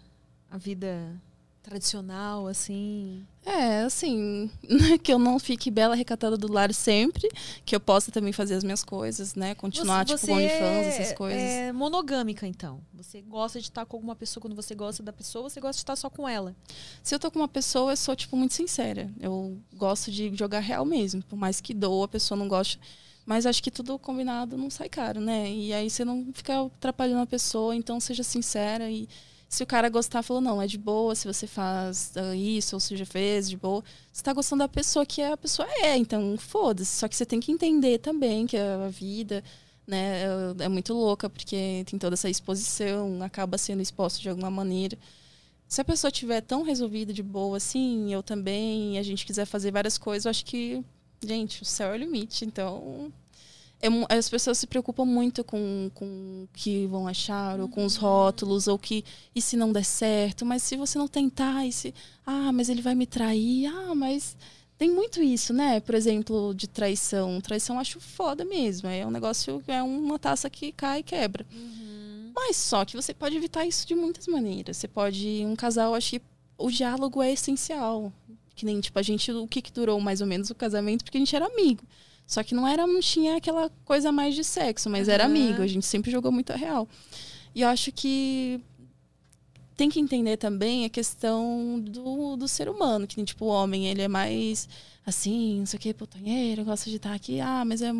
[0.49, 1.19] a vida
[1.61, 3.25] tradicional, assim?
[3.45, 4.49] É, assim,
[5.03, 7.29] que eu não fique bela recatada do lar sempre,
[7.65, 9.53] que eu possa também fazer as minhas coisas, né?
[9.55, 11.41] Continuar, você, tipo, com OnlyFans, essas é- coisas.
[11.41, 12.79] É monogâmica, então.
[12.93, 15.83] Você gosta de estar com alguma pessoa quando você gosta da pessoa, você gosta de
[15.83, 16.55] estar só com ela.
[17.01, 19.11] Se eu tô com uma pessoa, eu sou, tipo, muito sincera.
[19.19, 21.21] Eu gosto de jogar real mesmo.
[21.23, 22.79] Por mais que doa, a pessoa não gosta.
[23.25, 25.49] Mas acho que tudo combinado não sai caro, né?
[25.49, 29.07] E aí você não fica atrapalhando a pessoa, então seja sincera e
[29.53, 32.79] se o cara gostar, falou, não, é de boa, se você faz ah, isso, ou
[32.79, 33.83] se já fez, de boa.
[34.11, 36.89] Você tá gostando da pessoa que a pessoa é, então foda-se.
[36.97, 39.43] Só que você tem que entender também que a vida,
[39.85, 40.23] né,
[40.59, 44.97] é- é muito louca, porque tem toda essa exposição, acaba sendo exposto de alguma maneira.
[45.67, 49.45] Se a pessoa tiver tão resolvida de boa assim, eu também, e a gente quiser
[49.45, 50.83] fazer várias coisas, eu acho que,
[51.23, 52.43] gente, o céu é o limite.
[52.43, 53.13] Então,
[53.83, 57.97] é as pessoas se preocupam muito com, com o que vão achar, ou com os
[57.97, 59.03] rótulos, ou que
[59.35, 61.93] e se não der certo, mas se você não tentar, e se.
[62.25, 64.37] Ah, mas ele vai me trair, ah, mas.
[64.77, 65.79] Tem muito isso, né?
[65.79, 67.39] Por exemplo, de traição.
[67.39, 68.89] Traição eu acho foda mesmo.
[68.89, 71.45] É um negócio, é uma taça que cai e quebra.
[72.35, 74.77] Mas só que você pode evitar isso de muitas maneiras.
[74.77, 75.45] Você pode.
[75.45, 76.21] Um casal, acho que
[76.57, 78.11] o diálogo é essencial.
[78.55, 79.31] Que nem, tipo, a gente.
[79.31, 81.03] O que, que durou mais ou menos o casamento?
[81.03, 81.83] Porque a gente era amigo.
[82.25, 85.31] Só que não era, não tinha aquela coisa mais de sexo, mas era Aham.
[85.31, 85.61] amigo.
[85.61, 86.87] A gente sempre jogou muito a real.
[87.53, 88.59] E eu acho que
[89.75, 93.87] tem que entender também a questão do, do ser humano, que nem, tipo, o homem,
[93.87, 94.69] ele é mais
[95.05, 97.91] assim, não sei o que, putanheiro, gosta de estar aqui, ah, mas é.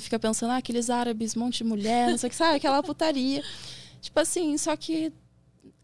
[0.00, 2.56] Fica pensando, ah, aqueles árabes, monte de mulher, não sei o que, sabe?
[2.56, 3.42] Aquela putaria.
[4.00, 5.12] Tipo assim, só que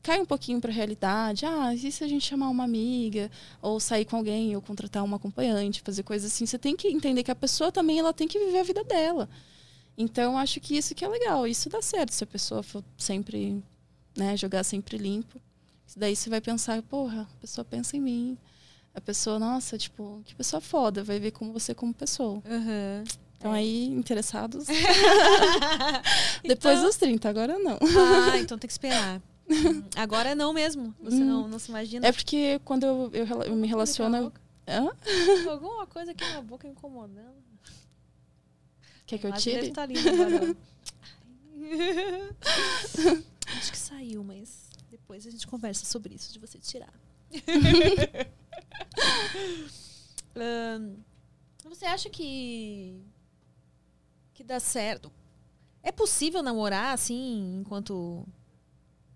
[0.09, 1.45] cai um pouquinho pra realidade.
[1.45, 3.31] Ah, e se a gente chamar uma amiga,
[3.61, 7.23] ou sair com alguém, ou contratar uma acompanhante, fazer coisas assim, você tem que entender
[7.23, 9.29] que a pessoa também ela tem que viver a vida dela.
[9.99, 11.47] Então, acho que isso que é legal.
[11.47, 13.63] Isso dá certo se a pessoa for sempre,
[14.17, 15.39] né, jogar sempre limpo.
[15.97, 18.39] Daí você vai pensar, porra, a pessoa pensa em mim.
[18.95, 22.43] A pessoa, nossa, tipo, que pessoa foda, vai ver como você como pessoa.
[22.47, 23.05] Aham.
[23.37, 24.67] Então aí, interessados,
[26.43, 27.79] depois Então- dos 30, agora não.
[28.33, 29.21] Ah, então tem que esperar.
[29.49, 30.95] Hum, Agora não mesmo.
[31.01, 32.07] Você não, não se imagina.
[32.07, 34.33] É porque quando eu, eu, eu me relaciono.
[34.67, 34.91] Hã?
[35.51, 37.49] Alguma coisa aqui na boca incomodando.
[39.07, 39.71] Quer que eu tire?
[39.71, 39.89] Tá.
[43.59, 46.93] Acho que saiu, mas depois a gente conversa sobre isso de você tirar.
[50.37, 50.97] Ahn,
[51.65, 53.03] você acha que
[54.35, 55.11] que dá certo?
[55.83, 58.27] É possível namorar assim enquanto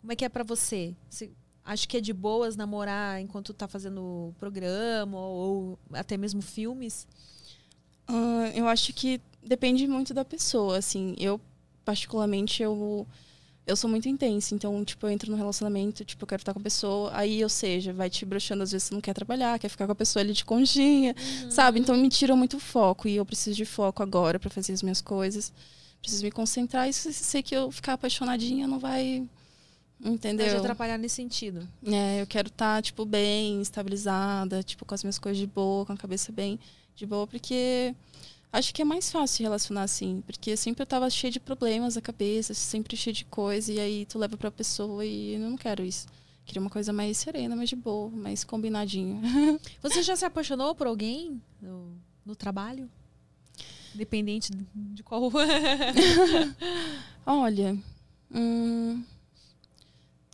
[0.02, 0.94] como é que é pra você?
[1.08, 1.30] Você
[1.64, 7.06] acha que é de boas namorar enquanto tá fazendo programa ou, ou até mesmo filmes?
[8.06, 11.14] Ah, eu acho que depende muito da pessoa, assim.
[11.18, 11.40] Eu,
[11.84, 13.06] particularmente, eu,
[13.64, 14.56] eu sou muito intensa.
[14.56, 17.10] Então, tipo, eu entro no relacionamento, tipo, eu quero estar com a pessoa.
[17.14, 19.92] Aí, ou seja, vai te broxando, às vezes você não quer trabalhar, quer ficar com
[19.92, 21.14] a pessoa ali de conchinha,
[21.48, 21.78] sabe?
[21.78, 23.06] Então, me tira muito foco.
[23.06, 25.52] E eu preciso de foco agora para fazer as minhas coisas.
[26.00, 26.88] Preciso me concentrar.
[26.88, 29.24] E se sei que eu ficar apaixonadinha, não vai...
[30.04, 30.46] Entendeu?
[30.46, 31.66] Pode atrapalhar nesse sentido.
[31.86, 35.92] É, eu quero estar, tipo, bem, estabilizada, tipo, com as minhas coisas de boa, com
[35.92, 36.58] a cabeça bem
[36.96, 37.94] de boa, porque
[38.52, 42.02] acho que é mais fácil relacionar assim, porque sempre eu tava cheia de problemas na
[42.02, 45.84] cabeça, sempre cheia de coisa, e aí tu leva pra pessoa e eu não quero
[45.84, 46.06] isso.
[46.44, 49.20] Queria uma coisa mais serena, mais de boa, mais combinadinha.
[49.80, 51.96] Você já se apaixonou por alguém no,
[52.26, 52.90] no trabalho?
[53.94, 55.30] Independente de qual.
[57.24, 57.78] Olha,
[58.34, 59.04] hum,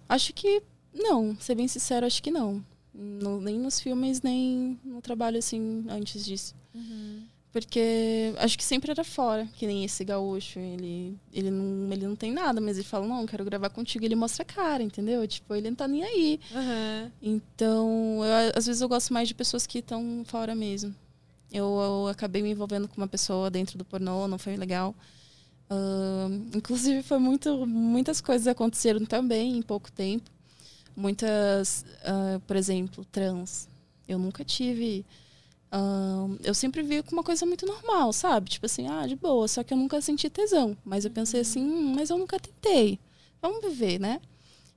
[0.09, 0.63] acho que
[0.95, 2.65] não, ser bem sincero, acho que não.
[2.95, 6.55] No- nem nos filmes, nem no trabalho assim antes disso.
[7.53, 10.59] Porque acho que sempre era fora, que nem esse gaúcho.
[10.59, 14.05] Ele, ele, não, ele não tem nada, mas ele fala, não, quero gravar contigo.
[14.05, 15.27] Ele mostra a cara, entendeu?
[15.27, 16.41] Tipo, ele não tá nem aí.
[16.55, 17.11] Aham.
[17.23, 20.95] Então, eu- às vezes eu gosto mais de pessoas que estão fora mesmo.
[21.51, 24.95] Eu, eu acabei me envolvendo com uma pessoa dentro do pornô, não foi legal.
[25.71, 30.31] Ahn, inclusive, foi muito, muitas coisas aconteceram também em pouco tempo.
[30.97, 33.69] Muitas, ah, por exemplo, trans.
[34.09, 35.05] Eu nunca tive.
[35.73, 38.51] ahn, eu sempre vi como uma coisa muito normal, sabe?
[38.51, 40.77] Tipo assim, ah, de boa, só que eu nunca senti tesão.
[40.85, 42.99] Mas eu pensei assim, hum, mas eu nunca tentei.
[43.43, 44.21] Vamos viver, né?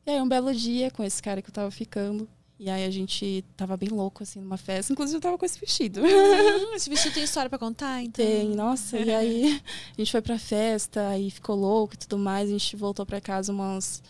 [0.06, 2.28] E aí, um belo dia, com esse cara que eu tava ficando,
[2.64, 4.94] e aí a gente tava bem louco, assim, numa festa.
[4.94, 6.00] Inclusive, eu tava com esse vestido.
[6.00, 8.24] Hum, esse vestido tem história pra contar, então.
[8.24, 9.00] Tem, nossa.
[9.00, 9.60] E aí
[9.98, 12.50] a gente foi pra festa, aí ficou louco e tudo mais.
[12.50, 14.04] A gente voltou pra casa umas.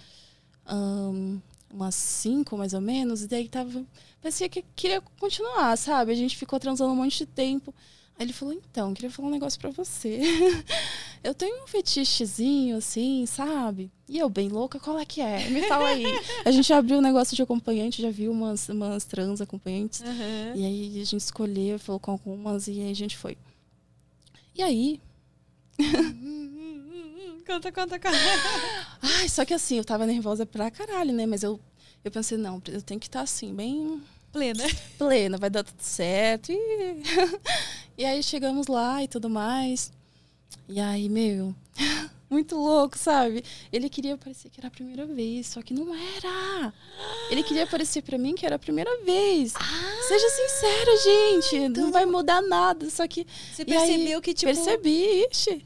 [0.66, 1.40] ahn,
[1.74, 3.24] umas cinco, mais ou menos.
[3.24, 3.86] E daí tava.
[4.22, 6.12] Parecia que queria continuar, sabe?
[6.12, 7.74] A gente ficou transando um monte de tempo.
[8.22, 10.20] Ele falou, então, queria falar um negócio pra você.
[11.24, 13.92] eu tenho um fetichezinho, assim, sabe?
[14.08, 15.50] E eu, bem louca, qual é que é?
[15.50, 16.06] Me fala aí.
[16.46, 20.02] a gente abriu um negócio de acompanhante, já viu umas, umas trans acompanhantes.
[20.02, 20.54] Aham.
[20.56, 23.38] E aí a gente escolheu, falou com algumas e aí a gente foi.
[24.54, 25.02] E aí.
[27.44, 28.18] Conta, conta, conta.
[29.02, 31.26] ai, só que assim, eu tava nervosa pra caralho, né?
[31.26, 31.60] Mas eu,
[32.02, 34.02] eu pensei, não, eu tenho que estar assim, bem
[34.32, 34.64] Plena.
[34.98, 36.52] plena, vai dar tudo certo.
[36.52, 37.04] E,
[37.98, 39.92] e aí chegamos lá e tudo mais.
[40.68, 41.54] E aí, meu,
[42.32, 43.44] muito louco, sabe?
[43.72, 46.74] Ele queria parecer que era a primeira vez, só que não era.
[47.30, 49.54] Ele queria parecer pra mim que era a primeira vez.
[50.08, 54.54] Seja sincero, gente, não vai mudar nada, só que Você E aí, percebeu que, tipo.
[54.54, 55.64] Percebi, ixi.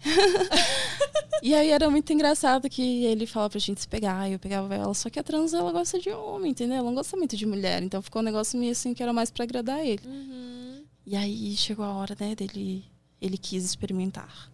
[1.41, 4.73] e aí era muito engraçado que ele falava pra gente se pegar, e eu pegava
[4.73, 6.77] ela, só que a trans ela gosta de homem, entendeu?
[6.77, 9.29] Ela não gosta muito de mulher, então ficou um negócio meio assim que era mais
[9.29, 10.01] pra agradar ele.
[10.05, 10.83] Uhum.
[11.05, 12.83] E aí chegou a hora, né, dele,
[13.21, 14.51] ele quis experimentar.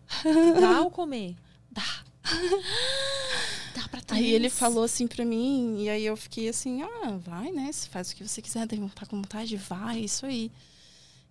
[0.59, 1.35] Dá ou comer?
[1.71, 2.03] Dá.
[3.75, 7.51] Dá pra Aí ele falou assim pra mim, e aí eu fiquei assim, ah, vai,
[7.51, 10.51] né, você faz o que você quiser, tá com vontade, vai, isso aí.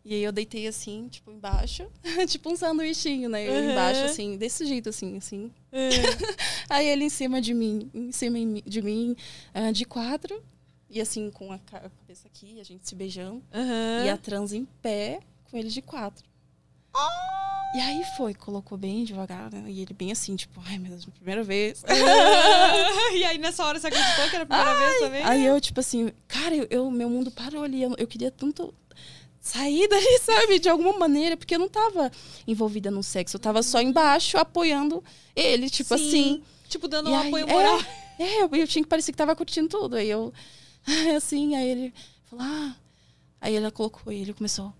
[0.02, 1.86] E aí eu deitei assim, tipo, embaixo,
[2.26, 3.70] tipo um sanduichinho, né, eu Uhum.
[3.70, 5.90] embaixo, assim, desse jeito, assim, assim, É.
[6.70, 9.14] Aí ele em cima de mim, em cima de mim,
[9.52, 10.42] ah, de quatro.
[10.88, 13.42] E assim, com a ca- a cabeça aqui, a gente se beijando.
[13.52, 14.04] Aham.
[14.04, 16.24] E a trans em pé, com ele de quatro.
[17.74, 19.64] E aí foi, colocou bem devagar, né?
[19.70, 21.84] E ele bem assim, tipo, ai, meu Deus, primeira vez.
[23.14, 25.22] e aí nessa hora você acreditou que era a primeira vez também?
[25.22, 27.82] Aí eu, tipo assim, cara, eu, eu- meu mundo parou ali.
[27.82, 28.74] Eu, eu queria tanto
[29.40, 30.58] sair dali, sabe?
[30.58, 32.10] De alguma maneira, porque eu não tava
[32.46, 33.36] envolvida no sexo.
[33.36, 35.02] Eu tava só embaixo, apoiando
[35.36, 36.08] ele, tipo Sim.
[36.08, 36.42] assim.
[36.68, 37.80] Tipo, dando E um aí, apoio é, moral.
[38.18, 39.94] É, eu, eu tinha que parecer que tava curtindo tudo.
[39.94, 40.32] Aí eu,
[41.16, 41.94] assim, aí ele
[42.24, 42.74] falou, ah.
[43.40, 44.72] Aí ela colocou e ele começou,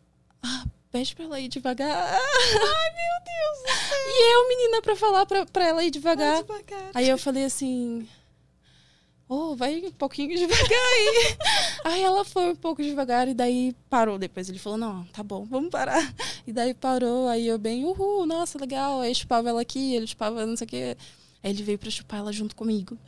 [0.43, 2.15] ah, pede pra ela ir devagar.
[2.15, 3.99] Ai, meu Deus do céu.
[4.07, 6.43] E eu, menina, pra falar pra, pra ela ir devagar.
[6.43, 6.91] Devagar.
[6.95, 8.07] Aí eu falei assim,
[9.29, 11.37] oh, vai um pouquinho devagar aí.
[11.85, 14.19] aí ela foi um pouco devagar e daí parou.
[14.19, 16.13] Depois ele falou, não, tá bom, vamos parar.
[16.47, 19.01] E daí parou, aí eu bem, uhul, nossa, legal.
[19.01, 20.97] Aí chupava ela aqui, ele chupava não sei o quê.
[21.43, 22.99] Aí ele veio pra chupar ela junto comigo.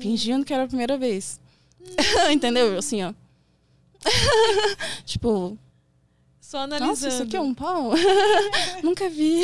[0.00, 1.38] Fingindo que era a primeira vez.
[2.32, 2.78] Entendeu?
[2.78, 3.12] Assim, ó.
[5.04, 5.58] tipo,
[6.50, 6.90] Só analisando.
[6.90, 7.92] nossa, isso aqui é um pau?
[8.82, 9.40] Nunca vi.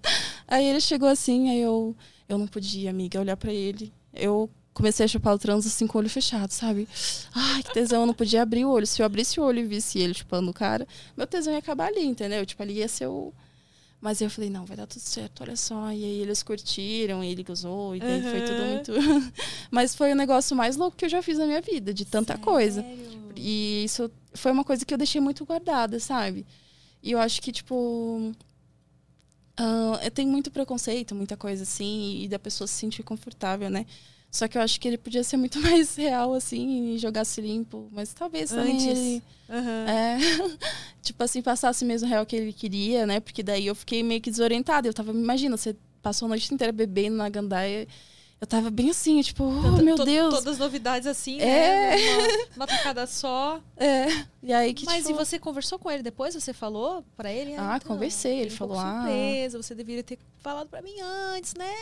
[0.48, 1.94] aí ele chegou assim, aí eu,
[2.26, 3.92] eu não podia, amiga, olhar pra ele.
[4.14, 6.88] Eu comecei a chupar o trans assim com o olho fechado, sabe?
[7.34, 8.86] Ai, que tesão, eu não podia abrir o olho.
[8.86, 11.88] Se eu abrisse o olho e visse ele chupando o cara, meu tesão ia acabar
[11.88, 12.46] ali, entendeu?
[12.46, 13.34] Tipo, ali ia ser o.
[14.00, 15.90] Mas eu falei, não, vai dar tudo certo, olha só.
[15.92, 18.68] E aí eles curtiram, e ele gozou, e daí foi tudo Uhum.
[18.68, 18.92] muito.
[19.70, 22.38] Mas foi o negócio mais louco que eu já fiz na minha vida, de tanta
[22.38, 22.82] coisa.
[23.38, 26.46] E isso foi uma coisa que eu deixei muito guardada, sabe?
[27.02, 28.32] E eu acho que, tipo.
[29.56, 33.86] ah, eu tenho muito preconceito, muita coisa assim, e da pessoa se sentir confortável, né?
[34.30, 37.88] Só que eu acho que ele podia ser muito mais real, assim, e jogasse limpo.
[37.92, 38.86] Mas talvez também Antes.
[38.86, 39.22] ele.
[39.48, 39.86] Aham.
[39.88, 40.18] É,
[41.02, 43.20] tipo assim, passasse mesmo o real que ele queria, né?
[43.20, 44.88] Porque daí eu fiquei meio que desorientada.
[44.88, 47.86] Eu tava, imagina, você passou a noite inteira bebendo na gandaia
[48.46, 50.32] eu tava bem assim, tipo, oh, meu to- Deus.
[50.32, 51.96] Todas as novidades assim, É.
[51.96, 51.96] né?
[51.96, 53.60] Uma, uma tacada só.
[53.76, 54.06] É.
[54.42, 56.34] E aí que Mas tipo, e você conversou com ele depois?
[56.34, 57.54] Você falou pra ele?
[57.58, 59.02] Ah, então, conversei, ele um falou, ah.
[59.02, 60.94] surpresa, você deveria ter falado pra mim
[61.34, 61.72] antes, né?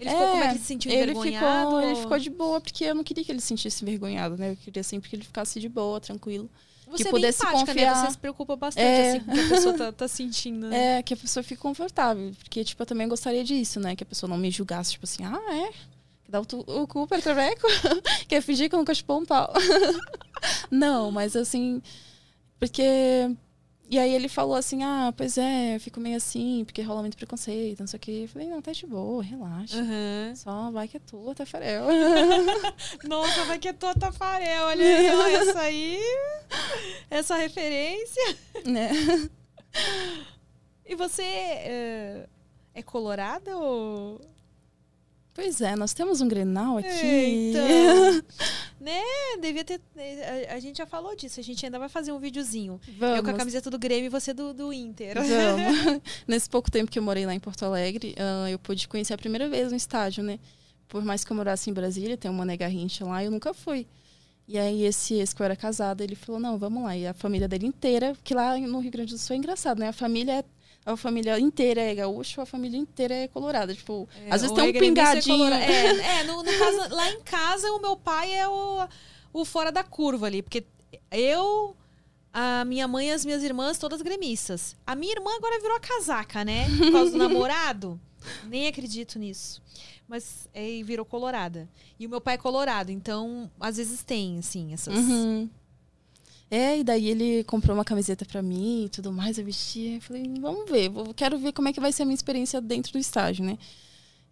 [0.00, 1.66] Ele É, ficou como é que ele se sentiu ele envergonhado?
[1.70, 4.50] ficou, ele ficou de boa, porque eu não queria que ele se sentisse envergonhado, né?
[4.52, 6.50] Eu queria sempre que ele ficasse de boa, tranquilo.
[6.90, 7.66] Você que é pudesse empática, né?
[7.86, 8.04] confiar.
[8.06, 9.10] Você se preocupa bastante, É.
[9.16, 10.98] assim, com o que a pessoa tá, tá sentindo, né?
[10.98, 12.32] É, que a pessoa fique confortável.
[12.38, 13.94] Porque, tipo, eu também gostaria disso, né?
[13.94, 15.70] Que a pessoa não me julgasse, tipo assim, ah, é?
[16.24, 17.66] Que dá o, tu- o cu para traveco?
[18.28, 19.52] Quer fingir que eu nunca chupou um pau?
[20.70, 21.82] não, mas assim,
[22.58, 23.30] porque.
[23.90, 27.16] E aí ele falou assim, ah, pois é, eu fico meio assim, porque rola muito
[27.16, 28.20] preconceito, não sei o quê.
[28.24, 29.78] Eu falei, não, tá de boa, relaxa.
[29.78, 30.34] Aham.
[30.36, 31.86] Só vai que é tua, Tafarel.
[33.08, 35.98] Nossa, vai que é tua Tafarel, olha aí, ó, essa aí,
[37.08, 38.36] essa referência.
[38.66, 38.90] né?
[40.90, 42.26] E você é,
[42.72, 44.18] é colorada ou...
[45.38, 46.88] Pois é, nós temos um Grenal aqui.
[46.88, 47.60] Eita.
[48.80, 49.00] né?
[49.40, 49.80] Devia ter.
[50.50, 51.38] A, a gente já falou disso.
[51.38, 52.80] A gente ainda vai fazer um videozinho.
[52.98, 53.18] Vamos.
[53.18, 55.14] Eu com a camiseta do Grêmio e você do, do Inter.
[55.14, 56.02] Vamos.
[56.26, 59.16] Nesse pouco tempo que eu morei lá em Porto Alegre, ah, eu pude conhecer a
[59.16, 60.40] primeira vez um estádio, né?
[60.88, 63.86] Por mais que eu morasse em Brasília, tem uma Mané Garrincha lá, eu nunca fui.
[64.48, 66.96] E aí esse ex que eu era casada, ele falou, não, vamos lá.
[66.96, 69.86] E a família dele inteira, que lá no Rio Grande do Sul é engraçado, né?
[69.86, 70.44] A família é
[70.88, 73.74] a família inteira é gaúcha, a família inteira é colorada.
[73.74, 75.52] Tipo, às vezes Ou tem é um é pingadinho.
[75.52, 78.88] É, é no, no caso, lá em casa, o meu pai é o,
[79.32, 80.42] o fora da curva ali.
[80.42, 80.64] Porque
[81.12, 81.76] eu,
[82.32, 84.74] a minha mãe e as minhas irmãs, todas gremistas.
[84.86, 86.66] A minha irmã agora virou a casaca, né?
[86.78, 88.00] Por causa do namorado.
[88.46, 89.62] Nem acredito nisso.
[90.08, 91.68] Mas é, virou colorada.
[92.00, 94.96] E o meu pai é colorado, então às vezes tem, assim, essas.
[94.96, 95.50] Uhum.
[96.50, 99.96] É, e daí ele comprou uma camiseta pra mim e tudo mais, eu vestia.
[99.96, 102.60] Eu falei, vamos ver, vou, quero ver como é que vai ser a minha experiência
[102.60, 103.58] dentro do estágio, né?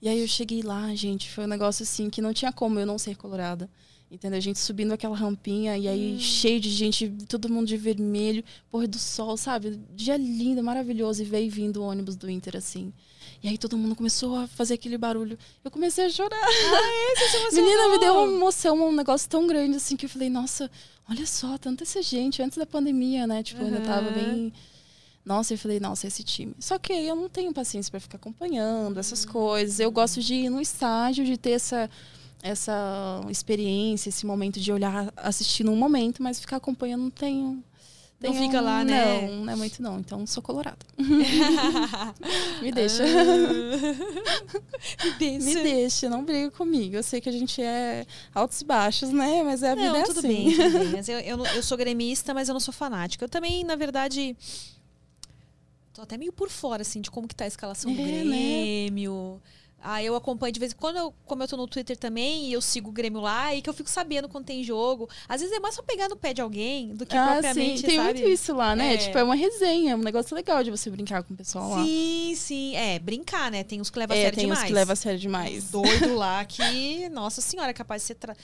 [0.00, 2.86] E aí eu cheguei lá, gente, foi um negócio assim que não tinha como eu
[2.86, 3.68] não ser colorada.
[4.10, 4.38] Entendeu?
[4.38, 8.86] A gente subindo aquela rampinha e aí cheio de gente, todo mundo de vermelho, pôr
[8.86, 9.80] do sol, sabe?
[9.96, 11.22] Dia lindo, maravilhoso.
[11.22, 12.92] E veio vindo o ônibus do Inter, assim.
[13.46, 15.38] E aí todo mundo começou a fazer aquele barulho.
[15.64, 16.36] Eu comecei a chorar.
[17.52, 20.68] Menina, me deu uma emoção, um negócio tão grande assim que eu falei, nossa,
[21.08, 23.44] olha só, tanta essa gente antes da pandemia, né?
[23.44, 24.52] Tipo, ainda tava bem.
[25.24, 26.54] Nossa, eu falei, nossa, esse time.
[26.58, 29.78] Só que eu não tenho paciência pra ficar acompanhando essas coisas.
[29.78, 31.88] Eu gosto de ir no estágio, de ter essa
[32.42, 37.62] essa experiência, esse momento de olhar, assistir num momento, mas ficar acompanhando não tenho.
[38.18, 39.28] Não fica lá, né?
[39.28, 39.98] Não, não é muito não.
[39.98, 40.78] Então sou colorada.
[42.62, 43.02] Me deixa.
[43.04, 43.12] Me
[45.18, 45.46] deixa.
[45.46, 46.96] Me deixa, não briga comigo.
[46.96, 49.42] Eu sei que a gente é altos e baixos, né?
[49.42, 50.28] Mas é a vida Não, é tudo assim.
[50.28, 50.88] bem, tudo bem.
[50.92, 53.22] Mas eu, eu, eu sou gremista, mas eu não sou fanática.
[53.24, 54.34] Eu também, na verdade,
[55.92, 58.88] tô até meio por fora, assim, de como que tá a escalação do É, né?
[59.78, 59.92] Grêmio.
[59.94, 62.52] Ah, eu acompanho de vez em quando, eu, como eu tô no Twitter também, e
[62.52, 65.08] eu sigo o Grêmio lá, e que eu fico sabendo quando tem jogo.
[65.28, 67.86] Às vezes é mais pra pegar no pé de alguém do que Ah, propriamente, sim.
[67.86, 68.14] Tem sabe?
[68.20, 68.94] muito isso lá, né?
[68.94, 68.96] É.
[68.96, 71.84] Tipo, é uma resenha, um negócio legal de você brincar com o pessoal lá.
[71.84, 72.74] Sim, sim.
[72.76, 73.62] É, brincar, né?
[73.62, 74.60] Tem uns que levam a É, sério tem demais.
[74.62, 75.70] os que levam a sério demais.
[75.70, 78.36] doido lá que, nossa senhora, é capaz de você tra-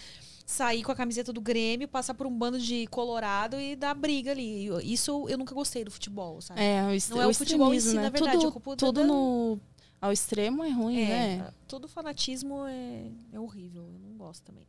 [0.45, 4.33] sair com a camiseta do Grêmio, passar por um bando de colorado e dar briga
[4.33, 4.69] ali.
[4.85, 6.61] Isso eu nunca gostei do futebol, sabe?
[6.61, 8.03] É, o, Não é o futebol em si, né?
[8.03, 9.59] na verdade, tudo, é tudo da- no
[10.03, 11.55] ao extremo é ruim, É, né?
[11.69, 14.67] todo fanatismo é, é horrível, eu não gosto também.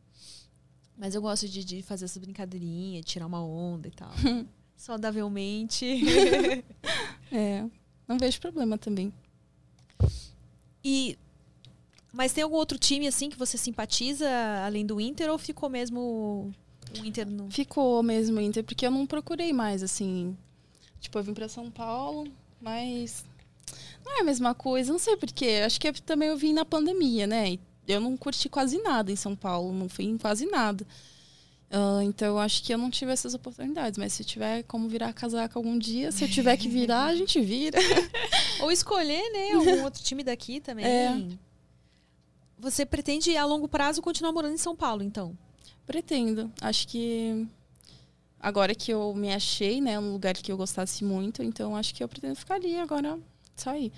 [0.96, 4.10] Mas eu gosto de, de fazer essas brincadeirinhas, tirar uma onda e tal.
[4.76, 5.84] Saudavelmente.
[7.32, 7.64] É.
[8.06, 9.12] Não vejo problema também.
[10.84, 11.18] e
[12.12, 14.28] mas tem algum outro time assim que você simpatiza
[14.64, 16.52] além do Inter ou ficou mesmo
[17.00, 20.36] o Inter no Ficou mesmo Inter, porque eu não procurei mais, assim.
[21.00, 22.30] Tipo, eu vim pra São Paulo,
[22.60, 23.24] mas.
[24.04, 25.62] Não é a mesma coisa, não sei porquê.
[25.64, 27.58] Acho que é também eu vim na pandemia, né?
[27.86, 30.86] Eu não curti quase nada em São Paulo, não fui em quase nada.
[31.70, 33.98] Ah, então, eu acho que eu não tive essas oportunidades.
[33.98, 37.40] Mas se tiver como virar casaca algum dia, se eu tiver que virar, a gente
[37.40, 37.78] vira.
[38.62, 40.84] Ou escolher, né, algum outro time daqui também.
[40.84, 41.26] É.
[42.58, 45.36] Você pretende, a longo prazo, continuar morando em São Paulo, então?
[45.84, 46.50] Pretendo.
[46.60, 47.46] Acho que
[48.38, 52.04] agora que eu me achei, né, um lugar que eu gostasse muito, então acho que
[52.04, 53.18] eu pretendo ficar ali agora,
[53.68, 53.92] aí.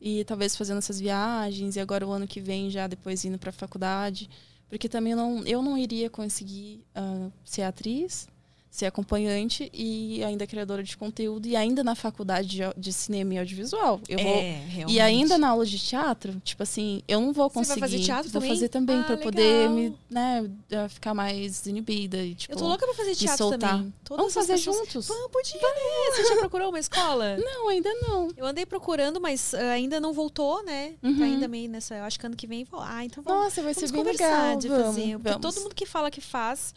[0.00, 3.52] E talvez fazendo essas viagens e agora o ano que vem já depois indo para
[3.52, 4.28] faculdade,
[4.68, 8.28] porque também não, eu não iria conseguir ah, ser atriz
[8.74, 13.38] ser acompanhante e ainda criadora de conteúdo e ainda na faculdade de, de cinema e
[13.38, 14.00] audiovisual.
[14.08, 14.96] Eu vou É, realmente.
[14.96, 17.80] e ainda na aula de teatro, tipo assim, eu não vou Você vai conseguir.
[17.80, 18.48] fazer teatro vou também?
[18.56, 20.50] fazer também Ah, pra poder me, né,
[20.88, 22.52] ficar mais desinibida e tipo.
[22.52, 23.70] Eu tô louca pra fazer teatro soltar.
[23.76, 23.94] também.
[24.02, 25.06] Todas Vamos fazer pessoas- juntos?
[25.06, 26.16] Vamos, podia, né?
[26.16, 27.36] Você já procurou uma escola?
[27.44, 28.28] Não, ainda não.
[28.36, 30.94] Eu andei procurando, mas ah, ainda não voltou, né?
[31.00, 31.16] Uhum.
[31.16, 31.94] Tá ainda meio nessa.
[31.94, 32.80] Eu acho que ano que vem vou.
[32.80, 34.56] Ah, então vamos, Nossa, vai vamos ser bem conversar legal.
[34.58, 35.12] de vamos, fazer.
[35.18, 35.40] Porque vamos.
[35.40, 36.74] todo mundo que fala que faz,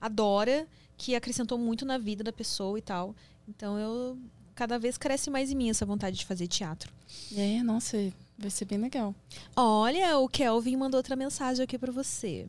[0.00, 0.64] adora,
[1.00, 3.16] que acrescentou muito na vida da pessoa e tal.
[3.48, 4.18] Então eu.
[4.54, 6.92] Cada vez cresce mais em mim essa vontade de fazer teatro.
[7.34, 7.96] É, nossa,
[8.38, 9.14] vai ser bem legal.
[9.56, 12.46] Olha, o Kelvin mandou outra mensagem aqui pra você.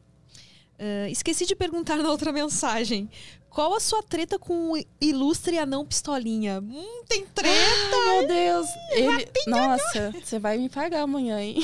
[0.77, 3.09] Ah, esqueci de perguntar na outra mensagem.
[3.49, 6.59] Qual a sua treta com o ilustre anão pistolinha?
[6.59, 7.51] Hum, tem treta!
[7.53, 8.67] Ai, meu Deus.
[8.91, 9.31] Ele...
[9.47, 11.57] Nossa, você vai me pagar amanhã, hein?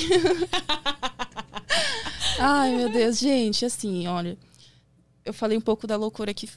[2.39, 4.37] Ai, meu Deus, gente, assim, olha.
[5.25, 6.47] Eu falei um pouco da loucura que,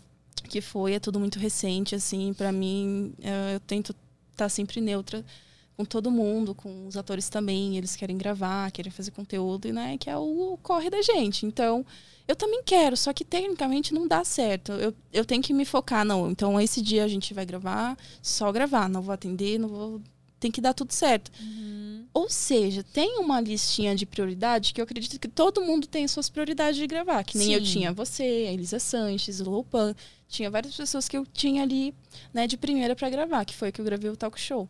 [0.51, 3.95] que foi, é tudo muito recente, assim, pra mim, eh, eu tento
[4.33, 5.25] estar sempre neutra
[5.77, 9.97] com todo mundo, com os atores também, eles querem gravar, querem fazer conteúdo, e, né,
[9.97, 11.47] que é o corre da gente.
[11.47, 11.87] Então,
[12.29, 14.73] eu também quero, só que tecnicamente não dá certo.
[14.73, 16.31] Eu, eu tenho que me focar, não.
[16.31, 20.03] Então, esse dia a gente vai gravar, só gravar, não vou atender, não vou.
[20.39, 21.31] Tem que dar tudo certo.
[22.13, 26.29] Ou seja, tem uma listinha de prioridade que eu acredito que todo mundo tem suas
[26.29, 27.25] prioridades de gravar.
[27.25, 27.73] Que nem eu Sim.
[27.73, 29.95] tinha você, a Elisa Sanches, o Loupan.
[30.31, 31.93] Tinha várias pessoas que eu tinha ali,
[32.33, 34.69] né, de primeira pra gravar, que foi que eu gravei o talk show.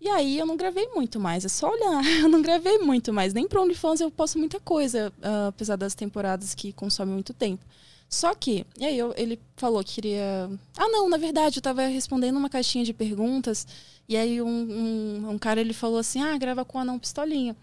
[0.00, 2.02] E aí eu não gravei muito mais, é só olhar.
[2.22, 3.32] Eu não gravei muito mais.
[3.32, 7.64] Nem pro OnlyFans eu posto muita coisa, ah, apesar das temporadas que consomem muito tempo.
[8.08, 10.50] Só que, e aí eu- ele falou que queria.
[10.76, 13.66] Ah, não, na verdade, eu tava respondendo uma caixinha de perguntas.
[14.06, 17.56] E aí um, um, um cara ele falou assim: ah, grava com o anão pistolinha.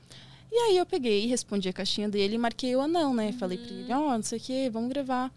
[0.52, 3.32] E aí eu peguei, respondi a caixinha dele e marquei o anão, né?
[3.34, 5.32] Falei pra ele, ó, não sei o quê, vamos gravar.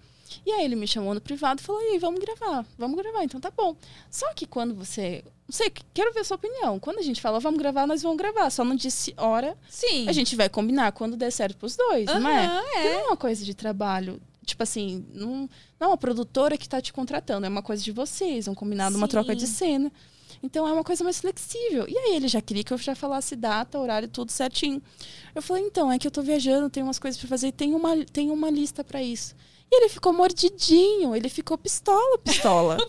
[0.45, 3.25] E aí ele me chamou no privado e falou, e aí, vamos gravar, vamos gravar,
[3.25, 3.77] então tá bom.
[4.11, 5.25] Só que quando você.
[5.47, 6.81] Não sei, quero ver a sua opinião.
[6.81, 8.49] Quando a gente fala, vamos gravar, nós vamos gravar.
[8.51, 10.09] Só não disse hora, Sim.
[10.09, 12.47] a gente vai combinar quando der certo pros dois, não é?
[12.47, 14.21] Aham, Porque não é uma coisa de trabalho.
[14.45, 15.49] Tipo assim, não,
[15.79, 18.97] não é uma produtora que tá te contratando, é uma coisa de vocês, um combinado,
[18.97, 19.55] uma troca de Sim.
[19.55, 19.93] cena.
[20.43, 21.87] Então é uma coisa mais flexível.
[21.89, 24.83] E aí ele já queria que eu já falasse data, horário, tudo certinho.
[25.35, 28.05] Eu falei, então, é que eu tô viajando, tem umas coisas pra fazer, tem uma,
[28.05, 29.35] tem uma lista pra isso.
[29.75, 32.77] E ele ficou mordidinho, ele ficou pistola, pistola.
[32.79, 32.87] O a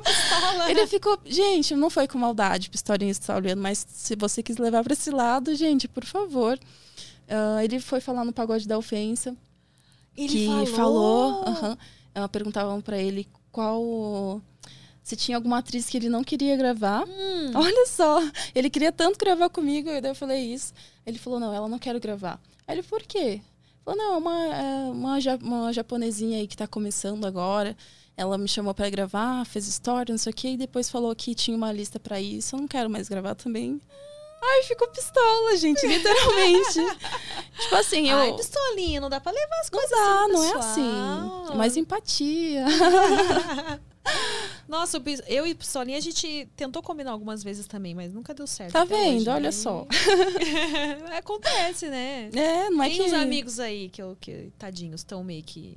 [0.00, 0.70] pistola.
[0.70, 1.18] Ele ficou.
[1.26, 5.10] Gente, não foi com maldade, pistolinha está olhando, mas se você quis levar pra esse
[5.10, 6.58] lado, gente, por favor.
[7.28, 9.36] Ah, ele foi falar no pagode da ofensa.
[10.16, 11.44] Ele que falou.
[11.46, 11.76] aham.
[12.14, 14.40] Ah, perguntavam pra ele qual.
[15.02, 17.06] Se tinha alguma atriz que ele não queria gravar.
[17.06, 17.52] Hum.
[17.54, 18.22] Olha só,
[18.54, 20.72] ele queria tanto gravar comigo, e daí eu falei isso.
[21.04, 22.40] Ele falou, não, ela não quero gravar.
[22.66, 23.42] Aí ele, por quê?
[23.90, 27.76] Falou, não, é uma, é uma, uma japonesinha aí que tá começando agora.
[28.16, 31.34] Ela me chamou pra gravar, fez história, não sei o quê, e depois falou que
[31.34, 32.54] tinha uma lista pra isso.
[32.54, 33.80] Eu não quero mais gravar também.
[34.42, 36.80] Ai, ficou pistola, gente, literalmente.
[37.60, 38.16] tipo assim, eu.
[38.18, 41.52] Ai, pistolinha, não dá pra levar as não coisas dá, assim, não é assim.
[41.52, 42.64] É mais empatia.
[44.66, 48.72] Nossa, eu e Pistolinha a gente tentou combinar algumas vezes também, mas nunca deu certo.
[48.72, 49.18] Tá vendo?
[49.18, 49.52] hoje, Olha né?
[49.52, 49.86] só.
[51.18, 52.30] Acontece, né?
[52.32, 53.02] É, não é Tem que.
[53.02, 55.76] uns amigos aí que, eu, que tadinhos, estão meio que.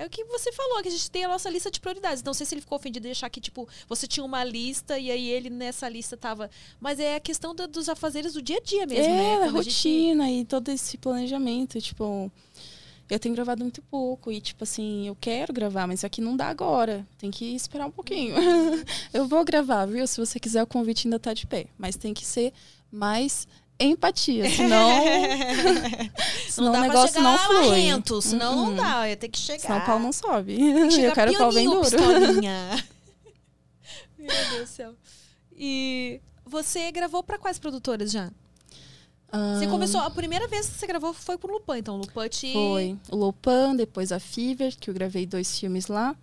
[0.00, 2.22] É o que você falou, que a gente tem a nossa lista de prioridades.
[2.22, 5.10] Não sei se ele ficou ofendido de achar que, tipo, você tinha uma lista e
[5.10, 6.48] aí ele nessa lista tava.
[6.80, 9.34] Mas é a questão da- dos afazeres do dia a dia mesmo, é, né?
[9.34, 12.30] a Quando a gente- rotina e todo esse planejamento, tipo,
[13.10, 16.46] eu tenho gravado muito pouco e tipo assim, eu quero gravar, mas aqui não dá
[16.48, 18.34] agora, tem que esperar um pouquinho.
[19.12, 20.06] eu vou gravar, viu?
[20.06, 22.52] Se você quiser, o convite ainda tá de pé, mas tem que ser
[22.90, 23.48] mais
[23.80, 24.90] empatia, senão,
[26.48, 27.68] senão dá o negócio não flui.
[27.68, 28.74] marrento, senão não Uhum.
[28.76, 29.60] dá, ia ter que chegar.
[29.60, 30.56] Senão o pau não sobe.
[30.88, 31.80] Que eu quero pau bem duro.
[34.18, 34.94] Meu Deus do céu.
[35.56, 38.30] E você gravou pra quais produtoras já?
[39.58, 42.50] Você começou, a primeira vez que você gravou foi pro Lupan, então o Lupan te...
[42.52, 46.16] Foi o Lopan, depois a Fever, que eu gravei dois filmes lá.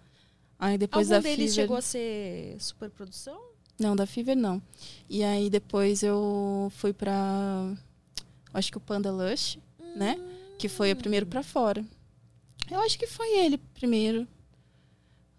[0.58, 1.64] Aí depois Algum da deles Fever.
[1.66, 3.40] chegou a ser superprodução?
[3.80, 4.62] Não, da Fever não.
[5.10, 7.74] E aí depois eu fui pra.
[8.54, 9.60] Acho que o Panda Lush,
[9.96, 10.18] né?
[10.58, 11.84] Que foi o primeiro pra fora.
[12.72, 14.28] Eu acho que foi ele primeiro.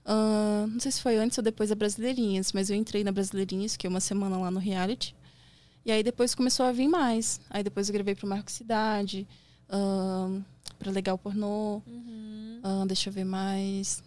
[0.05, 3.73] Ah, não sei se foi antes ou depois da Brasileirinhas, mas eu entrei na Brasileirinhas,
[3.73, 5.15] fiquei uma semana lá no reality.
[5.85, 7.41] E aí depois começou a vir mais.
[7.51, 9.27] Aí depois eu gravei pro Marco Cidade,
[9.69, 10.41] ah,
[10.79, 11.83] pra Legal Pornô.
[11.87, 12.61] Uhum.
[12.63, 14.03] ah, deixa eu ver mais.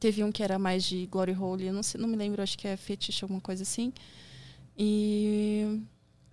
[0.00, 2.56] Teve um que era mais de Glory Hole, eu não, sei, não me lembro, acho
[2.56, 3.92] que é Fetish, alguma coisa assim.
[4.76, 5.78] E.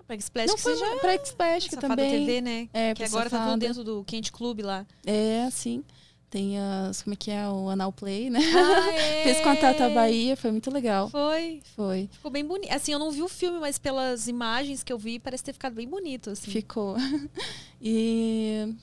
[0.07, 0.95] Pra Splash não foi já...
[0.99, 2.25] pra Splash, que Safada também.
[2.25, 2.69] TV, né?
[2.73, 3.57] É, que agora tá tudo Safada.
[3.57, 4.87] dentro do Quente Clube lá.
[5.05, 5.83] É, assim.
[6.29, 7.01] Tem as.
[7.01, 7.47] Como é que é?
[7.49, 8.39] O Anal Play, né?
[8.39, 9.23] Ah, é.
[9.23, 11.09] Fiz com a Tata Bahia, foi muito legal.
[11.09, 11.61] Foi.
[11.75, 12.09] Foi.
[12.11, 12.71] Ficou bem bonito.
[12.71, 15.73] Assim, eu não vi o filme, mas pelas imagens que eu vi, parece ter ficado
[15.73, 16.49] bem bonito, assim.
[16.49, 16.95] Ficou.
[17.81, 18.73] E.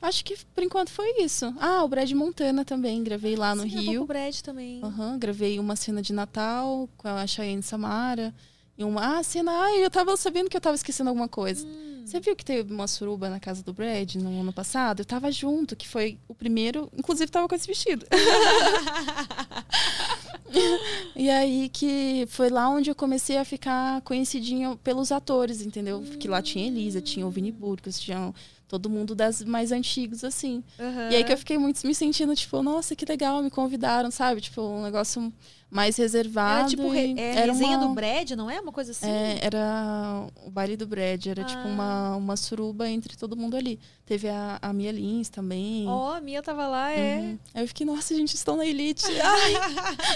[0.00, 1.52] Acho que por enquanto foi isso.
[1.58, 3.02] Ah, o Brad Montana também.
[3.02, 4.02] Gravei lá no Você gravou com Rio.
[4.02, 4.80] o Brad também.
[4.82, 8.34] Aham, gravei uma cena de Natal com a Cheyenne Samara.
[8.76, 9.18] E uma.
[9.18, 9.50] Ah, cena.
[9.50, 11.66] Ah, eu tava sabendo que eu tava esquecendo alguma coisa.
[11.66, 11.88] Hum.
[12.08, 15.00] Você viu que teve uma suruba na casa do Brad no ano passado?
[15.00, 16.90] Eu tava junto, que foi o primeiro.
[16.96, 18.06] Inclusive, tava com esse vestido.
[21.14, 26.02] e aí que foi lá onde eu comecei a ficar conhecidinha pelos atores, entendeu?
[26.18, 28.32] Que lá tinha Elisa, tinha o Vini Burgos, tinha
[28.68, 30.62] todo mundo das mais antigos, assim.
[30.78, 31.08] Aham.
[31.10, 34.40] E aí que eu fiquei muito me sentindo, tipo, nossa, que legal, me convidaram, sabe?
[34.42, 35.32] Tipo, um negócio
[35.70, 36.60] mais reservado.
[36.60, 38.58] Era tipo re- é, era resenha uma- do Brad, não é?
[38.60, 39.06] Uma coisa assim?
[39.08, 41.66] é, era o baile do Brad, era tipo Ah.
[41.66, 43.78] uma, uma suruba entre todo mundo ali.
[44.06, 45.86] Teve a, a Mia Lins também.
[45.86, 47.18] Ó, a Mia tava lá, é.
[47.18, 47.38] Uhum.
[47.54, 49.04] Aí eu fiquei, nossa, gente, estão na elite.
[49.20, 49.52] Ai,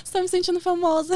[0.03, 1.15] estou me sentindo famosa.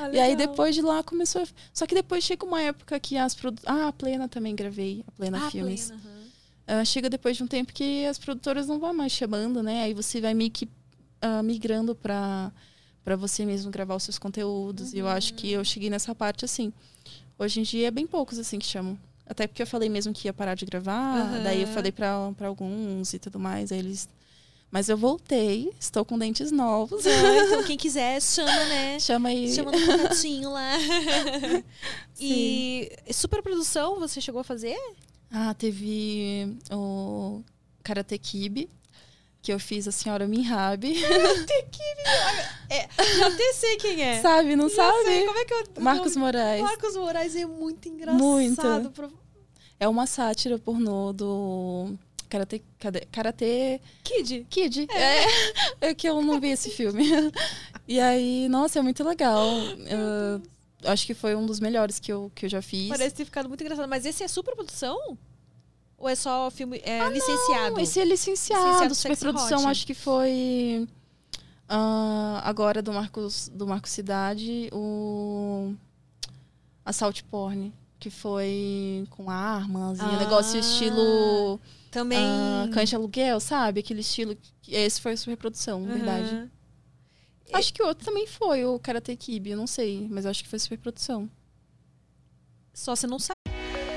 [0.00, 1.42] Ah, E aí depois de lá começou.
[1.42, 3.60] a- Só que depois chega uma época que as produ...
[3.66, 5.86] Ah, a Plena também gravei, a Plena Ah, Filmes.
[5.88, 6.13] plena, aham.
[6.66, 9.82] Ah, chega depois de um tempo que as produtoras não vão mais chamando, né?
[9.82, 10.68] Aí você vai meio que
[11.20, 12.52] ah, migrando para
[13.04, 14.94] para você mesmo gravar os seus conteúdos.
[14.94, 16.72] E eu acho que eu cheguei nessa parte assim.
[17.38, 18.98] Hoje em dia é bem poucos assim que chamam.
[19.26, 21.42] Até porque eu falei mesmo que ia parar de gravar, Aham.
[21.42, 24.08] daí eu falei para alguns e tudo mais, aí eles
[24.70, 27.06] mas eu voltei, estou com dentes novos.
[27.06, 28.98] Ah, então quem quiser, chama, né?
[28.98, 29.54] Chama aí.
[29.54, 30.72] Chama no contatinho lá.
[32.18, 34.76] e superprodução, você chegou a fazer?
[35.36, 37.42] Ah, teve o
[37.82, 38.68] Karate Kid,
[39.42, 40.86] que eu fiz a senhora Minhab.
[40.86, 41.30] Eu
[43.26, 44.22] até sei quem é.
[44.22, 45.26] sabe, não sei, sabe?
[45.26, 45.82] como é que eu...
[45.82, 46.62] Marcos Moraes.
[46.62, 48.22] Marcos Moraes é muito engraçado.
[48.22, 48.62] Muito.
[49.80, 51.94] É uma sátira pornô do
[52.28, 52.62] Karate,
[53.10, 54.46] Karate Kid.
[54.48, 54.86] Kid.
[54.88, 55.88] É.
[55.88, 57.04] é que eu não vi esse filme.
[57.86, 59.46] E aí, nossa, é muito legal.
[59.46, 60.40] Eu
[60.86, 62.88] acho que foi um dos melhores que eu, que eu já fiz.
[62.88, 63.88] Parece ter ficado muito engraçado.
[63.88, 65.18] Mas esse é superprodução?
[65.96, 67.74] Ou é só filme é, licenciado?
[67.74, 68.62] Não, esse é licenciado.
[68.62, 69.68] Licenciado Sexy Superprodução, Hot.
[69.68, 70.86] acho que foi
[71.68, 75.72] ah, agora do Marcos, do Marcos Cidade, o
[76.84, 81.58] Assault Porn, que foi com armas, e Ah, um negócio estilo
[81.90, 82.18] Também.
[82.18, 83.80] ah, cães de aluguel, sabe?
[83.80, 84.36] Aquele estilo.
[84.68, 86.50] Esse foi a superprodução, na verdade.
[87.58, 90.42] Acho que o outro também foi, o Karate Kid, eu não sei, mas eu acho
[90.42, 91.30] que foi superprodução.
[92.72, 93.33] Só você não sabe.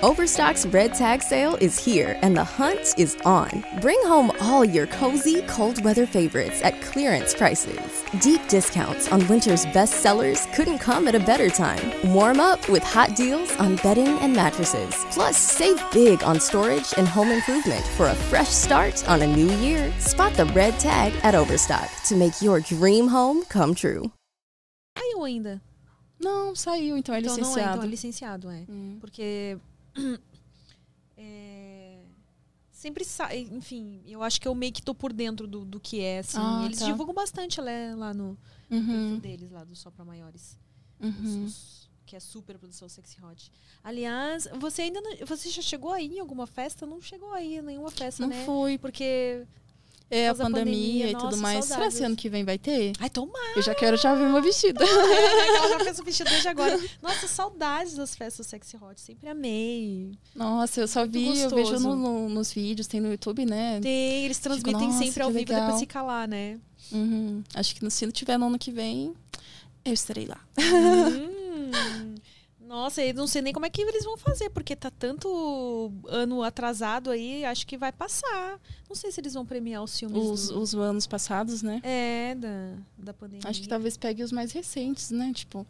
[0.03, 3.63] Overstock's Red Tag Sale is here and the hunt is on.
[3.81, 8.03] Bring home all your cozy, cold weather favorites at clearance prices.
[8.21, 11.81] Deep discounts on winter's best sellers couldn't come at a better time.
[12.13, 14.93] Warm up with hot deals on bedding and mattresses.
[15.09, 19.49] Plus, save big on storage and home improvement for a fresh start on a new
[19.57, 19.91] year.
[19.99, 24.11] Spot the red tag at Overstock to make your dream home come true.
[24.95, 25.59] Saiu ainda.
[26.19, 27.71] Não, saiu, então é Então não é, licenciado.
[27.77, 28.63] então é licenciado, é.
[28.69, 28.97] Hum.
[29.01, 29.57] Porque.
[31.17, 31.99] é,
[32.71, 33.39] sempre sai.
[33.51, 36.39] Enfim, eu acho que eu meio que tô por dentro do, do que é, assim.
[36.39, 36.85] Ah, Eles tá.
[36.85, 38.37] divulgam bastante lá, lá no
[38.69, 40.57] Uhum, perfil deles, lá do Só Pra Maiores.
[40.99, 41.45] uhum.
[41.45, 43.51] Os- Que é super produção sexy hot.
[43.83, 46.85] Aliás, você ainda não, Você já chegou aí em alguma festa?
[46.85, 48.45] Não chegou aí em nenhuma festa, Não né?
[48.45, 49.45] fui, Porque.
[50.09, 51.65] É a pandemia, pandemia, e tudo nossa, mais.
[51.65, 52.01] Será que saudades.
[52.01, 52.93] ano que vem vai ter?
[52.99, 53.53] Ai, tomara!
[53.55, 54.81] Eu já quero já ver meu vestido.
[54.84, 56.79] Ela já fez o vestido desde agora.
[57.01, 58.99] Nossa, saudades das festas sexy hot.
[59.01, 60.11] Sempre amei.
[60.35, 61.55] Nossa, eu só vi, eu gostoso.
[61.55, 63.79] vejo no- no- nos vídeos, tem no YouTube, né?
[63.81, 65.61] Tem, eles transmitem nossa, sempre ao vivo legal.
[65.61, 66.57] depois fica lá, né?
[66.91, 67.43] Uhum.
[67.53, 69.13] Acho que se não tiver no ano que vem,
[69.84, 70.39] eu estarei lá.
[70.57, 71.36] Hum.
[72.68, 76.44] Nossa, eu não sei nem como é que eles vão fazer, porque tá tanto ano
[76.44, 78.60] atrasado aí, acho que vai passar.
[78.89, 80.18] Não sei se eles vão premiar os filmes.
[80.18, 81.80] Os, do- os anos passados, né?
[81.84, 83.49] É, da, da pandemia.
[83.49, 85.31] Acho que talvez pegue os mais recentes, né?
[85.34, 85.65] Tipo,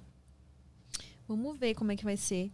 [1.27, 2.49] Vamos ver como é que vai ser.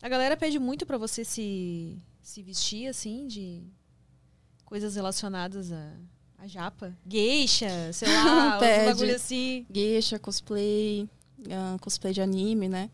[0.00, 3.62] A galera pede muito pra você se, se vestir, assim, de
[4.64, 5.92] coisas relacionadas a,
[6.38, 6.96] a japa.
[7.06, 8.86] Geisha, sei lá, Pede.
[8.86, 9.66] bagulho assim.
[9.70, 11.06] geisha, cosplay,
[11.50, 12.88] ah, cosplay de anime, né?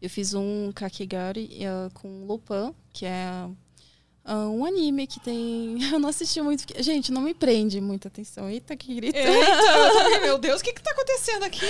[0.00, 3.48] Eu fiz um Kakegari ah, com Lupin, que é
[4.24, 5.82] ah, um anime que tem.
[5.92, 6.66] Eu não assisti muito.
[6.66, 8.48] porque- Gente, não me prende muita atenção.
[8.48, 9.16] Eita, que grito.
[9.16, 11.64] Eita, meu Deus, o que que tá acontecendo aqui?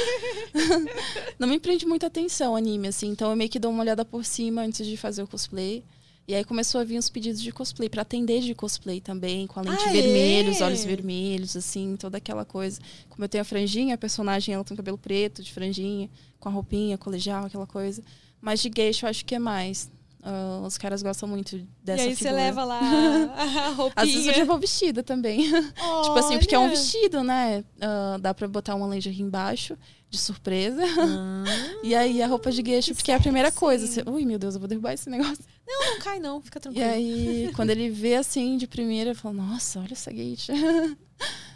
[1.39, 3.09] Não me prende muita atenção o anime, assim.
[3.09, 5.85] Então eu meio que dou uma olhada por cima antes de fazer o cosplay.
[6.29, 9.61] E aí começou a vir os pedidos de cosplay, pra atender de cosplay também, com
[9.61, 10.65] a lente Ah, vermelha, os é?
[10.65, 12.81] olhos vermelhos, assim, toda aquela coisa.
[13.09, 16.49] Como eu tenho a franjinha, a personagem ela tem o cabelo preto, de franjinha, com
[16.49, 18.03] a roupinha, colegial, aquela coisa.
[18.41, 19.89] Mas de geisha eu acho que é mais.
[20.29, 22.35] Ah, os caras gostam muito dessa e aí figura.
[22.35, 22.81] você leva lá
[23.65, 23.93] a roupinha.
[23.95, 25.45] Às vezes eu já vou vestida também.
[25.53, 26.71] tipo assim, porque é um Olha.
[26.71, 27.63] vestido, né?
[27.81, 29.79] Ah, dá pra botar uma lingerie embaixo,
[30.11, 30.83] de surpresa.
[30.85, 31.45] Ah,
[31.85, 33.61] E aí a roupa de gueixo, Que porque é a primeira sexy.
[33.61, 33.87] coisa.
[33.87, 35.45] Você, Ui, meu Deus, eu vou derrubar esse negócio.
[35.69, 36.91] não cai não, fica E tranquilo.
[36.91, 40.53] aí, quando ele vê assim de primeira, ele fala, nossa, olha essa gueixa.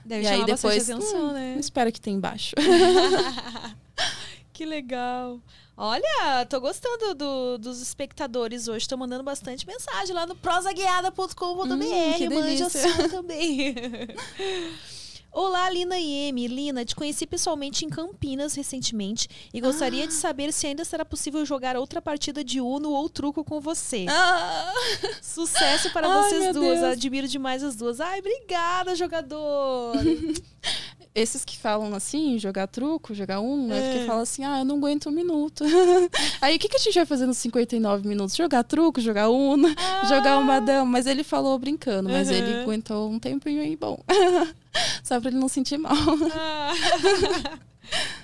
[0.05, 1.57] Deve e aí depois, atenção, hum, né?
[1.59, 2.55] espero que tem embaixo.
[4.53, 5.41] que legal.
[5.83, 8.87] Olha, tô gostando do- dos espectadores hoje.
[8.87, 11.73] Tô mandando bastante mensagem lá no prosaguiada.com.br.
[11.73, 13.75] Hum, Mande a sua também.
[15.33, 16.47] Olá, Lina e M.
[16.49, 20.07] Lina, te conheci pessoalmente em Campinas recentemente e gostaria Ah.
[20.07, 24.05] de saber se ainda será possível jogar outra partida de Uno ou truco com você.
[24.11, 24.75] Ah,
[25.23, 26.81] Sucesso para Ai, vocês duas.
[26.81, 26.93] Deus.
[26.93, 28.01] Admiro demais as duas.
[28.03, 29.95] Ai, obrigada, jogador.
[31.13, 33.93] Esses que falam assim, jogar truco, jogar um, é É.
[33.93, 35.65] porque falam assim, ah, eu não aguento um minuto.
[36.41, 38.37] aí o que, que a gente vai fazer nos 59 minutos?
[38.37, 39.69] Jogar truco, jogar uno,
[40.09, 40.85] jogar uma dama.
[40.89, 42.35] Mas ele falou brincando, mas Uhum.
[42.35, 43.99] ele aguentou um tempinho aí bom.
[45.03, 45.93] Só pra ele não sentir mal.
[46.33, 46.73] Ah.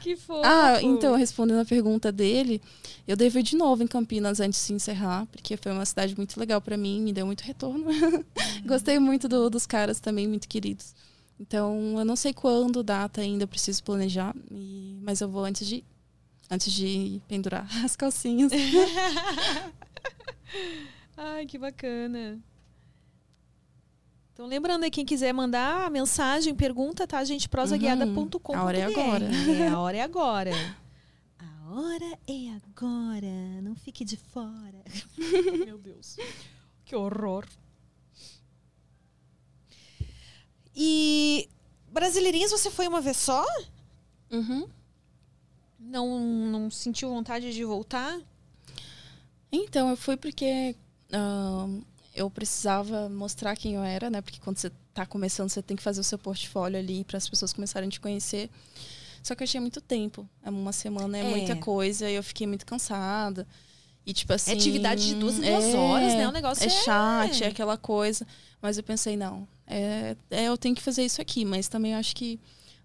[0.00, 0.42] que fofo.
[0.44, 2.62] Ah, então, respondendo a pergunta dele,
[3.08, 6.38] eu devo ir de novo em Campinas antes de encerrar, porque foi uma cidade muito
[6.38, 7.84] legal pra mim, me deu muito retorno.
[8.64, 10.94] Gostei muito do- dos caras também, muito queridos.
[11.38, 15.66] Então, eu não sei quando, data ainda, eu preciso planejar, e- mas eu vou antes
[15.66, 15.84] de
[16.50, 18.52] antes de pendurar as calcinhas.
[21.16, 22.38] Ai, que bacana.
[24.32, 27.48] Então, lembrando aí, quem quiser mandar mensagem, pergunta, tá, gente?
[27.48, 28.52] prosaguiada.com.
[28.52, 28.58] Uhum.
[28.58, 29.24] A hora é agora.
[29.24, 30.50] É, a hora é agora.
[31.38, 33.60] A hora é agora.
[33.60, 34.84] Não fique de fora.
[35.66, 36.16] Meu Deus.
[36.84, 37.44] Que horror.
[40.76, 41.48] E
[41.90, 43.44] Brasileirinhas, você foi uma vez só?
[44.30, 44.68] Uhum.
[45.80, 48.20] Não, não sentiu vontade de voltar?
[49.50, 50.76] Então, eu fui porque
[51.12, 51.80] ahn,
[52.14, 54.20] eu precisava mostrar quem eu era, né?
[54.20, 57.28] Porque quando você tá começando, você tem que fazer o seu portfólio ali para as
[57.28, 58.50] pessoas começarem a te conhecer.
[59.22, 60.28] Só que eu achei muito tempo.
[60.42, 61.30] É Uma semana é, É.
[61.30, 63.46] muita coisa e eu fiquei muito cansada.
[64.06, 64.52] E tipo assim.
[64.52, 66.28] atividade de duas em duas é, horas, né?
[66.28, 68.26] O negócio é é- chat, é aquela coisa.
[68.62, 71.44] Mas eu pensei, não, é, é, eu tenho que fazer isso aqui.
[71.44, 72.38] Mas também eu acho que.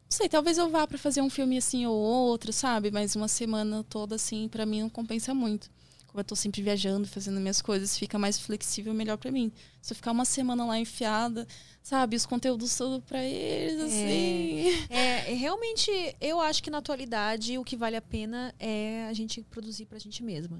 [0.09, 2.91] Não sei, talvez eu vá para fazer um filme assim ou outro, sabe?
[2.91, 5.69] Mas uma semana toda assim, para mim não compensa muito
[6.11, 9.49] como eu tô sempre viajando, fazendo minhas coisas, fica mais flexível, melhor pra mim.
[9.81, 11.47] Se eu ficar uma semana lá enfiada,
[11.81, 14.67] sabe, os conteúdos tudo pra eles, assim.
[14.89, 15.89] É, é, realmente,
[16.19, 19.97] eu acho que na atualidade o que vale a pena é a gente produzir pra
[19.99, 20.57] gente mesma.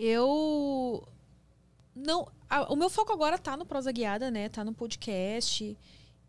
[0.00, 1.02] Eu
[1.94, 4.48] não, a- o meu foco agora tá no prosa guiada, né?
[4.48, 5.76] Tá no podcast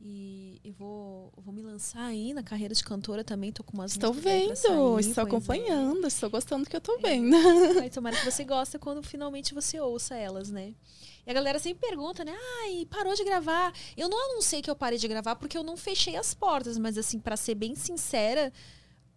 [0.02, 3.92] e eu vou, vou me lançar aí na carreira de cantora também, tô com umas
[3.92, 5.22] Estou vendo, sair, estou pois é.
[5.22, 7.36] acompanhando, estou gostando do que eu tô vendo.
[7.80, 10.74] Ai, tomara que você goste quando finalmente você ouça elas, né?
[11.28, 12.34] E a galera sempre pergunta, né?
[12.64, 13.72] Ai, parou de gravar.
[13.96, 16.98] Eu não anunciei que eu parei de gravar porque eu não fechei as portas, mas
[16.98, 18.52] assim, pra ser bem sincera,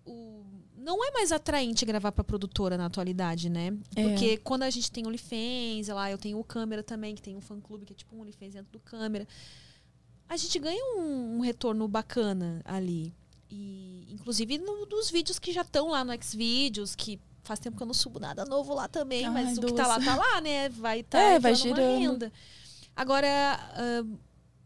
[0.05, 0.45] o...
[0.82, 3.72] não é mais atraente gravar pra produtora na atualidade, né?
[3.94, 4.02] É.
[4.09, 7.40] Porque quando a gente tem OnlyFans, lá eu tenho o câmera também, que tem um
[7.40, 9.26] fã clube que é tipo um OnlyFans dentro do câmera.
[10.28, 13.14] A gente ganha um, um retorno bacana ali.
[13.50, 17.82] E, inclusive, no, dos vídeos que já estão lá no Xvideos, que faz tempo que
[17.82, 20.40] eu não subo nada novo lá também, Ai, mas o que tá lá, tá lá,
[20.40, 20.68] né?
[20.70, 21.98] Vai estar É, vai girando.
[21.98, 22.32] renda.
[22.96, 24.04] Agora, ah,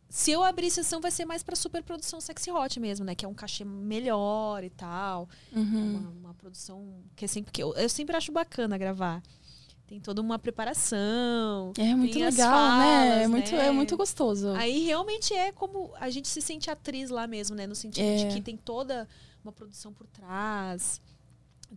[0.08, 3.14] se eu abrir sessão, vai ser mais pra superprodução sexy hot mesmo, né?
[3.14, 5.28] Que é um cachê melhor e tal.
[5.54, 5.96] É Uhum.
[5.96, 9.22] uma, uma produção que é sempre que eu, eu sempre acho bacana gravar.
[9.86, 11.72] Tem toda uma preparação.
[11.78, 13.08] É muito legal, né?
[13.08, 13.66] É falas, muito, né?
[13.66, 14.48] é muito gostoso.
[14.50, 17.66] Aí realmente é como a gente se sente atriz lá mesmo, né?
[17.66, 18.16] No sentido É.
[18.16, 19.08] de que tem toda
[19.44, 21.00] uma produção por trás.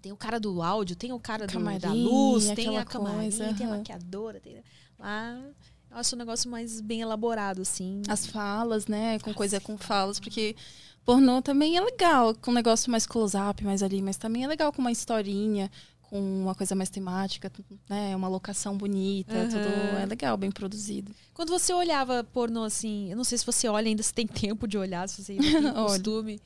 [0.02, 3.18] Tem o cara do áudio, tem o cara do, Camarim, da luz, tem a camarim,
[3.18, 4.64] coisa, tem a maquiadora, tem
[4.98, 5.42] lá.
[5.92, 8.02] Eu acho um negócio mais bem elaborado, assim.
[8.08, 9.18] As falas, né?
[9.20, 10.56] Com coisa com falas, porque
[11.04, 14.72] pornô também é legal, com um negócio mais close-up, mais ali, mas também é legal
[14.72, 15.72] com uma historinha,
[16.04, 17.52] com uma coisa mais temática,
[17.90, 18.16] né?
[18.16, 19.50] Uma locação bonita, Aham.
[19.50, 21.12] tudo é legal, bem produzido.
[21.34, 24.68] Quando você olhava pornô assim, eu não sei se você olha ainda, se tem tempo
[24.68, 26.36] de olhar, se você ainda tem costume.
[26.36, 26.40] O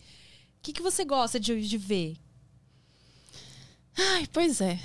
[0.61, 2.15] que, que você gosta de, de ver?
[3.97, 4.79] Ai, pois é.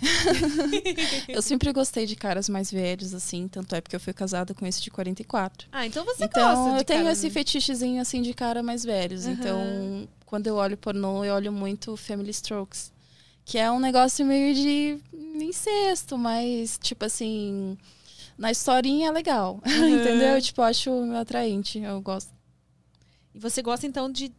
[1.28, 4.66] eu sempre gostei de caras mais velhos, assim, tanto é porque eu fui casada com
[4.66, 5.68] esse de 44.
[5.72, 8.84] Ah, então você então, gosta de eu tenho cara, esse fetichezinho, assim, de cara mais
[8.84, 9.24] velhos.
[9.24, 9.32] Aham.
[9.32, 12.92] Então, quando eu olho pornô, eu olho muito Family Strokes.
[13.44, 14.98] Que é um negócio meio de
[15.42, 17.78] incesto, mas, tipo assim,
[18.36, 19.60] na historinha é legal.
[19.66, 20.40] Entendeu?
[20.42, 22.30] Tipo, eu acho atraente, eu gosto.
[23.34, 24.30] E você gosta então de,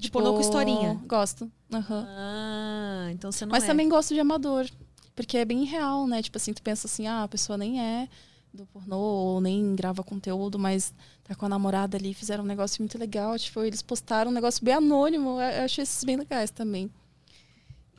[0.00, 0.94] de Tipo, pornô com historinha?
[1.06, 1.50] Gosto.
[1.72, 2.06] aham.
[2.08, 3.66] Ah, então você não Mas é.
[3.66, 4.68] também gosto de amador.
[5.14, 6.22] Porque é bem real, né?
[6.22, 8.08] Tipo assim, tu pensa assim, ah, a pessoa nem é
[8.52, 12.80] do pornô ou nem grava conteúdo, mas tá com a namorada ali, fizeram um negócio
[12.82, 13.38] muito legal.
[13.38, 15.40] Tipo, eles postaram um negócio bem anônimo.
[15.40, 16.90] Eu acho esses bem legais também.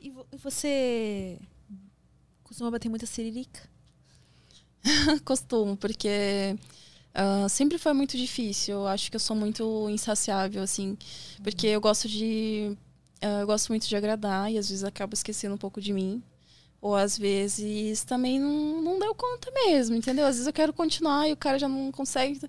[0.02, 1.38] E vo- e você
[2.44, 3.62] costuma bater muita siririca?
[5.24, 6.56] Costumo, porque
[7.14, 8.76] ah, sempre foi muito difícil.
[8.76, 10.98] Eu acho que eu sou muito insaciável, assim.
[11.44, 12.76] Porque eu gosto de.
[13.22, 16.22] ah, eu gosto muito de agradar e às vezes acabo esquecendo um pouco de mim.
[16.82, 20.26] Ou às vezes também não, não deu conta mesmo, entendeu?
[20.26, 22.40] Às vezes eu quero continuar e o cara já não consegue.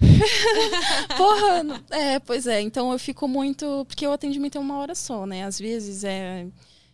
[1.16, 1.62] Porra!
[1.62, 2.60] não- É, pois é.
[2.60, 3.84] Então eu fico muito.
[3.86, 5.44] Porque o atendimento é uma hora só, né?
[5.44, 6.46] Às vezes é.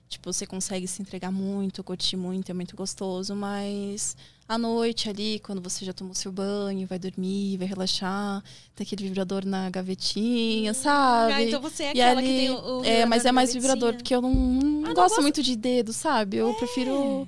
[0.08, 4.16] Tipo, você consegue se entregar muito, curtir muito, é muito gostoso, mas
[4.48, 8.40] à noite ali, quando você já tomou seu banho, vai dormir, vai relaxar,
[8.76, 11.32] tem aquele vibrador na gavetinha, sabe?
[11.32, 13.94] Ah, então você é E aquela ali- que tem o, é, mas é mais vibrador,
[13.94, 15.22] porque eu não, não Ah, não gosto gosta?
[15.22, 16.36] muito de dedo, sabe?
[16.36, 17.26] Eu prefiro.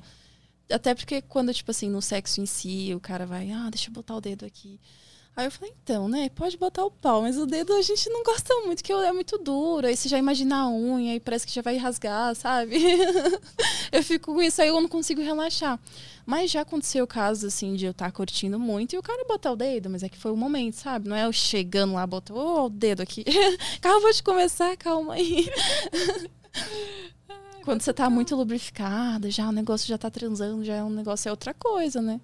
[0.70, 0.74] É.
[0.76, 3.92] Até porque quando, tipo assim, no sexo em si, o cara vai, ah, deixa eu
[3.94, 4.78] botar o dedo aqui.
[5.38, 6.28] Aí eu falei, então, né?
[6.30, 9.38] Pode botar o pau, mas o dedo a gente não gosta muito, que é muito
[9.38, 9.86] duro.
[9.86, 12.76] Aí você já imagina a unha e parece que já vai rasgar, sabe?
[13.92, 15.78] eu fico com isso, aí eu não consigo relaxar.
[16.26, 19.56] Mas já aconteceu casos, assim, de eu estar curtindo muito e o cara botar o
[19.56, 21.08] dedo, mas é que foi o momento, sabe?
[21.08, 23.24] Não é eu chegando lá, botar ô, o dedo aqui.
[23.78, 25.48] Acabou de começar, calma aí.
[27.64, 31.28] Quando você tá muito lubrificada, já o negócio já tá transando, já é um negócio,
[31.28, 32.20] é outra coisa, né?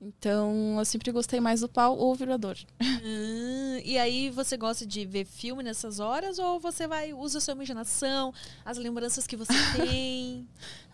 [0.00, 2.56] Então, eu sempre gostei mais do pau ou vibrador.
[2.80, 7.40] Ah, e aí você gosta de ver filme nessas horas ou você vai usa a
[7.40, 8.32] sua imaginação,
[8.64, 10.46] as lembranças que você tem?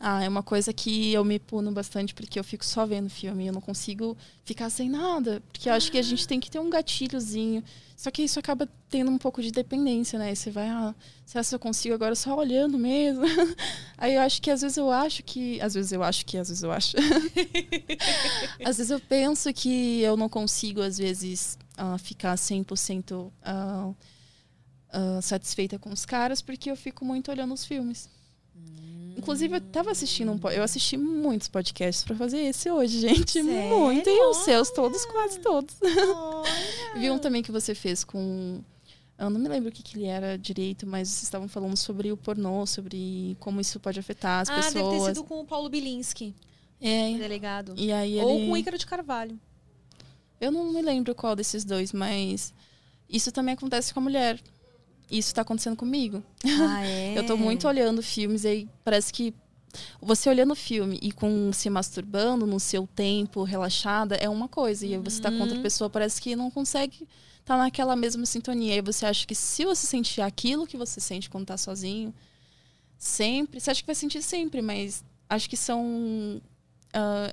[0.07, 3.47] Ah, é uma coisa que eu me puno bastante porque eu fico só vendo filme.
[3.47, 4.15] Eu não consigo
[4.45, 5.43] ficar sem nada.
[5.51, 7.65] Porque eu acho que a gente tem que ter um gatilhozinho.
[7.97, 10.35] Só que isso acaba tendo um pouco de dependência, né?
[10.35, 10.95] Você vai, ah,
[11.25, 13.23] será que eu consigo agora só olhando mesmo?
[13.97, 15.59] Aí eu acho que às vezes eu acho que.
[15.63, 16.99] Às vezes eu acho que, às vezes eu acho.
[18.63, 23.91] às vezes eu penso que eu não consigo, às vezes, ah, ficar 100% ah,
[24.91, 28.13] ah, satisfeita com os caras porque eu fico muito olhando os filmes.
[29.17, 33.43] Inclusive, eu tava assistindo um Eu assisti muitos podcasts pra fazer esse hoje, gente.
[33.43, 33.79] Sério?
[33.79, 34.09] Muito.
[34.09, 35.75] E os seus, todos, quase todos.
[36.97, 38.61] Vi um também que você fez com.
[39.17, 42.11] Eu não me lembro o que, que ele era direito, mas vocês estavam falando sobre
[42.11, 45.17] o pornô, sobre como isso pode afetar as ah, deve ter pessoas.
[45.17, 46.35] sido com o Paulo Bilinski,
[46.81, 47.17] É.
[47.17, 47.75] delegado.
[47.77, 48.47] E aí Ou ele...
[48.47, 49.39] com o Ícaro de Carvalho.
[50.41, 52.53] Eu não me lembro qual desses dois, mas
[53.09, 54.41] isso também acontece com a mulher.
[55.11, 56.23] Isso tá acontecendo comigo.
[56.45, 57.13] Ah, é?
[57.19, 59.35] Eu tô muito olhando filmes e aí parece que
[60.01, 64.87] você olhando o filme e com se masturbando no seu tempo, relaxada, é uma coisa.
[64.87, 65.63] E aí você tá com outra Uhum.
[65.63, 67.07] pessoa, parece que não consegue
[67.41, 68.77] estar naquela mesma sintonia.
[68.77, 72.15] E você acha que se você sentir aquilo que você sente quando tá sozinho,
[72.97, 76.41] sempre, você acha que vai sentir sempre, mas acho que são.
[76.93, 77.33] ah,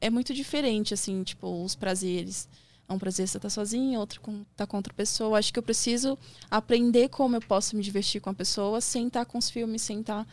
[0.00, 2.48] é muito diferente, assim, tipo, os prazeres.
[2.90, 5.38] É um prazer você tá sozinho, outro com, tá com outra pessoa.
[5.38, 6.18] Acho que eu preciso
[6.50, 10.00] aprender como eu posso me divertir com a pessoa sem estar com os filmes, sem
[10.00, 10.26] estar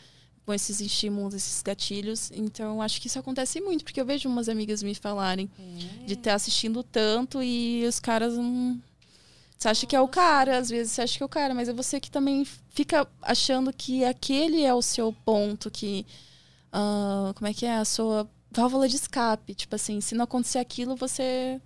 [0.44, 2.32] com esses estímulos, esses gatilhos.
[2.34, 5.48] Então, acho que isso acontece muito, porque eu vejo umas amigas me falarem
[6.08, 8.82] de estar assistindo tanto e os caras não.
[9.56, 11.70] Você acha que é o cara, às vezes você acha que é o cara, mas
[11.70, 16.08] é você que também fica achando que aquele é o seu ponto, que.
[16.72, 17.76] ah, como é que é?
[17.76, 19.54] A sua válvula de escape.
[19.54, 21.62] Tipo assim, se não acontecer aquilo, você.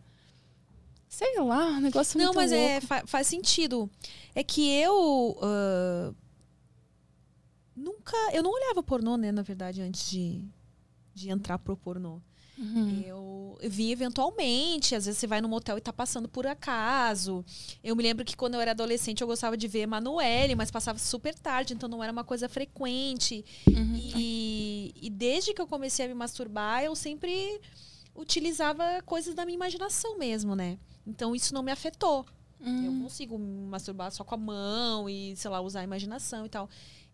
[1.11, 2.88] Sei lá, um negócio Não, muito mas é, louco.
[2.88, 3.91] fa- faz sentido.
[4.33, 6.13] É que eu ah,
[7.75, 8.15] nunca.
[8.31, 10.41] Eu não olhava pornô, né, na verdade, antes de,
[11.13, 12.21] de entrar pro pornô.
[12.57, 13.01] Uhum.
[13.05, 17.43] Eu vi eventualmente, às vezes você vai no motel e tá passando por acaso.
[17.83, 20.97] Eu me lembro que quando eu era adolescente eu gostava de ver Emanuele, mas passava
[20.97, 23.43] super tarde, então não era uma coisa frequente.
[23.67, 23.95] Uhum.
[24.15, 27.59] E, e desde que eu comecei a me masturbar, eu sempre
[28.15, 30.77] utilizava coisas da minha imaginação mesmo, né?
[31.11, 32.25] Então isso não me afetou.
[32.59, 33.03] Eu Uhum.
[33.03, 36.69] consigo me masturbar só com a mão e, sei lá, usar a imaginação e tal.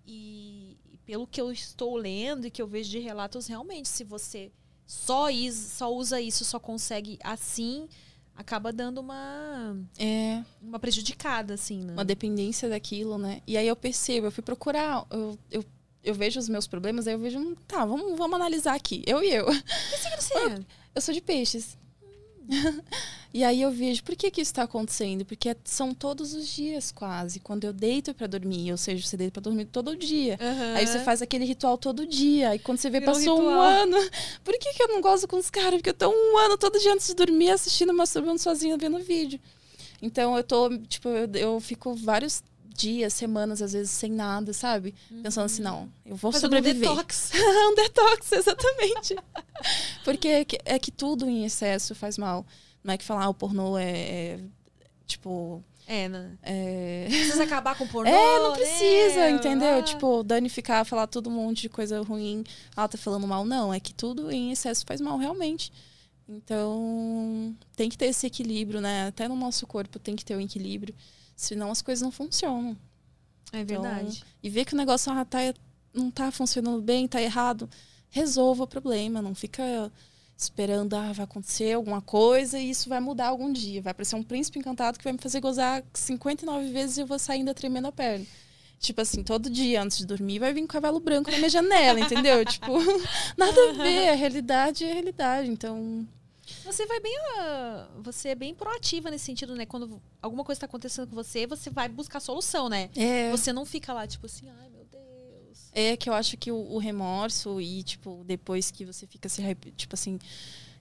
[0.05, 4.03] E, e pelo que eu estou lendo e que eu vejo de relatos, realmente, se
[4.03, 4.51] você
[4.85, 7.87] só, is, só usa isso, só consegue assim,
[8.35, 10.43] acaba dando uma, É.
[10.61, 11.93] uma prejudicada, assim, né?
[11.93, 13.41] uma dependência daquilo, né?
[13.47, 15.65] E aí eu percebo, eu fui procurar, eu, eu,
[16.03, 19.01] eu vejo os meus problemas, aí eu vejo, hum, tá, vamos, vamos analisar aqui.
[19.07, 19.45] Eu e eu.
[20.17, 20.33] Você-
[20.95, 21.77] Eu sou de peixes.
[23.37, 25.23] e aí eu vejo, por que que isso tá acontecendo?
[25.23, 27.39] Porque são todos os dias, quase.
[27.39, 30.39] Quando eu deito pra dormir, ou seja, você deita pra dormir todo dia.
[30.41, 30.73] Aham.
[30.73, 32.55] Aí você faz aquele ritual todo dia.
[32.55, 33.95] E quando você vê, Virou passou um ano.
[34.43, 35.75] Por que, que eu não gosto com os caras?
[35.75, 39.39] Porque eu tô um ano todo dia antes de dormir assistindo, masturbando sozinha, vendo vídeo.
[40.01, 42.41] Então eu tô, tipo, eu, eu fico vários
[42.73, 44.95] dias, semanas, às vezes, sem nada, sabe?
[45.21, 46.89] Pensando assim, não, eu vou Fazendo um sobreviver.
[46.89, 47.31] detox.
[47.37, 49.15] um detox, exatamente.
[50.03, 52.43] Porque é é que tudo em excesso faz mal.
[52.87, 54.39] Não é que falar ah, o pornô é, é,
[55.05, 55.61] tipo.
[55.85, 56.37] É, né?
[56.41, 58.57] É, Precisa acabar com o pornô, é, não né?
[58.57, 59.79] precisa, entendeu?
[59.79, 59.83] Ah.
[59.83, 62.45] Tipo, danificar, falar todo um monte de coisa ruim.
[62.77, 63.43] Ela tá falando mal.
[63.43, 65.69] Não, é que tudo em excesso faz mal, realmente.
[66.29, 69.07] Então, tem que ter esse equilíbrio, né?
[69.07, 70.95] Até no nosso corpo tem que ter um equilíbrio.
[71.35, 72.77] Senão as coisas não funcionam.
[73.51, 74.23] É Então, verdade.
[74.41, 75.39] e ver que o negócio ah, tá,
[75.93, 77.69] não tá funcionando bem, tá errado,
[78.09, 79.21] resolva o problema.
[79.21, 79.91] Não fica
[80.37, 83.81] esperando, ah, vai acontecer alguma coisa e isso vai mudar algum dia.
[83.81, 87.17] Vai aparecer um príncipe encantado que vai me fazer gozar 59 vezes e eu vou
[87.17, 88.25] sair ainda tremendo a perna.
[88.79, 91.99] Tipo assim, todo dia antes de dormir vai vir um cavalo branco na minha janela,
[91.99, 92.45] entendeu?
[92.45, 92.73] Tipo,
[93.35, 94.09] nada a ver.
[94.09, 95.49] A realidade é a realidade.
[95.49, 96.07] Então,
[96.63, 97.17] Você vai bem.
[97.39, 99.65] ah, você é bem proativa nesse sentido, né?
[99.65, 102.91] Quando alguma coisa tá acontecendo com você, você vai buscar solução, né?
[102.95, 103.31] é.
[103.31, 104.67] Você não fica lá, tipo assim, ai.
[105.79, 109.43] É que eu acho que o, o remorso e, tipo, depois que você fica se
[109.75, 110.17] tipo assim,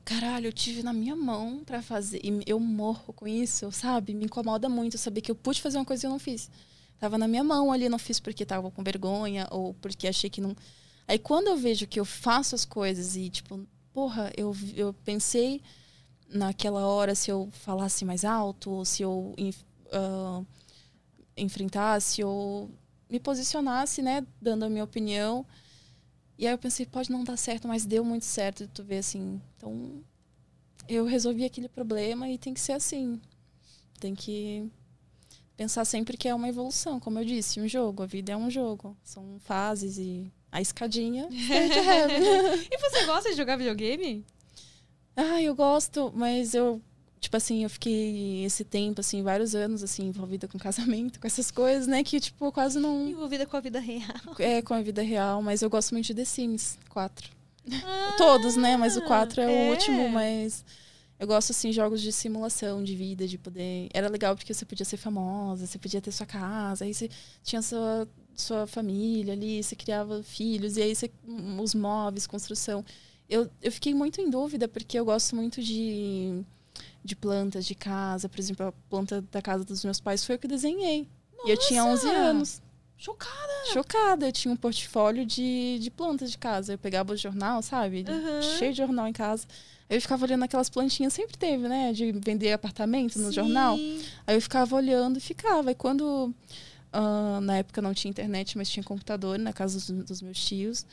[0.07, 2.19] caralho, eu tive na minha mão pra fazer.
[2.25, 4.15] E eu morro com isso, sabe?
[4.15, 6.51] Me incomoda muito saber que eu pude fazer uma coisa e eu não fiz.
[6.99, 10.41] Tava na minha mão ali, não fiz porque tava com vergonha ou porque achei que
[10.41, 10.57] não.
[11.07, 15.61] Aí quando eu vejo que eu faço as coisas e, tipo, porra, eu, eu pensei
[16.27, 19.35] naquela hora se eu falasse mais alto, ou se eu
[19.93, 20.43] ah,
[21.37, 22.71] enfrentasse, ou
[23.09, 25.47] me posicionasse, né, dando a minha opinião.
[26.39, 29.41] E aí eu pensei, pode não dar certo, mas deu muito certo, tu vê assim.
[29.57, 30.03] Então,
[30.89, 33.21] eu resolvi aquele problema e tem que ser assim.
[33.99, 34.71] Tem que
[35.57, 38.51] pensar sempre que é uma evolução, como eu disse, um jogo, a vida é um
[38.51, 41.29] jogo, são fases e a escadinha.
[42.71, 44.25] E você gosta de jogar videogame?
[45.17, 46.81] ah, eu gosto, mas eu
[47.21, 51.51] tipo assim, eu fiquei esse tempo assim, vários anos assim envolvida com casamento, com essas
[51.51, 54.35] coisas, né, que tipo quase não Envolvida com a vida real.
[54.39, 57.31] é com a vida real, mas eu gosto muito de The Sims 4.
[58.17, 58.77] Todos, né?
[58.77, 59.49] Mas o 4 é, é.
[59.49, 60.65] o último, mas
[61.19, 63.89] eu gosto assim jogos de simulação de vida, de poder.
[63.93, 67.09] Era legal porque você podia ser famosa, você podia ter sua casa, aí você
[67.43, 71.11] tinha sua sua família ali, você criava filhos e aí você
[71.59, 72.85] os móveis, construção.
[73.29, 76.45] Eu, eu fiquei muito em dúvida porque eu gosto muito de
[77.07, 80.39] de plantas de casa, por exemplo, a planta da casa dos meus pais foi eu
[80.39, 81.09] que desenhei.
[81.47, 82.19] E eu tinha 11 Nossa!
[82.19, 82.63] anos
[82.99, 83.53] Chocada.
[83.73, 84.27] chocada.
[84.29, 86.73] Eu tinha um portfólio de, de plantas de casa.
[86.73, 88.05] Eu pegava o jornal, sabe?
[88.09, 88.43] Aham.
[88.59, 89.47] Cheio de jornal em casa.
[89.89, 91.93] Aí eu ficava olhando aquelas plantinhas, sempre teve, né?
[91.93, 93.77] De vender apartamento no jornal.
[93.77, 94.03] Sim.
[94.27, 95.71] Aí eu ficava olhando e ficava.
[95.71, 96.35] E quando,
[96.93, 100.87] ah, na época não tinha internet, mas tinha computador na casa dos, dos meus tios.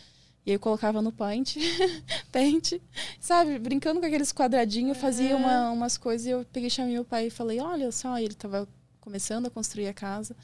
[0.46, 1.56] E aí eu colocava no Paint,
[2.32, 2.74] Paint,
[3.20, 3.58] sabe?
[3.60, 6.28] Brincando com aqueles quadradinhos, fazia uma, umas coisas.
[6.28, 8.68] E eu peguei, chamei meu pai e falei, olha só, ele tava
[9.00, 10.36] começando a construir a casa.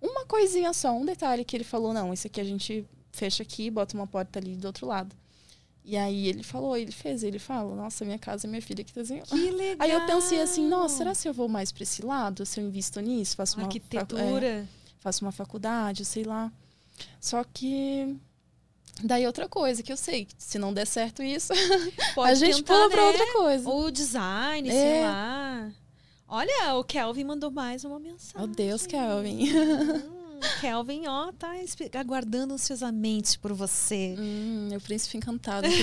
[0.00, 3.70] Uma coisinha só, um detalhe que ele falou, não, isso aqui a gente fecha aqui,
[3.70, 5.14] bota uma porta ali do outro lado.
[5.84, 8.92] E aí ele falou, ele fez, ele fala, nossa, minha casa é minha filha que
[8.92, 9.24] desenhou.
[9.24, 9.76] Que legal.
[9.86, 12.44] Aí eu pensei assim, nossa, será se eu vou mais para esse lado?
[12.44, 14.68] Se eu invisto nisso, faço uma é, Arquitetura.
[14.98, 16.52] faço uma faculdade, sei lá.
[17.20, 18.16] Só que
[19.02, 21.52] daí outra coisa que eu sei, se não der certo isso,
[22.14, 23.08] Pode a gente tentar, pula para né?
[23.08, 23.68] outra coisa.
[23.68, 24.72] Ou design, É.
[24.72, 25.70] sei lá.
[26.28, 28.38] Olha, o Kelvin mandou mais uma mensagem.
[28.46, 29.48] Meu Deus, Kelvin.
[29.56, 31.52] Hum, Kelvin, ó, tá
[31.98, 34.16] aguardando ansiosamente por você.
[34.18, 35.68] hum, meu príncipe encantado.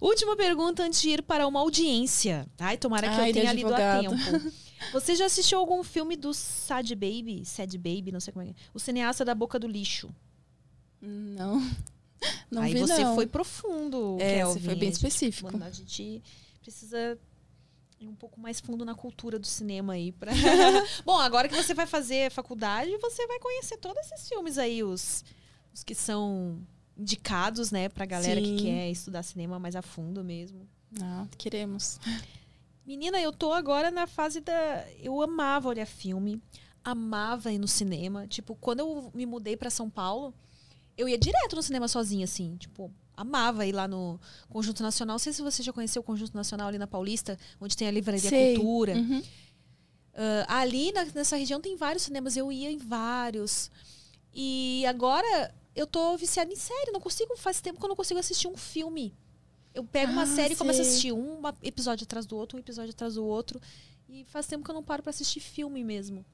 [0.00, 2.46] Última pergunta antes de ir para uma audiência.
[2.58, 4.14] Ai, tomara que Ai, eu tenha lido a tempo.
[4.92, 7.42] Você já assistiu algum filme do Sad Baby?
[7.46, 8.48] Sad Baby, não sei como é.
[8.48, 8.62] que é.
[8.74, 10.10] O cineasta da Boca do Lixo.
[11.06, 11.60] Não.
[12.50, 13.14] Não Aí vi, você não.
[13.14, 14.54] foi profundo, É, Kelvin.
[14.54, 15.62] você foi bem A gente- específico.
[15.62, 16.22] a gente
[16.62, 17.18] precisa
[18.00, 20.10] ir um pouco mais fundo na cultura do cinema aí.
[20.10, 20.32] Pra...
[21.04, 25.22] Bom, agora que você vai fazer faculdade, você vai conhecer todos esses filmes aí, os,
[25.74, 26.58] os que são
[26.96, 28.64] indicados, né, pra galera que Sim.
[28.64, 30.66] quer estudar cinema mais a fundo mesmo.
[31.02, 31.98] Ah, queremos.
[32.86, 34.86] Menina, eu tô agora na fase da.
[34.98, 36.40] Eu amava olhar filme,
[36.82, 38.26] amava ir no cinema.
[38.26, 40.32] Tipo, quando eu me mudei pra São Paulo,
[40.96, 42.56] eu ia direto no cinema sozinha, assim.
[42.56, 44.18] Tipo, amava ir lá no
[44.48, 45.14] Conjunto Nacional.
[45.14, 47.90] Não sei se você já conheceu o Conjunto Nacional ali na Paulista, onde tem a
[47.90, 48.54] Livraria Sei.
[48.56, 48.94] Cultura.
[48.94, 49.22] Uhum.
[50.46, 53.70] Ah, ali na- nessa região tem vários cinemas, eu ia em vários.
[54.32, 58.20] E agora eu tô viciada em série, não consigo, faz tempo que eu não consigo
[58.20, 59.12] assistir um filme.
[59.74, 62.56] Eu pego uma Ah, série e começo a assistir um uma- episódio atrás do outro,
[62.56, 63.60] um episódio atrás do outro.
[64.08, 66.24] E faz tempo que eu não paro pra assistir filme mesmo.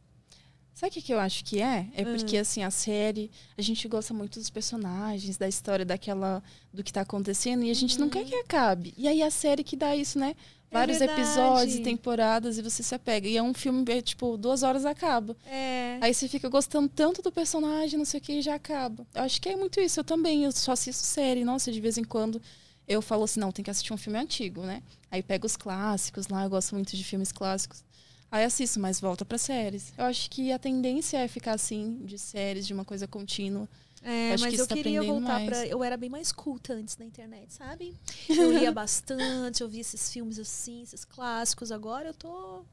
[0.75, 1.87] Sabe o que, que eu acho que é?
[1.95, 6.43] É porque, assim, a série, a gente gosta muito dos personagens, da história, daquela,
[6.73, 8.95] do que tá acontecendo, e a gente não quer que acabe.
[8.97, 10.35] E aí a série que dá isso, né?
[10.73, 11.21] Vários verdade.
[11.21, 13.29] episódios, temporadas, e você se apega.
[13.29, 15.37] E é um filme, é, tipo, duas horas acaba.
[15.45, 15.99] É.
[16.01, 19.05] Aí você fica gostando tanto do personagem, não sei o que, e já acaba.
[19.15, 19.99] Eu acho que é muito isso.
[19.99, 21.45] Eu também, eu só assisto série.
[21.45, 22.41] Nossa, de vez em quando
[22.87, 24.83] eu falo assim, não, tem que assistir um filme antigo, né?
[25.11, 27.85] Aí pego os clássicos lá, eu gosto muito de filmes clássicos.
[28.31, 29.93] Aí assisto, mas volta pra séries.
[29.99, 33.69] Eu acho que a tendência é ficar assim, de séries, de uma coisa contínua.
[34.03, 35.67] É, Acho mas que eu tá queria voltar pra.
[35.67, 37.95] Eu era bem mais culta antes na internet, sabe?
[38.29, 41.71] Eu lia bastante, eu via esses filmes assim, esses clássicos.
[41.71, 42.65] Agora eu tô.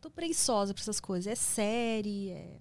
[0.00, 1.30] tô preguiçosa pra essas coisas.
[1.30, 2.56] É série, é.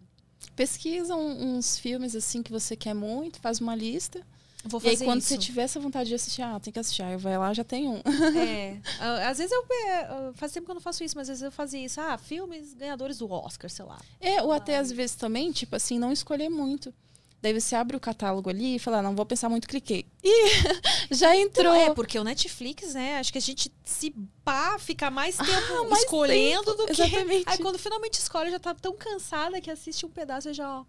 [0.56, 4.26] Pesquisa uns filmes assim que você quer muito, faz uma lista.
[4.63, 5.29] Vou e aí, fazer quando isso.
[5.29, 7.01] você tiver essa vontade de assistir, ah, tem que assistir.
[7.01, 7.97] Aí vai lá, já tem um.
[8.38, 8.77] É.
[8.99, 9.65] Ah, Às vezes eu.
[9.88, 11.99] é, ah, Faz tempo que eu não faço isso, mas às vezes eu fazia isso.
[11.99, 13.99] Ah, filmes ganhadores do Oscar, sei lá.
[14.19, 16.93] É, ou até às vezes também, tipo assim, não escolher muito.
[17.41, 20.05] Daí você abre o catálogo ali e fala, ah, não vou pensar muito, cliquei.
[20.23, 20.29] Ih,
[21.09, 21.73] já entrou.
[21.73, 23.17] É, porque o Netflix, né?
[23.17, 24.13] Acho que a gente se
[24.45, 26.91] pá, fica mais tempo Ah, mais escolhendo do que.
[26.91, 27.45] exatamente.
[27.47, 30.69] Aí quando finalmente escolhe, já tá tão cansada que assiste um pedaço e já.
[30.71, 30.85] ó.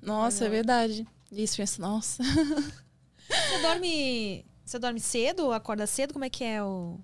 [0.00, 1.04] Nossa, é verdade.
[1.32, 2.22] Isso, pensa, nossa.
[3.28, 4.44] Você dorme.
[4.64, 5.52] Você dorme cedo?
[5.52, 6.12] Acorda cedo?
[6.12, 6.98] Como é que é o.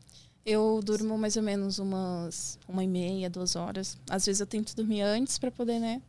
[0.44, 3.96] Eu durmo mais ou menos umas uma e meia, duas horas.
[4.10, 6.02] Às vezes eu tento dormir antes pra poder, né?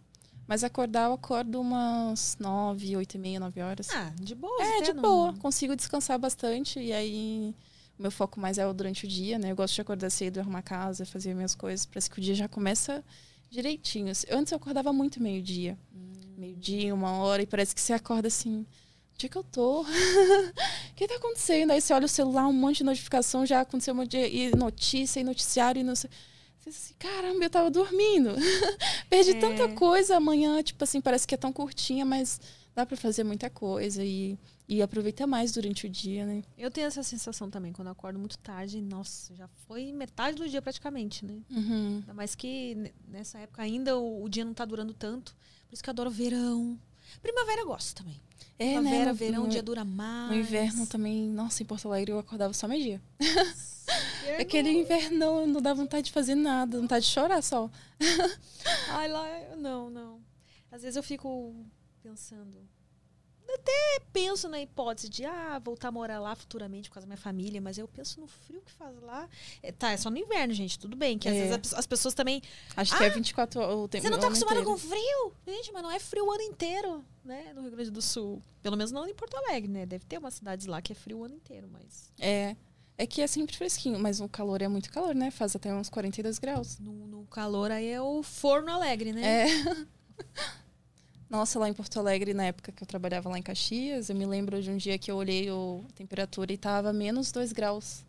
[0.48, 3.90] Mas acordar, eu acordo umas nove, oito e meia, nove horas.
[3.92, 4.62] Ah, de boa.
[4.62, 5.34] é, de não- boa.
[5.34, 6.80] Consigo descansar bastante.
[6.80, 7.56] E aí,
[7.98, 9.52] o meu foco mais é o durante o dia, né?
[9.52, 11.86] Eu gosto de acordar cedo, arrumar casa, fazer minhas coisas.
[11.86, 13.04] Parece que o dia já começa
[13.50, 14.12] direitinho.
[14.32, 15.78] Antes eu acordava muito meio-dia.
[16.38, 17.42] Meio-dia, uma hora.
[17.42, 18.66] E parece que você acorda assim...
[19.16, 19.84] Onde é que eu tô?
[20.92, 21.72] O que tá acontecendo?
[21.72, 24.56] Aí você olha o celular, um monte de notificação, já aconteceu um monte de e
[24.56, 26.10] notícia e noticiário e não sei.
[26.60, 28.30] Você assim, caramba, eu tava dormindo.
[29.10, 29.40] Perdi É.
[29.40, 32.40] tanta coisa amanhã, tipo assim, parece que é tão curtinha, mas
[32.74, 34.38] dá pra fazer muita coisa e,
[34.70, 36.44] e aproveita mais durante o dia, né?
[36.58, 40.48] Eu tenho essa sensação também, quando eu acordo muito tarde, nossa, já foi metade do
[40.50, 41.40] dia praticamente, né?
[41.52, 41.98] Uhum.
[42.00, 45.36] Ainda mais que ne- nessa época ainda o, o dia não tá durando tanto.
[45.68, 46.80] Por isso que eu adoro verão.
[47.22, 48.20] Primavera eu gosto também.
[48.58, 49.12] É, Primavera, né?
[49.12, 50.30] No, verão, o no, dia dura mais.
[50.32, 53.02] no inverno também, nossa, em Porto Alegre eu acordava só meio-dia.
[53.20, 53.56] Inverno-
[54.42, 57.70] Aquele invernão não dá vontade de fazer nada, vontade de chorar só.
[58.90, 59.26] Ai, lá,
[59.58, 60.20] não, não.
[60.72, 61.54] Às vezes eu fico
[62.02, 62.58] pensando.
[63.48, 67.18] Até penso na hipótese de ah, voltar a morar lá futuramente por causa da minha
[67.22, 69.28] família, mas eu penso no frio que faz lá.
[69.62, 71.18] É, tá, é só no inverno, gente, tudo bem.
[71.18, 71.40] Que às É.
[71.48, 72.42] vezes as- as pessoas também.
[72.76, 75.34] Acho que é 24 horas o tempo Você não tá acostumada com frio?
[75.48, 77.54] Gente, mas não é frio o ano inteiro, né?
[77.54, 78.42] No Rio Grande do Sul.
[78.62, 79.86] Pelo menos não em Porto Alegre, né?
[79.86, 82.12] Deve ter umas cidades lá que é frio o ano inteiro, mas.
[82.20, 82.56] É.
[82.98, 85.30] É que é sempre fresquinho, mas o calor é muito calor, né?
[85.30, 86.80] Faz até uns 42 graus.
[86.80, 89.44] No, no calor aí é o forno alegre, né?
[89.44, 89.46] É.
[91.30, 94.26] Nossa, lá em Porto Alegre, na época que eu trabalhava lá em Caxias, eu me
[94.26, 98.06] lembro de um dia que eu olhei o- a temperatura e tava menos 2 graus.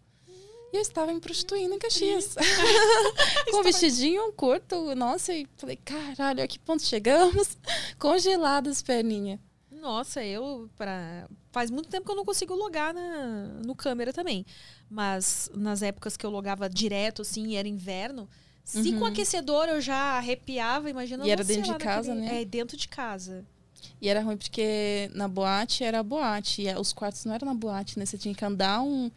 [0.73, 2.35] E eu estava me prostituindo em Caxias.
[3.51, 7.57] Com um vestidinho curto, nossa, e falei, caralho, a que ponto chegamos?
[7.99, 9.39] Congelada as perninhas.
[9.71, 14.45] Nossa, eu para faz muito tempo que eu não consigo logar na, no câmera também.
[14.91, 18.29] Mas nas épocas que eu logava direto assim, e era inverno,
[18.67, 21.29] se com aquecedor eu já arrepiava, imagina Uhum.
[21.29, 22.43] E era dentro de casa, naquele- né?
[22.43, 23.45] É, dentro de casa.
[24.01, 26.63] E era ruim porque na boate era boate.
[26.63, 28.05] E os quartos não eram na boate, né?
[28.05, 29.11] Você tinha que andar um.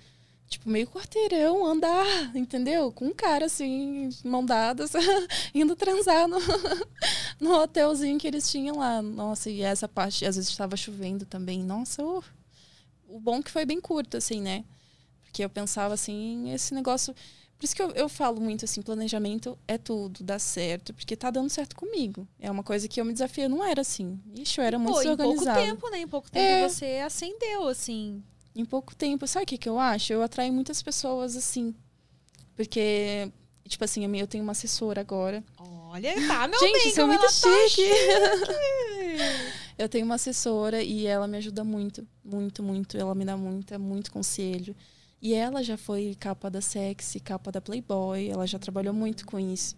[0.48, 2.06] Tipo, meio quarteirão, andar,
[2.36, 2.92] entendeu?
[2.92, 4.94] Com um cara assim, mão dadas,
[5.54, 6.38] indo transar no,
[7.40, 9.02] no hotelzinho que eles tinham lá.
[9.02, 11.64] Nossa, e essa parte, às vezes estava chovendo também.
[11.64, 12.24] Nossa, uh,
[13.08, 14.64] o bom que foi bem curto, assim, né?
[15.24, 17.14] Porque eu pensava assim, esse negócio.
[17.60, 21.30] Por isso que eu, eu falo muito assim, planejamento é tudo, dá certo, porque tá
[21.30, 22.26] dando certo comigo.
[22.40, 24.18] É uma coisa que eu me desafio, eu não era assim.
[24.34, 26.00] Ixi, eu era muito Pô, em pouco tempo, né?
[26.00, 26.70] Em pouco tempo É.
[26.70, 28.24] você acendeu, assim.
[28.56, 29.28] Em pouco tempo.
[29.28, 30.14] Sabe o que, que eu acho?
[30.14, 31.76] Eu atraio muitas pessoas assim.
[32.56, 33.30] Porque,
[33.68, 35.44] tipo assim, eu tenho uma assessora agora.
[35.58, 37.90] Olha, tá, meu Gente, bem, isso é muito ela tá chique.
[39.78, 42.98] eu tenho uma assessora e ela me ajuda muito, muito, muito.
[42.98, 44.74] Ela me dá muito, muito conselho.
[45.22, 48.30] E ela já foi capa da Sexy, capa da Playboy.
[48.30, 49.76] Ela já trabalhou muito com isso.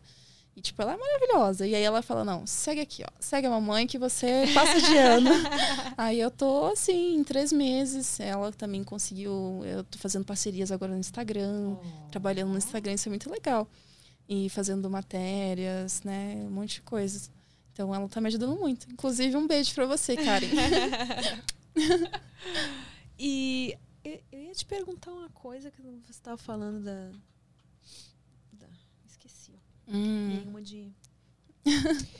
[0.55, 1.65] E, tipo, ela é maravilhosa.
[1.65, 3.09] E aí ela fala, não, segue aqui, ó.
[3.19, 5.29] Segue a mamãe que você passa de ano.
[5.97, 8.19] aí eu tô, assim, em três meses.
[8.19, 9.61] Ela também conseguiu...
[9.65, 11.77] Eu tô fazendo parcerias agora no Instagram.
[12.11, 13.67] Trabalhando no Instagram, isso é muito legal.
[14.27, 16.35] E fazendo matérias, né?
[16.45, 17.31] Um monte de coisas.
[17.73, 18.87] Então ela tá me ajudando muito.
[18.91, 20.47] Inclusive, um beijo pra você, Karen.
[23.23, 27.11] E eu, eu ia te perguntar uma coisa que você estava falando da.
[28.53, 28.67] da-
[29.05, 29.53] esqueci.
[29.87, 30.27] Hum.
[30.29, 30.91] Nenhuma de.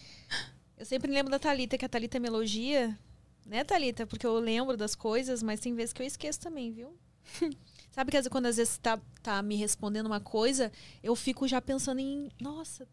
[0.78, 2.98] Eu sempre lembro da Thalita, que a Thalita me elogia.
[3.46, 4.08] Né, Thalita?
[4.08, 6.96] Porque eu lembro das coisas, mas tem vezes que eu esqueço também, viu?
[7.92, 10.72] Sabe que às vezes, quando às vezes tá, tá me respondendo uma coisa,
[11.04, 12.32] eu fico já pensando em.
[12.40, 12.88] Nossa.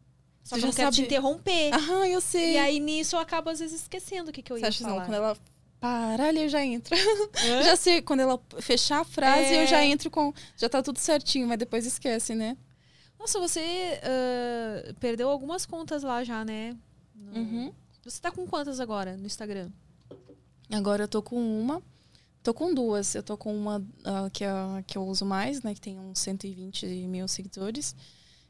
[0.45, 1.73] Só Você que eu não já quero te sabe- interromper.
[1.75, 2.55] Aham, eu sei.
[2.55, 4.83] E aí nisso eu acabo às vezes esquecendo o que, que eu Você ia acha
[4.85, 5.05] não, falar.
[5.07, 5.37] quando ela
[5.81, 6.95] parar ali, eu já entro.
[6.97, 7.63] Hã?
[7.65, 9.63] já sei, quando ela fechar a frase, É.
[9.63, 10.33] eu já entro com.
[10.57, 12.57] Já tá tudo certinho, mas depois esquece, né?
[13.19, 16.77] Nossa, você ah, perdeu algumas contas lá já, né?
[17.15, 17.73] No- Uhum.
[18.05, 19.71] Você tá com quantas agora no Instagram?
[20.71, 21.83] Agora eu tô com uma.
[22.43, 23.15] Tô com duas.
[23.15, 25.75] Eu tô com uma ah, que, é a que eu uso mais, né?
[25.75, 27.95] Que tem uns 120 mil seguidores.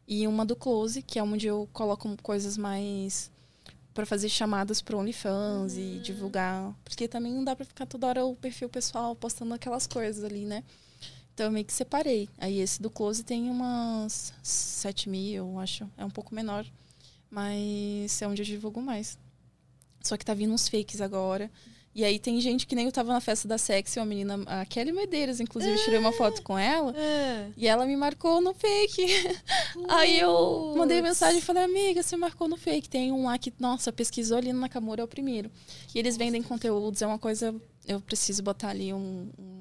[0.06, 3.30] E uma do Close, que é onde eu coloco coisas mais
[3.98, 6.72] para fazer chamadas pro OnlyFans e divulgar.
[6.84, 10.46] Porque também não dá pra ficar toda hora o perfil pessoal postando aquelas coisas ali,
[10.46, 10.62] né?
[11.34, 12.28] Então eu meio que separei.
[12.38, 15.90] Aí esse do Close tem umas 7 mil, acho.
[15.96, 16.64] É um pouco menor.
[17.28, 19.18] Mas é onde eu divulgo mais.
[20.00, 21.50] Só que tá vindo uns fakes agora.
[21.94, 24.64] E aí tem gente que nem eu tava na festa da Sexy, uma menina, a
[24.64, 26.94] Kelly Medeiros, inclusive, eu tirei uma foto com ela.
[27.56, 29.04] E ela me marcou no fake.
[29.88, 32.88] Aí eu mandei mensagem e falei, amiga, você marcou no fake.
[32.88, 35.50] Tem um lá que, nossa, pesquisou ali no Nakamura, é o primeiro.
[35.92, 37.54] E eles vendem conteúdos, é uma coisa.
[37.86, 39.30] Eu preciso botar ali um.
[39.38, 39.57] um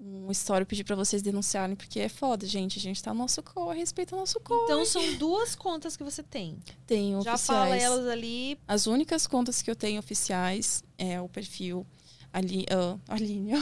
[0.00, 2.78] um story pedir pra vocês denunciarem, porque é foda, gente.
[2.78, 4.64] A gente tá no nosso corre, respeita o nosso corre.
[4.64, 6.58] Então são duas contas que você tem.
[6.86, 7.60] Tenho Já oficiais.
[7.60, 8.58] fala elas ali.
[8.66, 11.86] As únicas contas que eu tenho oficiais é o perfil
[12.32, 13.52] ali, ah, Aline.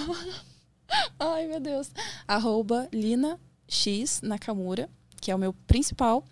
[1.18, 1.90] Ai, meu Deus.
[2.28, 4.88] Arroba Lina X Nakamura,
[5.20, 6.24] que é o meu principal.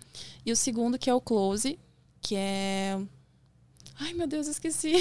[0.45, 1.79] E o segundo, que é o Close,
[2.21, 2.99] que é.
[3.99, 4.93] Ai, meu Deus, eu esqueci.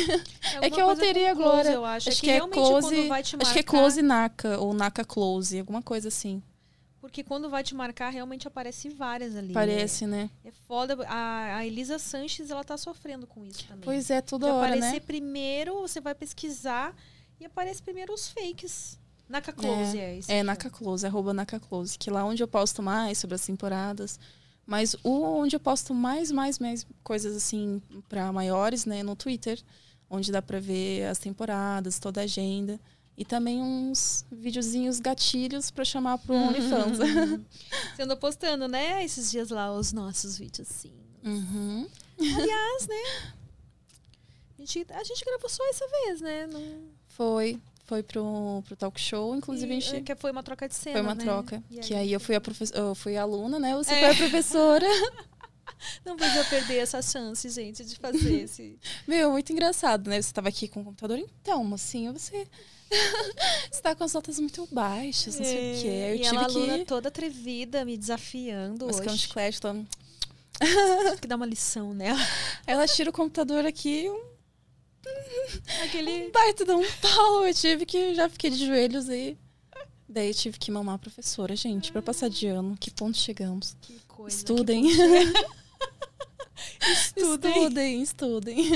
[0.60, 1.70] É que eu alterei agora.
[1.70, 2.08] Eu acho.
[2.08, 2.88] Acho é que, que é close.
[2.88, 3.46] quando vai te marcar.
[3.46, 6.42] Acho que é Close Naka, ou Naka Close, alguma coisa assim.
[7.00, 9.52] Porque quando vai te marcar, realmente aparece várias ali.
[9.52, 10.30] Parece, né?
[10.42, 10.96] É, é foda.
[11.06, 13.82] A, a Elisa Sanches, ela tá sofrendo com isso também.
[13.84, 15.00] Pois é, toda De hora, aparecer né?
[15.00, 16.96] primeiro, você vai pesquisar
[17.38, 18.98] e aparece primeiro os fakes.
[19.28, 20.30] Naka Close é, isso.
[20.30, 20.46] É, aqui, ó.
[20.46, 24.18] Naka Close, arroba Naka Close, que lá onde eu posto mais sobre as temporadas.
[24.66, 29.60] Mas o onde eu posto mais, mais, mais coisas assim para maiores, né, no Twitter,
[30.08, 32.80] onde dá pra ver as temporadas, toda a agenda.
[33.16, 36.98] E também uns videozinhos gatilhos pra chamar pro OnlyFans.
[37.94, 39.04] Você andou postando, né?
[39.04, 40.92] Esses dias lá os nossos vídeos, sim.
[41.22, 41.86] uhum.
[42.18, 43.32] Aliás, né?
[44.58, 46.46] A gente, a gente gravou só essa vez, né?
[46.46, 46.62] Não,
[47.06, 49.96] Foi, foi pro, pro talk show, inclusive a e, gente.
[49.96, 51.24] é, que foi uma troca de cena, Foi uma né?
[51.24, 51.62] troca.
[51.82, 53.74] Que aí- eu fui a professora, eu fui aluna, né?
[53.76, 54.00] Você É.
[54.00, 54.86] foi a professora.
[56.04, 58.78] Não podia perder essa chance, gente, de fazer esse...
[59.06, 60.20] Meu, muito engraçado, né?
[60.20, 62.46] Você tava aqui com o computador, então, mocinha, você.
[63.70, 65.88] você tá com as notas muito baixas, não sei o quê.
[65.88, 66.56] Eu e tive ela, que.
[66.56, 69.18] aluna toda atrevida, me desafiando Mas é um hoje.
[69.18, 72.20] chiclete, tô- Tive que dar uma lição nela.
[72.66, 74.33] Ela tira o computador aqui, um
[75.82, 76.30] Aquele...
[76.30, 77.46] baita de um pau.
[77.46, 78.14] Eu tive que.
[78.14, 79.36] Já fiquei de joelhos e.
[80.08, 82.76] Daí eu tive que mamar a professora, gente, pra passar de ano.
[82.78, 83.76] Que ponto chegamos?
[83.80, 84.36] Que coisa.
[84.36, 84.84] Estudem.
[86.80, 87.52] Estudem.
[87.52, 88.70] estudem, estudem.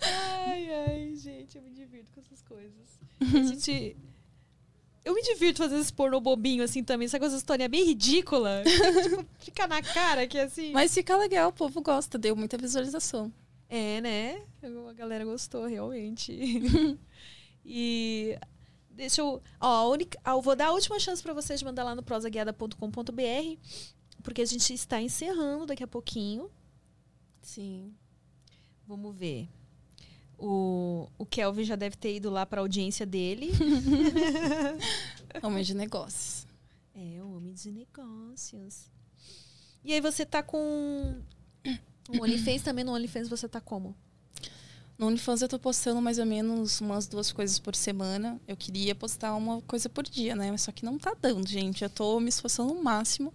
[0.00, 2.98] Ai, ai, gente, eu me divirto com essas coisas.
[3.20, 3.96] A gente...
[5.04, 7.26] Eu me divirto fazendo esse pornô bobinho assim também, sabe?
[7.26, 8.62] Essa história bem ridícula.
[8.64, 10.72] tipo, fica na cara que assim.
[10.72, 13.30] Mas fica legal, o povo gosta, deu muita visualização.
[13.74, 14.40] É, né?
[14.62, 16.32] A galera gostou, realmente.
[17.66, 18.38] e
[18.88, 19.42] deixa eu.
[19.60, 21.92] Ó, a única, ah, eu vou dar a última chance pra vocês de mandar lá
[21.92, 23.58] no prosaguiada.com.br,
[24.22, 26.48] porque a gente está encerrando daqui a pouquinho.
[27.42, 27.92] Sim.
[28.86, 29.48] Vamos ver.
[30.38, 33.50] O, o Kelvin já deve ter ido lá pra audiência dele.
[35.42, 36.46] Homem de negócios.
[36.94, 38.88] É, o homem de negócios.
[39.82, 41.20] E aí você tá com.
[42.08, 43.94] O OnlyFans também no OnlyFans você tá como?
[44.98, 48.40] No OnlyFans eu tô postando mais ou menos umas duas coisas por semana.
[48.46, 50.50] Eu queria postar uma coisa por dia, né?
[50.50, 51.82] Mas só que não tá dando, gente.
[51.82, 53.32] Eu tô me esforçando o máximo.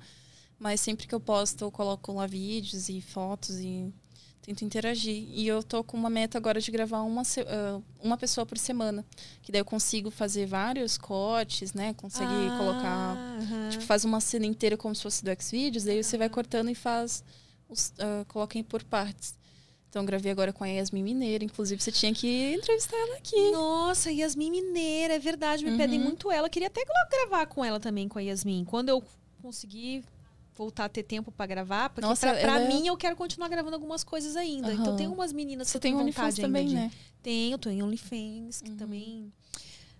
[0.57, 3.93] Mas sempre que eu posto, eu coloco lá vídeos e fotos e
[4.41, 5.25] tento interagir.
[5.29, 9.05] E eu tô com uma meta agora de gravar uma, ah, uma pessoa por semana.
[9.41, 11.93] Que daí eu consigo fazer vários cortes, né?
[11.93, 13.69] Consegue Ah, colocar aham.
[13.69, 16.75] Tipo, faz uma cena inteira como se fosse do Xvideos, daí você vai cortando e
[16.75, 17.23] faz.
[17.69, 19.37] Os, ah, coloca em por partes.
[19.89, 21.43] Então, eu gravei agora com a Yasmin Mineiro.
[21.43, 23.51] Inclusive, você tinha que entrevistar ela aqui.
[23.51, 26.05] Nossa, Yasmin Mineira, é verdade, me pedem Uhum.
[26.05, 26.47] muito ela.
[26.47, 28.65] Eu queria até gra- gravar com ela também, com a Yasmin.
[28.65, 29.03] Quando eu
[29.41, 30.03] conseguir
[30.55, 33.47] voltar a ter tempo pra gravar, porque Nossa, pra, pra é- mim eu quero continuar
[33.47, 34.73] gravando algumas coisas ainda.
[34.73, 34.95] Então Aham.
[34.97, 36.91] tem umas meninas que Você eu tem tenho vontade também, de- né?
[37.23, 38.77] Tenho, tô em OnlyFans, que Uhum.
[38.77, 39.33] também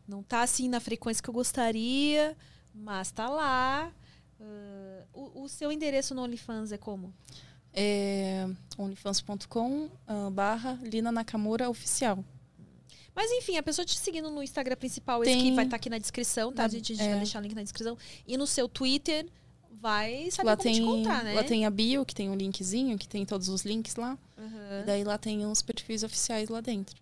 [0.07, 2.35] não tá assim na frequência que eu gostaria,
[2.75, 3.91] mas tá lá.
[4.39, 7.11] Ah, o, o seu endereço no OnlyFans é como?
[7.73, 8.47] É
[8.77, 12.23] onlyfans.com ah, barra Lina Nakamura Oficial.
[13.15, 15.89] Mas enfim, a pessoa te seguindo no Instagram principal, esse Tem- que vai estar aqui
[15.89, 16.63] na descrição, tá?
[16.63, 17.09] Na- A gente, é.
[17.09, 17.97] vai deixar o link na descrição.
[18.25, 19.27] E no seu Twitter,
[19.71, 21.33] vai saber Lá como tem, te encontrar, né?
[21.33, 24.17] lá tem a bio, que tem um linkzinho, que tem todos os links lá.
[24.37, 26.95] E daí lá tem os perfis oficiais lá dentro.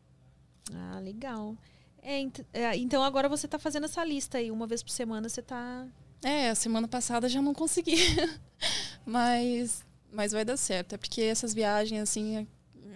[0.74, 1.56] Ah, legal.
[2.02, 4.50] É, ent- é, então agora você tá fazendo essa lista aí.
[4.50, 5.86] Uma vez por semana você tá.
[6.24, 7.96] É, a semana passada já não consegui.
[9.06, 10.94] mas, mas vai dar certo.
[10.94, 12.48] É porque essas viagens, assim,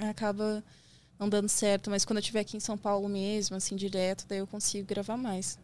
[0.09, 0.63] acaba
[1.19, 1.89] não dando certo.
[1.89, 5.17] Mas quando eu estiver aqui em São Paulo mesmo, assim, direto, daí eu consigo gravar
[5.17, 5.59] mais.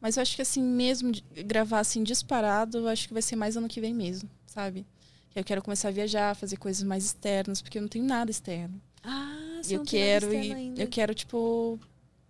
[0.00, 1.12] Mas eu acho que, assim, mesmo
[1.46, 4.86] gravar, assim, disparado, eu acho que vai ser mais ano que vem mesmo, sabe?
[5.30, 8.30] Que eu quero começar a viajar, fazer coisas mais externas, porque eu não tenho nada
[8.30, 8.80] externo.
[9.02, 10.82] Ah, você eu não tem nada quero ir, ainda.
[10.82, 11.78] eu quero tipo,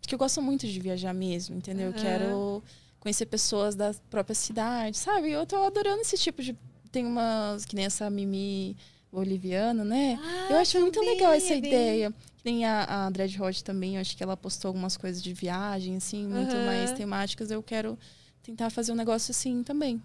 [0.01, 1.86] porque eu gosto muito de viajar mesmo, entendeu?
[1.89, 2.01] Eu Aham.
[2.02, 2.65] quero
[3.01, 5.31] conhecer pessoas da própria cidade, sabe?
[5.31, 6.56] Eu tô adorando esse tipo de
[6.98, 8.76] tem umas que nem essa Mimi
[9.12, 10.18] boliviana, né?
[10.20, 12.12] Ah, eu acho muito também, legal essa bem- ideia.
[12.36, 15.32] Que nem a, a Dread Hot também, eu acho que ela postou algumas coisas de
[15.32, 16.66] viagem, assim, muito Aham.
[16.66, 17.50] mais temáticas.
[17.50, 17.96] Eu quero
[18.42, 20.02] tentar fazer um negócio assim também.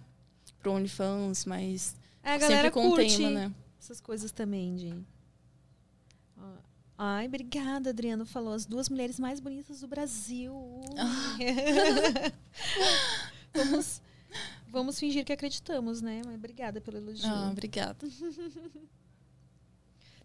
[0.59, 3.51] Pro OnlyFans, mas É, a galera sempre com curte tema, né?
[3.79, 4.93] essas coisas também, de.
[6.97, 8.25] Ai, obrigada, Adriano.
[8.25, 10.53] Falou as duas mulheres mais bonitas do Brasil.
[10.97, 11.35] Ah.
[13.53, 14.01] vamos,
[14.73, 16.21] vamos fingir que acreditamos, né?
[16.25, 17.29] Mas obrigada pelo elogio.
[17.29, 18.05] Ah, obrigada.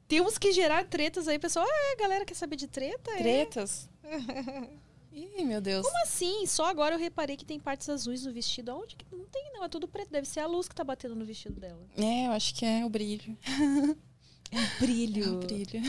[0.09, 1.67] Temos que gerar tretas aí, pessoal.
[1.69, 3.11] Ah, a galera quer saber de treta?
[3.11, 3.19] É.
[3.19, 3.91] Tretas?
[5.13, 5.85] Ih, meu Deus.
[5.85, 6.47] Como assim?
[6.47, 8.75] Só agora eu reparei que tem partes azuis no vestido.
[8.75, 9.65] Onde que não tem, não?
[9.65, 10.11] É tudo preto.
[10.11, 11.85] Deve ser a luz que tá batendo no vestido dela.
[11.97, 13.37] É, eu acho que é o brilho.
[14.81, 15.25] Brilho.
[15.25, 15.83] É o brilho.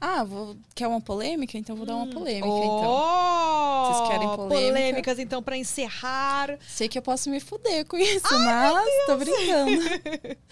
[0.00, 0.56] Ah, vou...
[0.74, 1.58] quer uma polêmica?
[1.58, 2.86] Então vou dar uma polêmica, então.
[2.86, 3.92] Oh!
[3.92, 4.72] Vocês querem polêmica?
[4.72, 6.58] Polêmicas, então, pra encerrar.
[6.66, 9.82] Sei que eu posso me fuder com isso, mas tô brincando.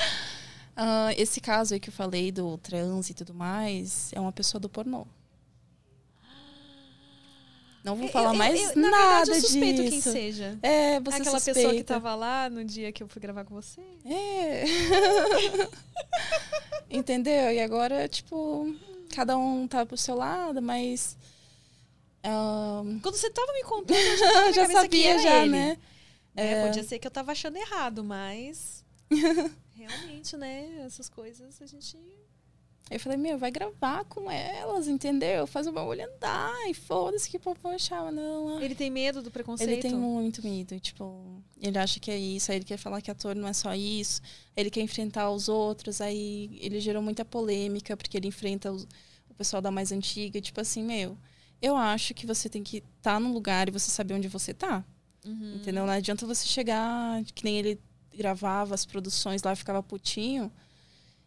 [0.81, 4.61] Ah, esse caso aí que eu falei do trans e tudo mais, é uma pessoa
[4.61, 5.05] do pornô.
[7.83, 10.13] Não vou falar Eu- eu- mais eu- na nada verdade, eu suspeito quem disso.
[10.13, 10.57] seja.
[10.63, 11.59] É, você Aquela suspeita.
[11.61, 13.81] pessoa que tava lá no dia que eu fui gravar com você.
[14.05, 14.65] É.
[16.91, 17.53] Entendeu?
[17.53, 18.75] E agora, tipo,
[19.15, 21.17] cada um tá pro seu lado, mas.
[22.23, 24.17] ah, Quando você tava me contando, eu
[24.53, 25.51] já, já sabia, já, ele.
[25.51, 25.79] né?
[26.37, 28.85] É, Podia ser que eu tava achando errado, mas.
[29.77, 30.83] realmente, né?
[30.87, 31.99] Essas coisas a gente.
[32.91, 35.47] Aí eu falei, meu, vai gravar com elas, entendeu?
[35.47, 38.61] Faz o bagulho andar e foda-se que o povo mas não.
[38.63, 39.71] Ele tem medo do preconceito.
[39.71, 43.11] Ele tem muito medo, tipo, ele acha que é isso, aí ele quer falar que
[43.11, 44.23] ator não é só isso,
[44.57, 48.87] ele quer enfrentar os outros, aí ele gerou muita polêmica, porque ele enfrenta os-
[49.29, 51.17] o pessoal da mais antiga, tipo assim, meu,
[51.61, 54.55] eu acho que você tem que estar tá num lugar e você saber onde você
[54.55, 54.83] tá,
[55.27, 55.57] Uhum.
[55.57, 55.85] entendeu?
[55.85, 57.81] Não adianta você chegar, que nem ele
[58.17, 60.51] gravava as produções lá, ficava putinho,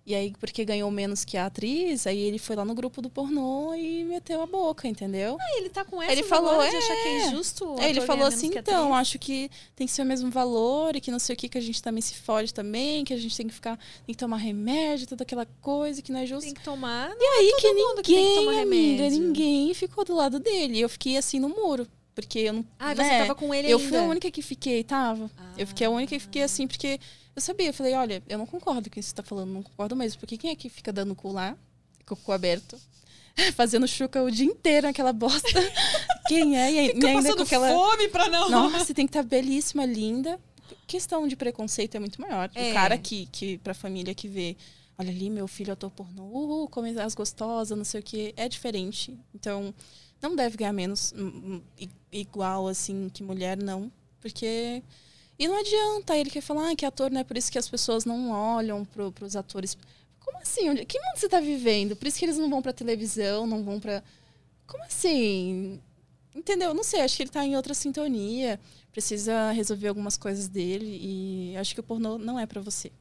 [0.03, 3.09] e aí, porque ganhou menos que a atriz, aí ele foi lá no grupo do
[3.09, 5.37] pornô e meteu a boca, entendeu?
[5.39, 6.79] Ah, ele tá com essa Ele falou, agora de é.
[6.79, 7.75] achar que é injusto.
[7.75, 10.95] o É, ele falou assim, que então, acho que tem que ser o mesmo valor
[10.95, 13.17] e que não sei o que, que a gente também se fode também, que a
[13.17, 16.45] gente tem que ficar, tem que tomar remédio, toda aquela coisa que não é justo.
[16.45, 17.11] Tem que tomar.
[17.19, 19.19] E aí que mundo que tem que ninguém, tomar amiga, remédio.
[19.19, 20.79] ninguém ficou do lado dele.
[20.79, 22.65] Eu fiquei assim no muro, porque eu não...
[22.79, 23.89] Ah, você né, tava com ele Eu ainda.
[23.89, 25.29] fui a única que fiquei, tava.
[25.55, 26.45] Eu fiquei a única que fiquei Ah.
[26.45, 26.99] assim, porque
[27.35, 29.63] eu sabia, eu falei, olha, eu não concordo com isso que você tá falando, não
[29.63, 31.57] concordo mesmo, porque quem é que fica dando cu lá,
[32.05, 32.77] com o cu aberto,
[33.55, 35.47] fazendo chuca o dia inteiro naquela bosta?
[36.27, 36.71] quem é?
[36.71, 37.69] E ai- e Fica ainda com aquela...
[37.69, 38.49] fome pra não.
[38.49, 40.39] Nossa, tem que estar belíssima, linda.
[40.87, 42.49] Questão de preconceito é muito maior.
[42.53, 42.71] É.
[42.71, 44.57] O cara que, que, pra família que vê,
[44.97, 48.47] olha ali, meu filho ator pornô, uhul, come as gostosas, não sei o que, é
[48.49, 49.17] diferente.
[49.33, 49.73] Então,
[50.21, 53.91] não deve ganhar menos, hum, hum, igual, assim, que mulher, não.
[54.19, 54.83] Porque.
[55.41, 57.67] E não adianta ele quer falar ah, que ator, não é por isso que as
[57.67, 59.75] pessoas não olham pro, pros atores.
[60.19, 60.75] Como assim?
[60.85, 61.95] Que mundo você tá vivendo?
[61.95, 64.03] Por isso que eles não vão pra televisão, não vão pra.
[64.67, 65.81] Como assim?
[66.35, 66.75] Entendeu?
[66.75, 68.59] Não sei, acho que ele tá em outra sintonia.
[68.91, 72.91] Precisa resolver algumas coisas dele e acho que o pornô não é pra você.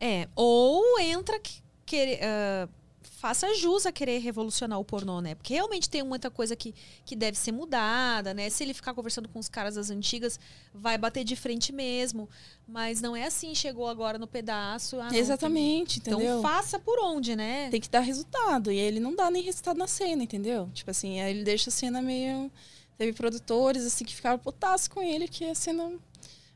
[0.00, 2.68] É, ou entra que, querer, ah,
[3.20, 5.34] faça jus a querer revolucionar o pornô, né?
[5.34, 6.74] Porque realmente tem muita coisa que,
[7.04, 8.48] que deve ser mudada, né?
[8.48, 10.40] Se ele ficar conversando com os caras das antigas,
[10.72, 12.26] vai bater de frente mesmo.
[12.66, 14.98] Mas não é assim, chegou agora no pedaço.
[14.98, 16.40] ah, não, Exatamente, Então entendeu?
[16.40, 17.68] faça por onde, né?
[17.68, 18.72] Tem que dar resultado.
[18.72, 20.70] E ele não dá nem resultado na cena, entendeu?
[20.72, 22.50] Tipo assim, aí ele deixa a cena meio.
[22.96, 25.92] Teve produtores assim que ficaram putaços com ele, que a cena.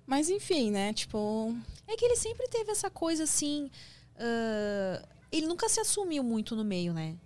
[0.07, 0.95] Mas enfim, né?
[0.95, 1.55] Tipo.
[1.87, 3.71] É que ele sempre teve essa coisa assim.
[4.19, 7.17] ah, ele nunca se assumiu muito no meio, né?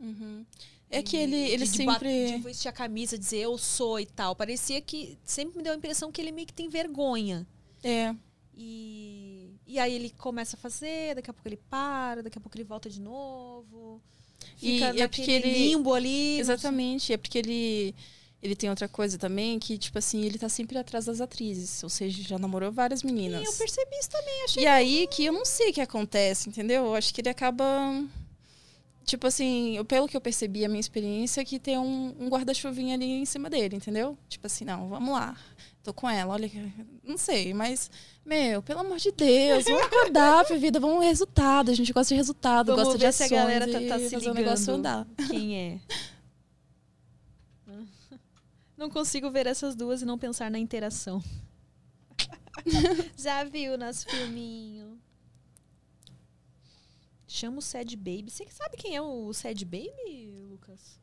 [0.00, 0.44] uhum.
[0.90, 2.26] É que ele, ele de, sempre.
[2.26, 4.36] de vestir a camisa, dizer eu sou e tal.
[4.36, 7.44] Parecia que sempre me deu a impressão que ele meio que tem vergonha.
[7.82, 8.14] É.
[8.56, 12.56] E, e aí ele começa a fazer, daqui a pouco ele para, daqui a pouco
[12.56, 14.00] ele volta de novo.
[14.62, 16.38] E Fica é naquele porque ele- limbo ali.
[16.38, 17.94] Exatamente, é porque ele
[18.44, 21.88] ele tem outra coisa também que tipo assim, ele tá sempre atrás das atrizes, ou
[21.88, 23.44] seja, já namorou várias E meninas.
[23.44, 24.62] eu percebi isso também, achei.
[24.62, 26.84] E aí que eu não sei o que acontece, entendeu?
[26.84, 27.64] Eu acho que ele acaba
[29.04, 32.28] tipo assim, eu- pelo que eu percebi, a minha experiência é que tem um, um
[32.28, 34.16] guarda-chuvinha ali em cima dele, entendeu?
[34.28, 35.36] Tipo assim, não, vamos lá.
[35.82, 36.72] Tô com ela, olha, que-
[37.02, 37.90] não sei, mas
[38.24, 42.18] meu, pelo amor de Deus, vamos acordar pra vida, vamos resultado, a gente gosta de
[42.18, 44.34] resultado, Vamos gosta de ver se a ações galera tá- e tá se fazer o
[44.34, 44.78] negócio ligando.
[44.78, 45.06] andar.
[45.28, 45.78] Quem é?
[48.76, 51.22] Não consigo ver essas duas e não pensar na interação.
[53.16, 54.98] Já viu nosso filminho?
[57.26, 58.30] Chama o Sad Baby.
[58.30, 60.98] Você sabe quem é o Sad Baby, Lucas?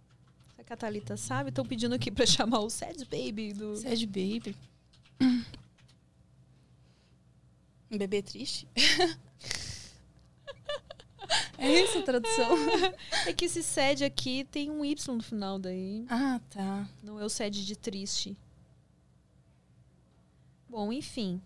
[0.58, 3.76] A Catalita sabe, estão pedindo aqui pra chamar o Sad Baby do.
[3.78, 4.56] Sad Baby.
[7.94, 8.66] Um bebê triste?
[11.58, 12.50] é isso a tradução?
[13.28, 16.06] É que esse Sad aqui tem um Y no final daí.
[16.10, 16.88] Ah, tá.
[17.04, 18.36] Não é o Sad de triste.
[20.68, 21.42] Bom, enfim.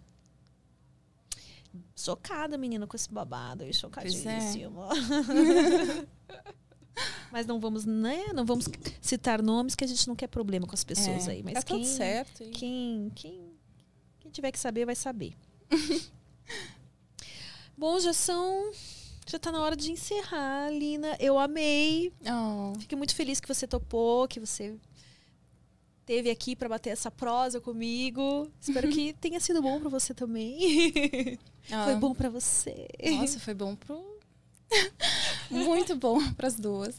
[1.95, 3.63] Chocada, menina, com esse babado.
[3.63, 3.73] aí, é.
[3.73, 4.89] Chocadíssima.
[7.31, 8.27] Mas não vamos, né?
[8.33, 8.67] Não vamos
[9.01, 11.43] citar nomes que a gente não quer problema com as pessoas É, aí.
[11.43, 12.43] Mas tá quem, tudo certo.
[12.43, 13.51] e- quem, quem,
[14.21, 15.33] quem tiver que saber, vai saber.
[17.77, 18.71] Bom, já são.
[19.25, 21.17] Já tá na hora de encerrar, Lina.
[21.19, 22.13] Eu amei.
[22.21, 24.75] Oh, Fiquei muito feliz que você topou, que você
[26.05, 28.49] teve aqui para bater essa prosa comigo.
[28.61, 31.39] Espero que tenha sido bom para você também.
[31.63, 32.87] Foi ah, bom para você.
[33.17, 34.15] Nossa, foi bom pro.
[35.49, 36.95] Muito bom pras duas.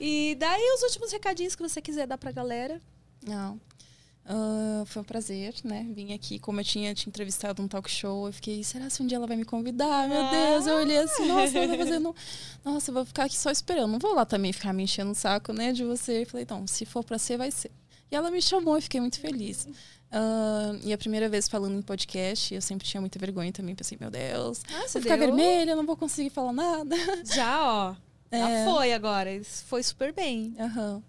[0.00, 2.80] E daí os últimos recadinhos que você quiser dar pra galera.
[3.24, 3.60] Não.
[4.30, 5.86] Ah, foi um prazer, né?
[5.94, 9.06] Vim aqui, como eu tinha te entrevistado num talk show, eu fiquei, será se um
[9.06, 10.06] dia ela vai me convidar?
[10.06, 12.14] Meu Deus, eu olhei assim, nossa, ela tá fazendo.
[12.62, 13.90] Nossa, eu vou ficar aqui só esperando.
[13.90, 16.22] Não vou lá também ficar me enchendo o saco, né, de você.
[16.22, 17.70] Eu falei, não, se for pra ser, vai ser.
[18.10, 19.66] E ela me chamou, eu fiquei muito feliz.
[20.12, 23.74] Ah, e a primeira vez falando em podcast, eu sempre tinha muita vergonha também.
[23.74, 26.96] Pensei, meu Deus, Ah, vou ficar vermelha, não vou conseguir falar nada.
[27.24, 27.94] Já, ó.
[28.30, 28.64] Já É.
[28.66, 29.30] foi agora.
[29.66, 30.54] Foi super bem.
[30.60, 31.02] Aham.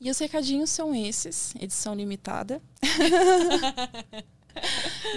[0.00, 2.60] E os recadinhos são esses, edição limitada.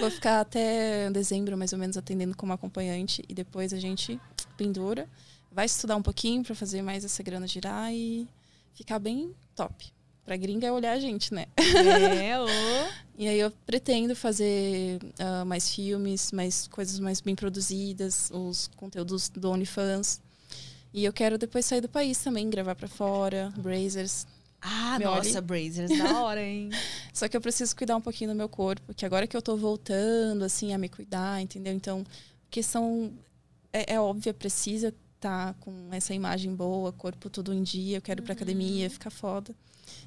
[0.00, 4.20] Vou ficar até dezembro, mais ou menos, atendendo como acompanhante e depois a gente
[4.56, 5.08] pendura.
[5.52, 8.28] Vai estudar um pouquinho para fazer mais essa grana girar e
[8.74, 9.92] ficar bem top.
[10.24, 11.46] Pra gringa é olhar a gente, né?
[11.56, 12.46] É, ô.
[13.18, 19.28] E aí eu pretendo fazer ah, mais filmes, mais coisas mais bem produzidas, os conteúdos
[19.28, 20.22] do OnlyFans.
[20.90, 24.26] E eu quero depois sair do país também, gravar pra fora, Brazers,
[24.60, 25.40] Ah, Me nossa, olhe.
[25.40, 26.70] Brazers, da hora, hein?
[27.14, 29.56] Só que eu preciso cuidar um pouquinho do meu corpo, que agora que eu tô
[29.56, 31.72] voltando, assim, a me cuidar, entendeu?
[31.72, 32.04] Então,
[32.50, 33.12] questão
[33.72, 38.22] é, é óbvia, precisa estar com essa imagem boa, corpo tudo em dia, eu quero
[38.22, 39.54] ir pra academia, ficar foda.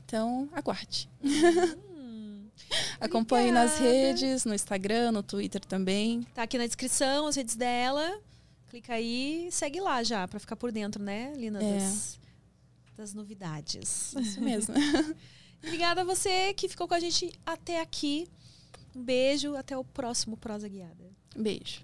[0.05, 1.09] Então, aguarde.
[1.23, 2.45] Hum.
[2.99, 6.23] Acompanhe nas redes, no Instagram, no Twitter também.
[6.33, 8.19] Tá aqui na descrição as redes dela.
[8.69, 11.61] Clica aí e segue lá já, pra ficar por dentro, né, Lina?
[11.61, 11.79] É.
[11.79, 12.19] Das,
[12.95, 14.13] das novidades.
[14.13, 14.73] Isso mesmo.
[15.63, 18.27] Obrigada a você que ficou com a gente até aqui.
[18.95, 21.11] Um beijo, até o próximo Prosa Guiada.
[21.35, 21.83] Beijo.